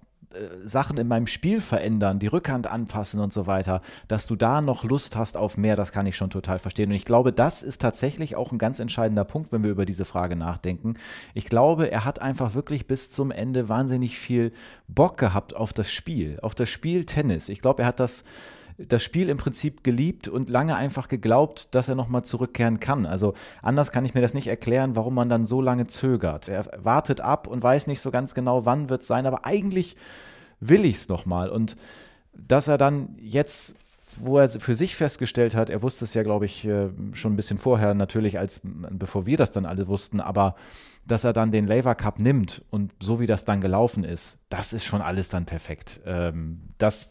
[0.63, 4.83] Sachen in meinem Spiel verändern, die Rückhand anpassen und so weiter, dass du da noch
[4.83, 6.89] Lust hast auf mehr, das kann ich schon total verstehen.
[6.89, 10.05] Und ich glaube, das ist tatsächlich auch ein ganz entscheidender Punkt, wenn wir über diese
[10.05, 10.95] Frage nachdenken.
[11.33, 14.51] Ich glaube, er hat einfach wirklich bis zum Ende wahnsinnig viel
[14.87, 17.49] Bock gehabt auf das Spiel, auf das Spiel Tennis.
[17.49, 18.23] Ich glaube, er hat das
[18.77, 23.05] das Spiel im Prinzip geliebt und lange einfach geglaubt, dass er nochmal zurückkehren kann.
[23.05, 26.49] Also anders kann ich mir das nicht erklären, warum man dann so lange zögert.
[26.49, 29.95] Er wartet ab und weiß nicht so ganz genau, wann wird es sein, aber eigentlich
[30.59, 31.49] will ich es nochmal.
[31.49, 31.75] Und
[32.33, 33.75] dass er dann jetzt
[34.19, 37.35] wo er für sich festgestellt hat, er wusste es ja, glaube ich, äh, schon ein
[37.35, 40.55] bisschen vorher, natürlich, als bevor wir das dann alle wussten, aber
[41.05, 44.73] dass er dann den Laver Cup nimmt und so wie das dann gelaufen ist, das
[44.73, 46.01] ist schon alles dann perfekt.
[46.05, 47.09] Ähm, das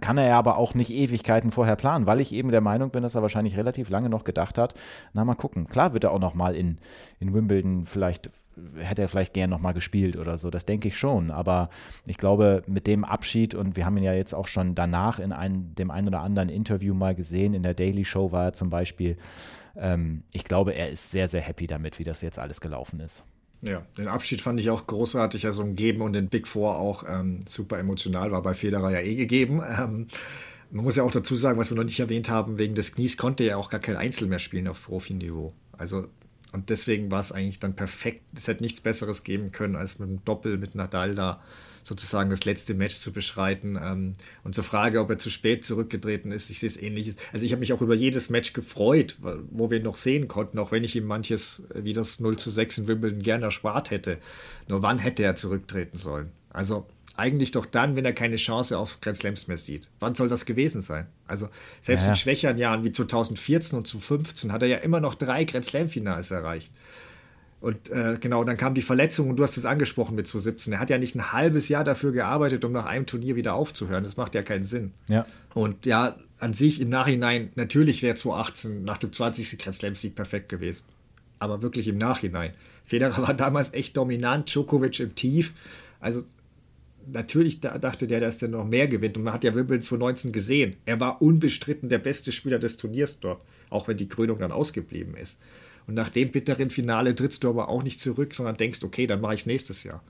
[0.00, 3.02] kann er ja aber auch nicht Ewigkeiten vorher planen, weil ich eben der Meinung bin,
[3.02, 4.74] dass er wahrscheinlich relativ lange noch gedacht hat,
[5.12, 5.68] na mal gucken.
[5.68, 6.78] Klar wird er auch noch mal in,
[7.20, 8.30] in Wimbledon vielleicht,
[8.76, 11.30] hätte er vielleicht gern noch mal gespielt oder so, das denke ich schon.
[11.30, 11.70] Aber
[12.06, 15.32] ich glaube, mit dem Abschied, und wir haben ihn ja jetzt auch schon danach in
[15.32, 18.70] ein, dem einen oder anderen Interview mal gesehen, in der Daily Show war er zum
[18.70, 19.16] Beispiel,
[19.76, 23.24] ähm, ich glaube, er ist sehr, sehr happy damit, wie das jetzt alles gelaufen ist.
[23.66, 27.04] Ja, den Abschied fand ich auch großartig, also ein Geben und den Big Four auch
[27.08, 29.62] ähm, super emotional, war bei Federer ja eh gegeben.
[29.66, 30.06] Ähm,
[30.70, 33.16] man muss ja auch dazu sagen, was wir noch nicht erwähnt haben, wegen des Knies
[33.16, 35.54] konnte er auch gar kein Einzel mehr spielen auf Profiniveau.
[35.72, 36.08] Also,
[36.52, 38.22] und deswegen war es eigentlich dann perfekt.
[38.36, 41.42] Es hätte nichts Besseres geben können, als mit dem Doppel mit Nadal da
[41.84, 43.78] sozusagen das letzte Match zu beschreiten.
[43.80, 47.14] Ähm, und zur Frage, ob er zu spät zurückgetreten ist, ich sehe es ähnlich.
[47.32, 50.58] Also ich habe mich auch über jedes Match gefreut, wo wir ihn noch sehen konnten,
[50.58, 54.18] auch wenn ich ihm manches wie das 0 zu 6 in Wimbledon gerne erspart hätte.
[54.66, 56.32] Nur wann hätte er zurücktreten sollen?
[56.50, 56.86] Also
[57.16, 59.90] eigentlich doch dann, wenn er keine Chance auf Grand Slams mehr sieht.
[60.00, 61.06] Wann soll das gewesen sein?
[61.26, 61.48] Also
[61.80, 62.10] selbst ja.
[62.10, 65.88] in schwächeren Jahren wie 2014 und 2015 hat er ja immer noch drei Grand Slam
[65.88, 66.72] Finals erreicht.
[67.64, 70.74] Und äh, genau, dann kam die Verletzung und du hast es angesprochen mit 2017.
[70.74, 74.04] Er hat ja nicht ein halbes Jahr dafür gearbeitet, um nach einem Turnier wieder aufzuhören.
[74.04, 74.92] Das macht ja keinen Sinn.
[75.08, 75.24] Ja.
[75.54, 79.56] Und ja, an sich im Nachhinein, natürlich wäre 2018 nach dem 20.
[79.56, 80.84] Grand Slam Sieg perfekt gewesen.
[81.38, 82.52] Aber wirklich im Nachhinein.
[82.84, 85.54] Federer war damals echt dominant, Djokovic im Tief.
[86.00, 86.22] Also
[87.06, 89.16] natürlich dachte der, dass der noch mehr gewinnt.
[89.16, 90.76] Und man hat ja Wimbledon 2019 gesehen.
[90.84, 95.16] Er war unbestritten der beste Spieler des Turniers dort, auch wenn die Krönung dann ausgeblieben
[95.16, 95.38] ist.
[95.86, 99.20] Und nach dem bitteren Finale trittst du aber auch nicht zurück, sondern denkst, okay, dann
[99.20, 100.02] mache ich es nächstes Jahr.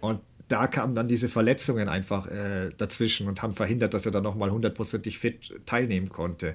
[0.00, 4.22] Und da kamen dann diese Verletzungen einfach äh, dazwischen und haben verhindert, dass er dann
[4.22, 6.54] nochmal hundertprozentig fit teilnehmen konnte.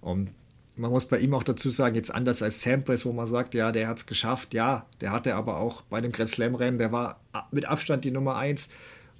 [0.00, 0.30] Und
[0.76, 3.72] man muss bei ihm auch dazu sagen, jetzt anders als Sampras, wo man sagt, ja,
[3.72, 7.20] der hat es geschafft, ja, der hatte aber auch bei dem Grand Slam-Rennen, der war
[7.50, 8.68] mit Abstand die Nummer eins.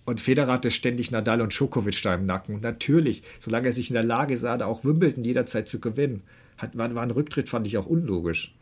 [0.06, 2.56] Und Federer hatte ständig Nadal und Djokovic da im Nacken.
[2.56, 6.22] Und natürlich, solange er sich in der Lage sah, da auch Wimbledon jederzeit zu gewinnen,
[6.56, 8.54] hat, war, war ein Rücktritt, fand ich auch unlogisch.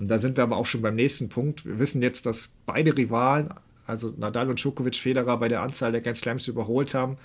[0.00, 1.66] Und da sind wir aber auch schon beim nächsten Punkt.
[1.66, 3.50] Wir wissen jetzt, dass beide Rivalen,
[3.86, 7.18] also Nadal und Djokovic, Federer bei der Anzahl der Grand Slams überholt haben.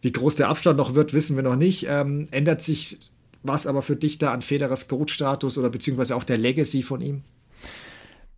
[0.00, 1.86] Wie groß der Abstand noch wird, wissen wir noch nicht.
[1.88, 3.00] Ähm, ändert sich
[3.42, 7.22] was aber für dich da an Federers Coach-Status oder beziehungsweise auch der Legacy von ihm?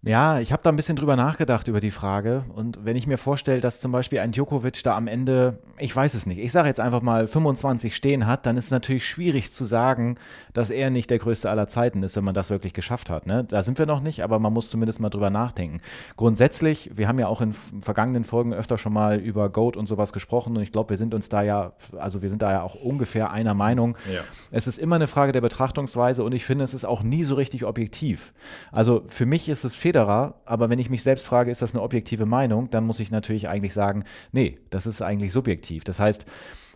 [0.02, 2.44] Ja, ich habe da ein bisschen drüber nachgedacht über die Frage.
[2.54, 6.14] Und wenn ich mir vorstelle, dass zum Beispiel ein Djokovic da am Ende, ich weiß
[6.14, 9.52] es nicht, ich sage jetzt einfach mal 25 stehen hat, dann ist es natürlich schwierig
[9.52, 10.16] zu sagen,
[10.54, 13.26] dass er nicht der größte aller Zeiten ist, wenn man das wirklich geschafft hat.
[13.26, 13.44] Ne?
[13.44, 15.82] Da sind wir noch nicht, aber man muss zumindest mal drüber nachdenken.
[16.16, 20.14] Grundsätzlich, wir haben ja auch in vergangenen Folgen öfter schon mal über Goat und sowas
[20.14, 22.74] gesprochen und ich glaube, wir sind uns da ja, also wir sind da ja auch
[22.74, 23.98] ungefähr einer Meinung.
[24.10, 24.22] Ja.
[24.50, 27.34] Es ist immer eine Frage der Betrachtungsweise und ich finde, es ist auch nie so
[27.34, 28.32] richtig objektiv.
[28.72, 31.74] Also für mich ist es viel Federer, aber wenn ich mich selbst frage, ist das
[31.74, 35.82] eine objektive Meinung, dann muss ich natürlich eigentlich sagen, nee, das ist eigentlich subjektiv.
[35.82, 36.26] Das heißt,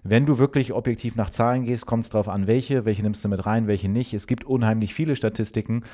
[0.03, 3.28] wenn du wirklich objektiv nach Zahlen gehst, kommt es darauf an, welche, welche nimmst du
[3.28, 4.15] mit rein, welche nicht.
[4.15, 5.85] Es gibt unheimlich viele Statistiken.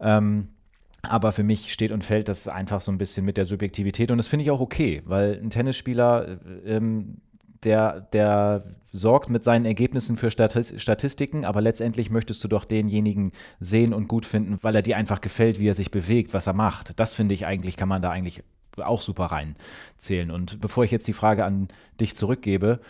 [0.00, 0.48] Ähm,
[1.02, 4.16] aber für mich steht und fällt das einfach so ein bisschen mit der Subjektivität und
[4.16, 7.18] das finde ich auch okay, weil ein Tennisspieler ähm,
[7.64, 13.94] der, der sorgt mit seinen Ergebnissen für Statistiken, aber letztendlich möchtest du doch denjenigen sehen
[13.94, 16.98] und gut finden, weil er dir einfach gefällt, wie er sich bewegt, was er macht.
[17.00, 18.42] Das finde ich eigentlich, kann man da eigentlich
[18.76, 20.30] auch super reinzählen.
[20.30, 21.68] Und bevor ich jetzt die Frage an
[22.00, 22.80] dich zurückgebe,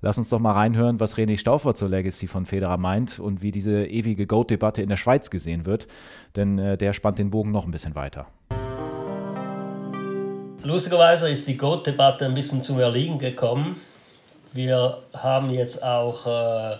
[0.00, 3.52] lass uns doch mal reinhören, was René Stauffer zur Legacy von Federer meint und wie
[3.52, 5.88] diese ewige Goat-Debatte in der Schweiz gesehen wird,
[6.36, 8.26] denn äh, der spannt den Bogen noch ein bisschen weiter.
[10.62, 13.76] Lustigerweise ist die Goat-Debatte ein bisschen zum Erliegen gekommen.
[14.52, 16.76] Wir haben jetzt auch äh,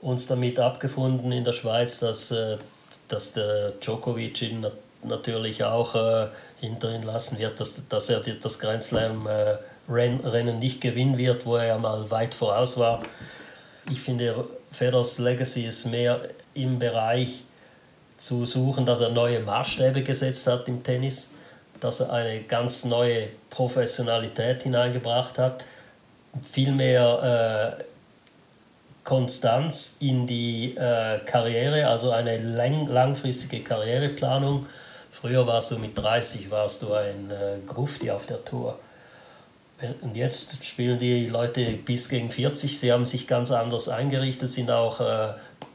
[0.00, 2.58] uns damit abgefunden in der Schweiz, dass, äh,
[3.08, 4.66] dass der Djokovic ihn
[5.02, 6.28] natürlich auch äh,
[6.60, 9.56] hinter ihn lassen wird, dass, dass er das Grand Slam äh,
[9.88, 13.02] Rennen nicht gewinnen wird, wo er ja mal weit voraus war.
[13.90, 16.20] Ich finde, Federers Legacy ist mehr
[16.54, 17.44] im Bereich
[18.18, 21.30] zu suchen, dass er neue Maßstäbe gesetzt hat im Tennis,
[21.80, 25.64] dass er eine ganz neue Professionalität hineingebracht hat
[26.52, 27.84] viel mehr äh,
[29.04, 34.66] Konstanz in die äh, Karriere, also eine lang, langfristige Karriereplanung.
[35.10, 38.78] Früher warst du mit 30 warst du ein äh, Grufti auf der Tour.
[40.02, 42.78] Und jetzt spielen die Leute bis gegen 40.
[42.78, 45.32] Sie haben sich ganz anders eingerichtet, sind auch äh,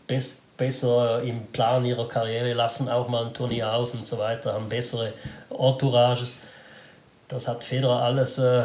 [0.07, 4.53] bes besser im Plan ihrer Karriere, lassen auch mal ein Turnier aus und so weiter,
[4.53, 5.11] haben bessere
[5.49, 6.36] Entourages.
[7.27, 8.64] Das hat Federer alles äh,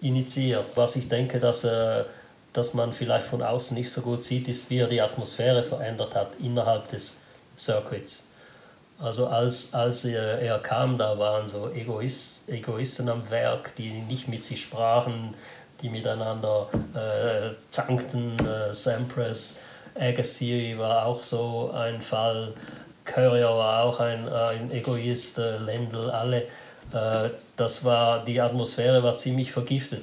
[0.00, 0.66] initiiert.
[0.74, 2.04] Was ich denke, dass, äh,
[2.52, 6.14] dass man vielleicht von außen nicht so gut sieht, ist, wie er die Atmosphäre verändert
[6.14, 7.22] hat innerhalb des
[7.58, 8.28] Circuits.
[8.98, 14.26] Also als, als er, er kam, da waren so Egoist, Egoisten am Werk, die nicht
[14.26, 15.34] mit sich sprachen,
[15.82, 18.38] die miteinander äh, zankten.
[18.38, 19.60] Äh, Sampras,
[19.94, 22.54] Agassi war auch so ein Fall,
[23.04, 26.44] Courier war auch ein, ein Egoist, äh, Lendl, alle
[26.90, 30.02] das war, die Atmosphäre war ziemlich vergiftet.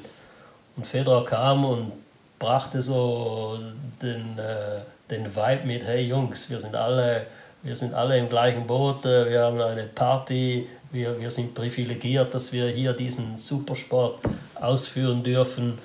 [0.76, 1.91] Und Federer kam und
[2.39, 3.57] brachte so
[4.01, 7.27] den, äh, den Vibe mit, hey Jungs, wir sind alle,
[7.61, 12.34] wir sind alle im gleichen Boot, äh, wir haben eine Party, wir, wir sind privilegiert,
[12.34, 14.19] dass wir hier diesen Supersport
[14.55, 15.77] ausführen dürfen.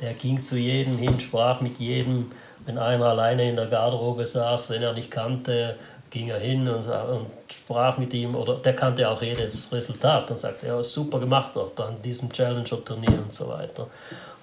[0.00, 2.30] Der ging zu jedem hin, sprach mit jedem.
[2.64, 5.76] Wenn einer alleine in der Garderobe saß, den er nicht kannte,
[6.10, 10.38] ging er hin und, und, sprach mit ihm, oder der kannte auch jedes Resultat und
[10.38, 13.88] sagte, ja, super gemacht dort an diesem Challenger-Turnier und so weiter.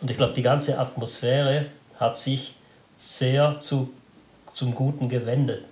[0.02, 1.68] Und ich glaube, die ganze Atmosphäre
[2.00, 2.56] hat sich
[2.98, 3.90] sehr zu,
[4.54, 5.66] zum Guten gewendet.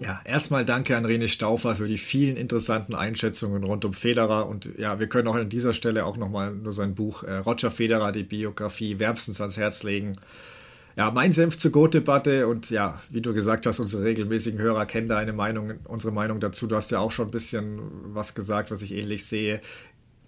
[0.00, 4.48] Ja, erstmal danke an René Stauffer für die vielen interessanten Einschätzungen rund um Federer.
[4.48, 7.70] Und ja, wir können auch an dieser Stelle auch nochmal nur sein Buch äh, Roger
[7.70, 10.16] Federer, die Biografie, wärmstens ans Herz legen.
[10.96, 15.08] Ja, mein Senf zur Goat-Debatte und ja, wie du gesagt hast, unsere regelmäßigen Hörer kennen
[15.08, 16.66] da eine Meinung, unsere Meinung dazu.
[16.66, 17.80] Du hast ja auch schon ein bisschen
[18.12, 19.60] was gesagt, was ich ähnlich sehe.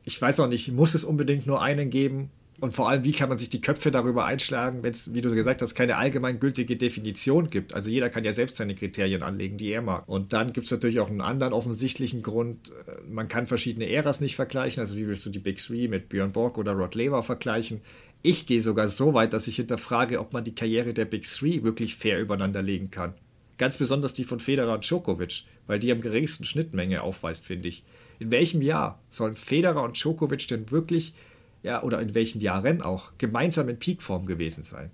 [0.05, 2.31] Ich weiß auch nicht, muss es unbedingt nur einen geben?
[2.61, 5.35] Und vor allem, wie kann man sich die Köpfe darüber einschlagen, wenn es, wie du
[5.35, 7.75] gesagt hast, keine allgemeingültige Definition gibt.
[7.75, 10.09] Also jeder kann ja selbst seine Kriterien anlegen, die er mag.
[10.09, 12.71] Und dann gibt es natürlich auch einen anderen offensichtlichen Grund.
[13.11, 14.81] Man kann verschiedene Äras nicht vergleichen.
[14.81, 17.81] Also wie willst du die Big Three mit Björn Borg oder Rod Laver vergleichen?
[18.23, 21.63] Ich gehe sogar so weit, dass ich hinterfrage, ob man die Karriere der Big Three
[21.63, 23.15] wirklich fair übereinander legen kann.
[23.59, 27.85] Ganz besonders die von Federer und Djokovic, weil die am geringsten Schnittmenge aufweist, finde ich.
[28.19, 31.15] In welchem Jahr sollen Federer und Djokovic denn wirklich
[31.63, 34.91] ja, oder in welchen Jahren auch, gemeinsam in Peakform gewesen sein.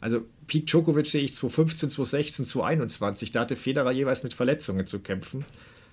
[0.00, 5.00] Also Peak Djokovic sehe ich 2015, 2016, 2021, da hatte Federer jeweils mit Verletzungen zu
[5.00, 5.44] kämpfen.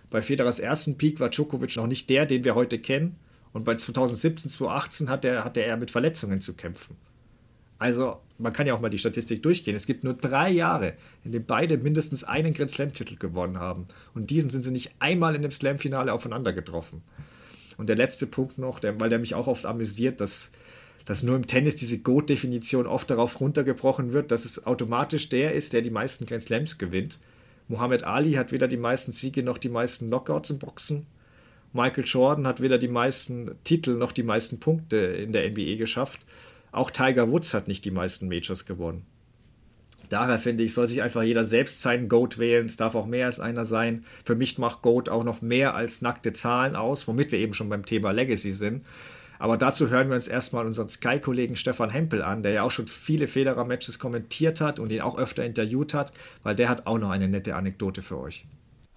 [0.10, 3.18] Bei Federers ersten Peak war Djokovic noch nicht der, den wir heute kennen.
[3.56, 6.98] Und bei 2017, 2018 hatte er, hatte er mit Verletzungen zu kämpfen.
[7.80, 9.78] Also, man kann ja auch mal die Statistik durchgehen.
[9.78, 13.88] Es gibt nur drei Jahre, in denen beide mindestens einen Grand Slam-Titel gewonnen haben.
[14.14, 17.02] Und diesen sind sie nicht einmal in dem Slam-Finale aufeinander getroffen.
[17.78, 20.52] Und der letzte Punkt noch, der, weil der mich auch oft amüsiert, dass,
[21.06, 25.72] dass nur im Tennis diese GOAT-Definition oft darauf runtergebrochen wird, dass es automatisch der ist,
[25.72, 27.20] der die meisten Grand Slams gewinnt.
[27.70, 31.08] Muhammad Ali hat weder die meisten Siege noch die meisten Knockouts im Boxen.
[31.76, 36.22] Michael Jordan hat weder die meisten Titel noch die meisten Punkte in der NBA geschafft.
[36.72, 39.06] Auch Tiger Woods hat nicht die meisten Majors gewonnen.
[40.08, 42.68] Daher finde ich, soll sich einfach jeder selbst seinen Goat wählen.
[42.68, 44.06] Es darf auch mehr als einer sein.
[44.24, 47.68] Für mich macht Goat auch noch mehr als nackte Zahlen aus, womit wir eben schon
[47.68, 48.86] beim Thema Legacy sind.
[49.38, 52.88] Aber dazu hören wir uns erstmal unseren Sky-Kollegen Stefan Hempel an, der ja auch schon
[52.88, 57.10] viele Federer-Matches kommentiert hat und ihn auch öfter interviewt hat, weil der hat auch noch
[57.10, 58.46] eine nette Anekdote für euch.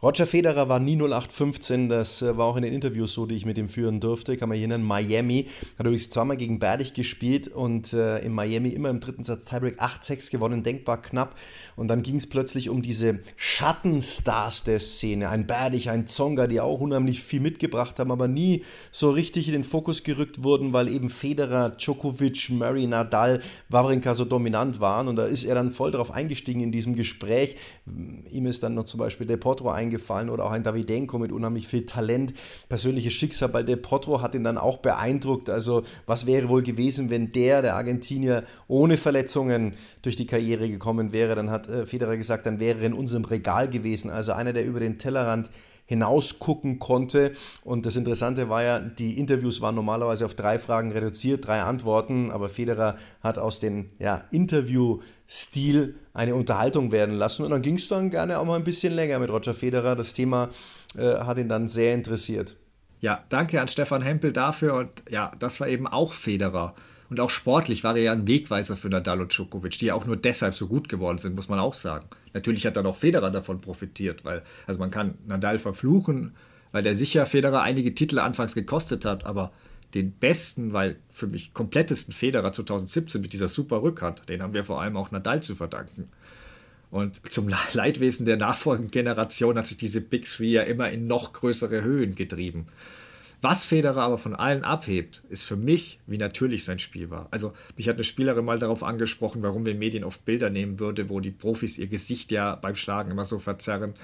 [0.01, 3.45] Roger Federer war nie 0815, das äh, war auch in den Interviews so, die ich
[3.45, 7.49] mit ihm führen durfte, kann man hier nennen, Miami, hat übrigens zweimal gegen Berdig gespielt
[7.49, 11.35] und äh, in Miami immer im dritten Satz Tiebreak 8-6 gewonnen, denkbar knapp
[11.79, 15.29] und dann ging es plötzlich um diese Schattenstars der Szene.
[15.29, 19.53] Ein Berdich, ein Zonga, die auch unheimlich viel mitgebracht haben, aber nie so richtig in
[19.53, 25.07] den Fokus gerückt wurden, weil eben Federer, Djokovic, Murray, Nadal, Wawrinka so dominant waren.
[25.07, 27.57] Und da ist er dann voll darauf eingestiegen in diesem Gespräch.
[28.29, 31.69] Ihm ist dann noch zum Beispiel De Potro eingefallen oder auch ein Davidenko mit unheimlich
[31.69, 32.35] viel Talent.
[32.69, 35.49] Persönliches Schicksal bei De Potro hat ihn dann auch beeindruckt.
[35.49, 41.13] Also was wäre wohl gewesen, wenn der, der Argentinier, ohne Verletzungen durch die Karriere gekommen
[41.13, 41.37] wäre?
[41.37, 44.11] Dann hat äh, Federer gesagt, dann wäre er in unserem Regal gewesen.
[44.11, 45.51] Also einer, der über den Tellerrand
[45.89, 47.33] hinaus gucken konnte.
[47.65, 52.31] Und das Interessante war ja, die Interviews waren normalerweise auf drei Fragen reduziert, drei Antworten,
[52.31, 57.45] aber Federer hat aus dem ja, Interview-Stil eine Unterhaltung werden lassen.
[57.45, 59.97] Und dann ging es dann gerne auch mal ein bisschen länger mit Roger Federer.
[59.97, 60.51] Das Thema
[60.97, 62.57] äh, hat ihn dann sehr interessiert.
[63.01, 64.75] Ja, danke an Stefan Hempel dafür.
[64.75, 66.75] Und ja, das war eben auch Federer.
[67.11, 70.05] Und auch sportlich war er ja ein Wegweiser für Nadal und Djokovic, die ja auch
[70.05, 72.07] nur deshalb so gut geworden sind, muss man auch sagen.
[72.35, 76.33] Natürlich hat dann auch Federer davon profitiert, weil, also man kann Nadal verfluchen,
[76.73, 79.53] weil der sicher Federer einige Titel anfangs gekostet hat, aber
[79.95, 84.65] den besten, weil für mich komplettesten Federer 2017 mit dieser super Rückhand, den haben wir
[84.65, 86.11] vor allem auch Nadal zu verdanken.
[86.91, 91.33] Und zum Leidwesen der nachfolgenden Generation hat sich diese Big Three ja immer in noch
[91.33, 92.67] größere Höhen getrieben.
[93.41, 97.29] Was Federer aber von allen abhebt, ist für mich, wie natürlich sein Spiel war.
[97.31, 101.09] Also mich hat eine Spielerin mal darauf angesprochen, warum wir Medien oft Bilder nehmen würde,
[101.09, 103.95] wo die Profis ihr Gesicht ja beim Schlagen immer so verzerren.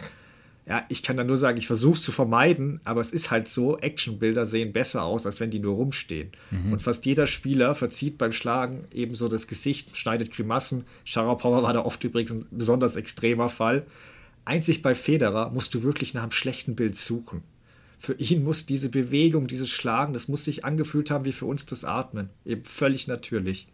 [0.66, 3.48] Ja, ich kann da nur sagen, ich versuche es zu vermeiden, aber es ist halt
[3.48, 6.30] so, Actionbilder sehen besser aus, als wenn die nur rumstehen.
[6.50, 6.72] Mhm.
[6.72, 10.84] Und fast jeder Spieler verzieht beim Schlagen ebenso das Gesicht, schneidet Grimassen.
[11.04, 13.84] Sharapova war da oft übrigens ein besonders extremer Fall.
[14.46, 17.42] Einzig bei Federer musst du wirklich nach einem schlechten Bild suchen
[18.04, 21.66] für ihn muss diese Bewegung, dieses Schlagen, das muss sich angefühlt haben wie für uns
[21.66, 22.30] das Atmen.
[22.44, 23.66] Eben völlig natürlich.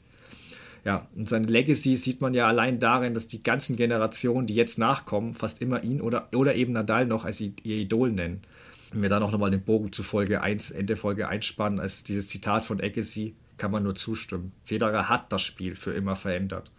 [0.84, 4.78] Ja, und sein Legacy sieht man ja allein darin, dass die ganzen Generationen, die jetzt
[4.78, 8.42] nachkommen, fast immer ihn oder, oder eben Nadal noch als ihr Idol nennen.
[8.92, 12.02] Wenn wir dann auch nochmal den Bogen zu Folge 1, Ende Folge 1 spannen, als
[12.02, 14.52] dieses Zitat von Agassi, kann man nur zustimmen.
[14.64, 16.72] Federer hat das Spiel für immer verändert.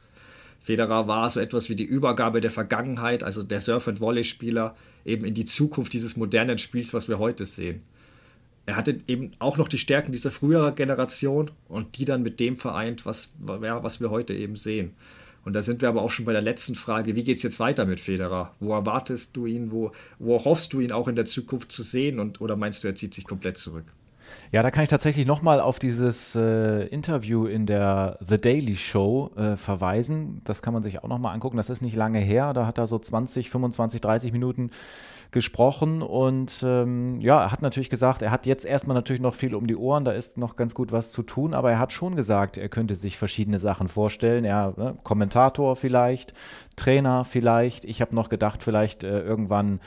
[0.62, 4.76] Federer war so etwas wie die Übergabe der Vergangenheit, also der Surf- and Volley-Spieler,
[5.06, 7.82] eben in die Zukunft dieses modernen Spiels, was wir heute sehen.
[8.68, 12.58] Er hatte eben auch noch die Stärken dieser früheren Generation und die dann mit dem
[12.58, 14.94] vereint, was, was wir heute eben sehen.
[15.44, 17.60] Und da sind wir aber auch schon bei der letzten Frage, wie geht es jetzt
[17.60, 18.56] weiter mit Federer?
[18.60, 22.20] Wo erwartest du ihn, wo, wo hoffst du ihn auch in der Zukunft zu sehen
[22.20, 23.86] und, oder meinst du, er zieht sich komplett zurück?
[24.52, 29.32] Ja, da kann ich tatsächlich nochmal auf dieses äh, Interview in der The Daily Show
[29.36, 30.42] äh, verweisen.
[30.44, 31.58] Das kann man sich auch nochmal angucken.
[31.58, 32.54] Das ist nicht lange her.
[32.54, 34.72] Da hat er so 20, 25, 30 Minuten
[35.32, 39.56] gesprochen und ähm, ja, er hat natürlich gesagt, er hat jetzt erstmal natürlich noch viel
[39.56, 42.18] um die Ohren, da ist noch ganz gut was zu tun, aber er hat schon
[42.18, 44.44] gesagt, er könnte sich verschiedene Sachen vorstellen.
[44.44, 46.34] Er, ne, Kommentator vielleicht,
[46.76, 47.86] Trainer vielleicht.
[47.86, 49.80] Ich habe noch gedacht, vielleicht äh, irgendwann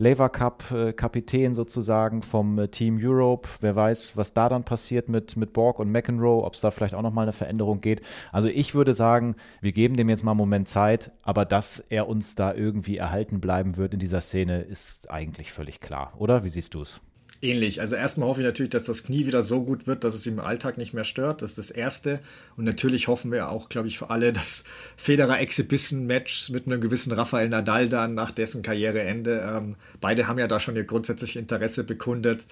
[0.00, 3.48] Lever Cup äh, Kapitän sozusagen vom äh, Team Europe.
[3.60, 6.94] Wer weiß, was da dann passiert mit, mit Borg und McEnroe, ob es da vielleicht
[6.94, 8.00] auch nochmal eine Veränderung geht.
[8.32, 12.08] Also ich würde sagen, wir geben dem jetzt mal einen Moment Zeit, aber dass er
[12.08, 16.44] uns da irgendwie erhalten bleiben wird in dieser Szene, ist eigentlich völlig klar, oder?
[16.44, 17.00] Wie siehst du es?
[17.42, 17.80] ähnlich.
[17.80, 20.38] Also erstmal hoffe ich natürlich, dass das Knie wieder so gut wird, dass es im
[20.38, 21.42] Alltag nicht mehr stört.
[21.42, 22.20] Das ist das Erste.
[22.56, 24.64] Und natürlich hoffen wir auch, glaube ich, für alle, dass
[24.96, 29.40] Federer Exhibition-Match mit einem gewissen Rafael Nadal dann nach dessen Karriereende.
[29.46, 32.46] Ähm, beide haben ja da schon ihr grundsätzliches Interesse bekundet.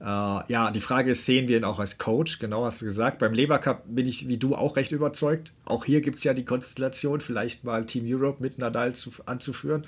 [0.00, 2.38] Äh, ja, die Frage ist, sehen wir ihn auch als Coach?
[2.38, 3.18] Genau hast du gesagt.
[3.18, 5.52] Beim Lever Cup bin ich wie du auch recht überzeugt.
[5.64, 9.86] Auch hier gibt es ja die Konstellation, vielleicht mal Team Europe mit Nadal zu, anzuführen.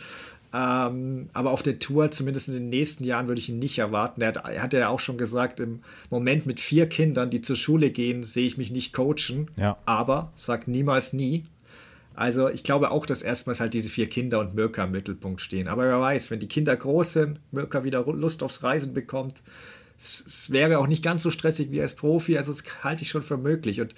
[0.52, 4.20] Ähm, aber auf der Tour, zumindest in den nächsten Jahren, würde ich ihn nicht erwarten.
[4.20, 7.56] Er hat, er hat ja auch schon gesagt, im Moment mit vier Kindern, die zur
[7.56, 9.51] Schule gehen, sehe ich mich nicht coachen.
[9.56, 9.77] Ja.
[9.85, 11.44] Aber sag niemals nie.
[12.14, 15.68] Also ich glaube auch, dass erstmals halt diese vier Kinder und Mirka im Mittelpunkt stehen.
[15.68, 19.43] Aber wer weiß, wenn die Kinder groß sind, Mirka wieder Lust aufs Reisen bekommt,
[19.98, 22.39] es, es wäre auch nicht ganz so stressig wie als Profi.
[22.39, 23.82] Also das halte ich schon für möglich.
[23.82, 23.94] Und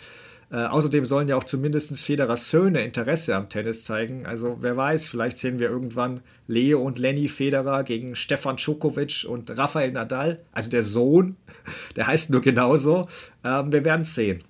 [0.51, 4.25] äh, außerdem sollen ja auch zumindest Federers Söhne Interesse am Tennis zeigen.
[4.25, 9.57] Also wer weiß, vielleicht sehen wir irgendwann Leo und Lenny Federer gegen Stefan Djokovic und
[9.59, 10.41] Rafael Nadal.
[10.53, 11.37] Also der Sohn,
[11.97, 13.09] der heißt nur genauso.
[13.45, 14.43] Ähm, wir werden es sehen.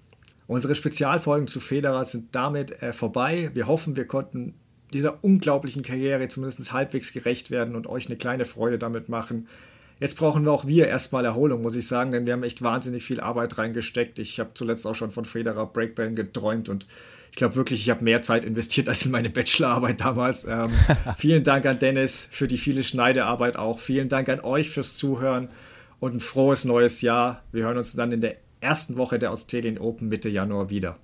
[0.46, 3.50] Unsere Spezialfolgen zu Federer sind damit äh, vorbei.
[3.54, 4.54] Wir hoffen, wir konnten
[4.92, 9.48] dieser unglaublichen Karriere zumindest halbwegs gerecht werden und euch eine kleine Freude damit machen.
[10.00, 13.04] Jetzt brauchen wir auch wir erstmal Erholung, muss ich sagen, denn wir haben echt wahnsinnig
[13.04, 14.18] viel Arbeit reingesteckt.
[14.18, 16.86] Ich habe zuletzt auch schon von Federer Breakbällen geträumt und
[17.30, 20.44] ich glaube wirklich, ich habe mehr Zeit investiert als in meine Bachelorarbeit damals.
[20.44, 20.70] Ähm,
[21.18, 23.78] vielen Dank an Dennis für die viele Schneidearbeit auch.
[23.78, 25.48] Vielen Dank an euch fürs Zuhören
[26.00, 27.42] und ein frohes neues Jahr.
[27.52, 30.96] Wir hören uns dann in der ersten Woche der Australian Open Mitte Januar wieder.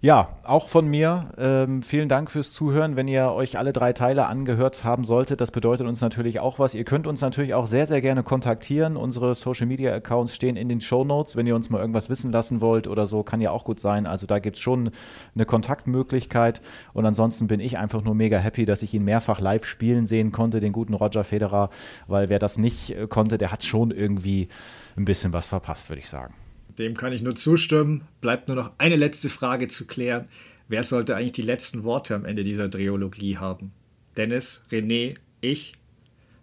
[0.00, 1.30] Ja, auch von mir.
[1.38, 2.96] Ähm, vielen Dank fürs Zuhören.
[2.96, 6.74] Wenn ihr euch alle drei Teile angehört haben solltet, das bedeutet uns natürlich auch was.
[6.74, 8.96] Ihr könnt uns natürlich auch sehr, sehr gerne kontaktieren.
[8.96, 11.36] Unsere Social Media Accounts stehen in den Show Notes.
[11.36, 14.06] Wenn ihr uns mal irgendwas wissen lassen wollt oder so, kann ja auch gut sein.
[14.06, 14.90] Also da gibt es schon
[15.34, 16.60] eine Kontaktmöglichkeit.
[16.92, 20.32] Und ansonsten bin ich einfach nur mega happy, dass ich ihn mehrfach live spielen sehen
[20.32, 21.70] konnte, den guten Roger Federer.
[22.08, 24.48] Weil wer das nicht äh, konnte, der hat schon irgendwie
[24.96, 26.34] ein bisschen was verpasst, würde ich sagen.
[26.78, 28.06] Dem kann ich nur zustimmen.
[28.20, 30.28] Bleibt nur noch eine letzte Frage zu klären.
[30.68, 33.72] Wer sollte eigentlich die letzten Worte am Ende dieser Dreologie haben?
[34.16, 35.72] Dennis, René, ich?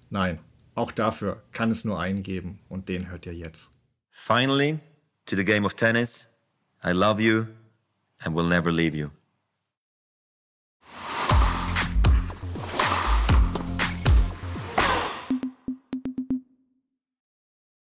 [0.10, 0.40] Nein,
[0.76, 3.72] auch dafür kann es nur einen geben und den hört ihr jetzt.
[4.10, 4.80] Finally,
[5.26, 6.28] to the game of tennis.
[6.86, 7.46] I love you
[8.20, 9.10] and will never leave you.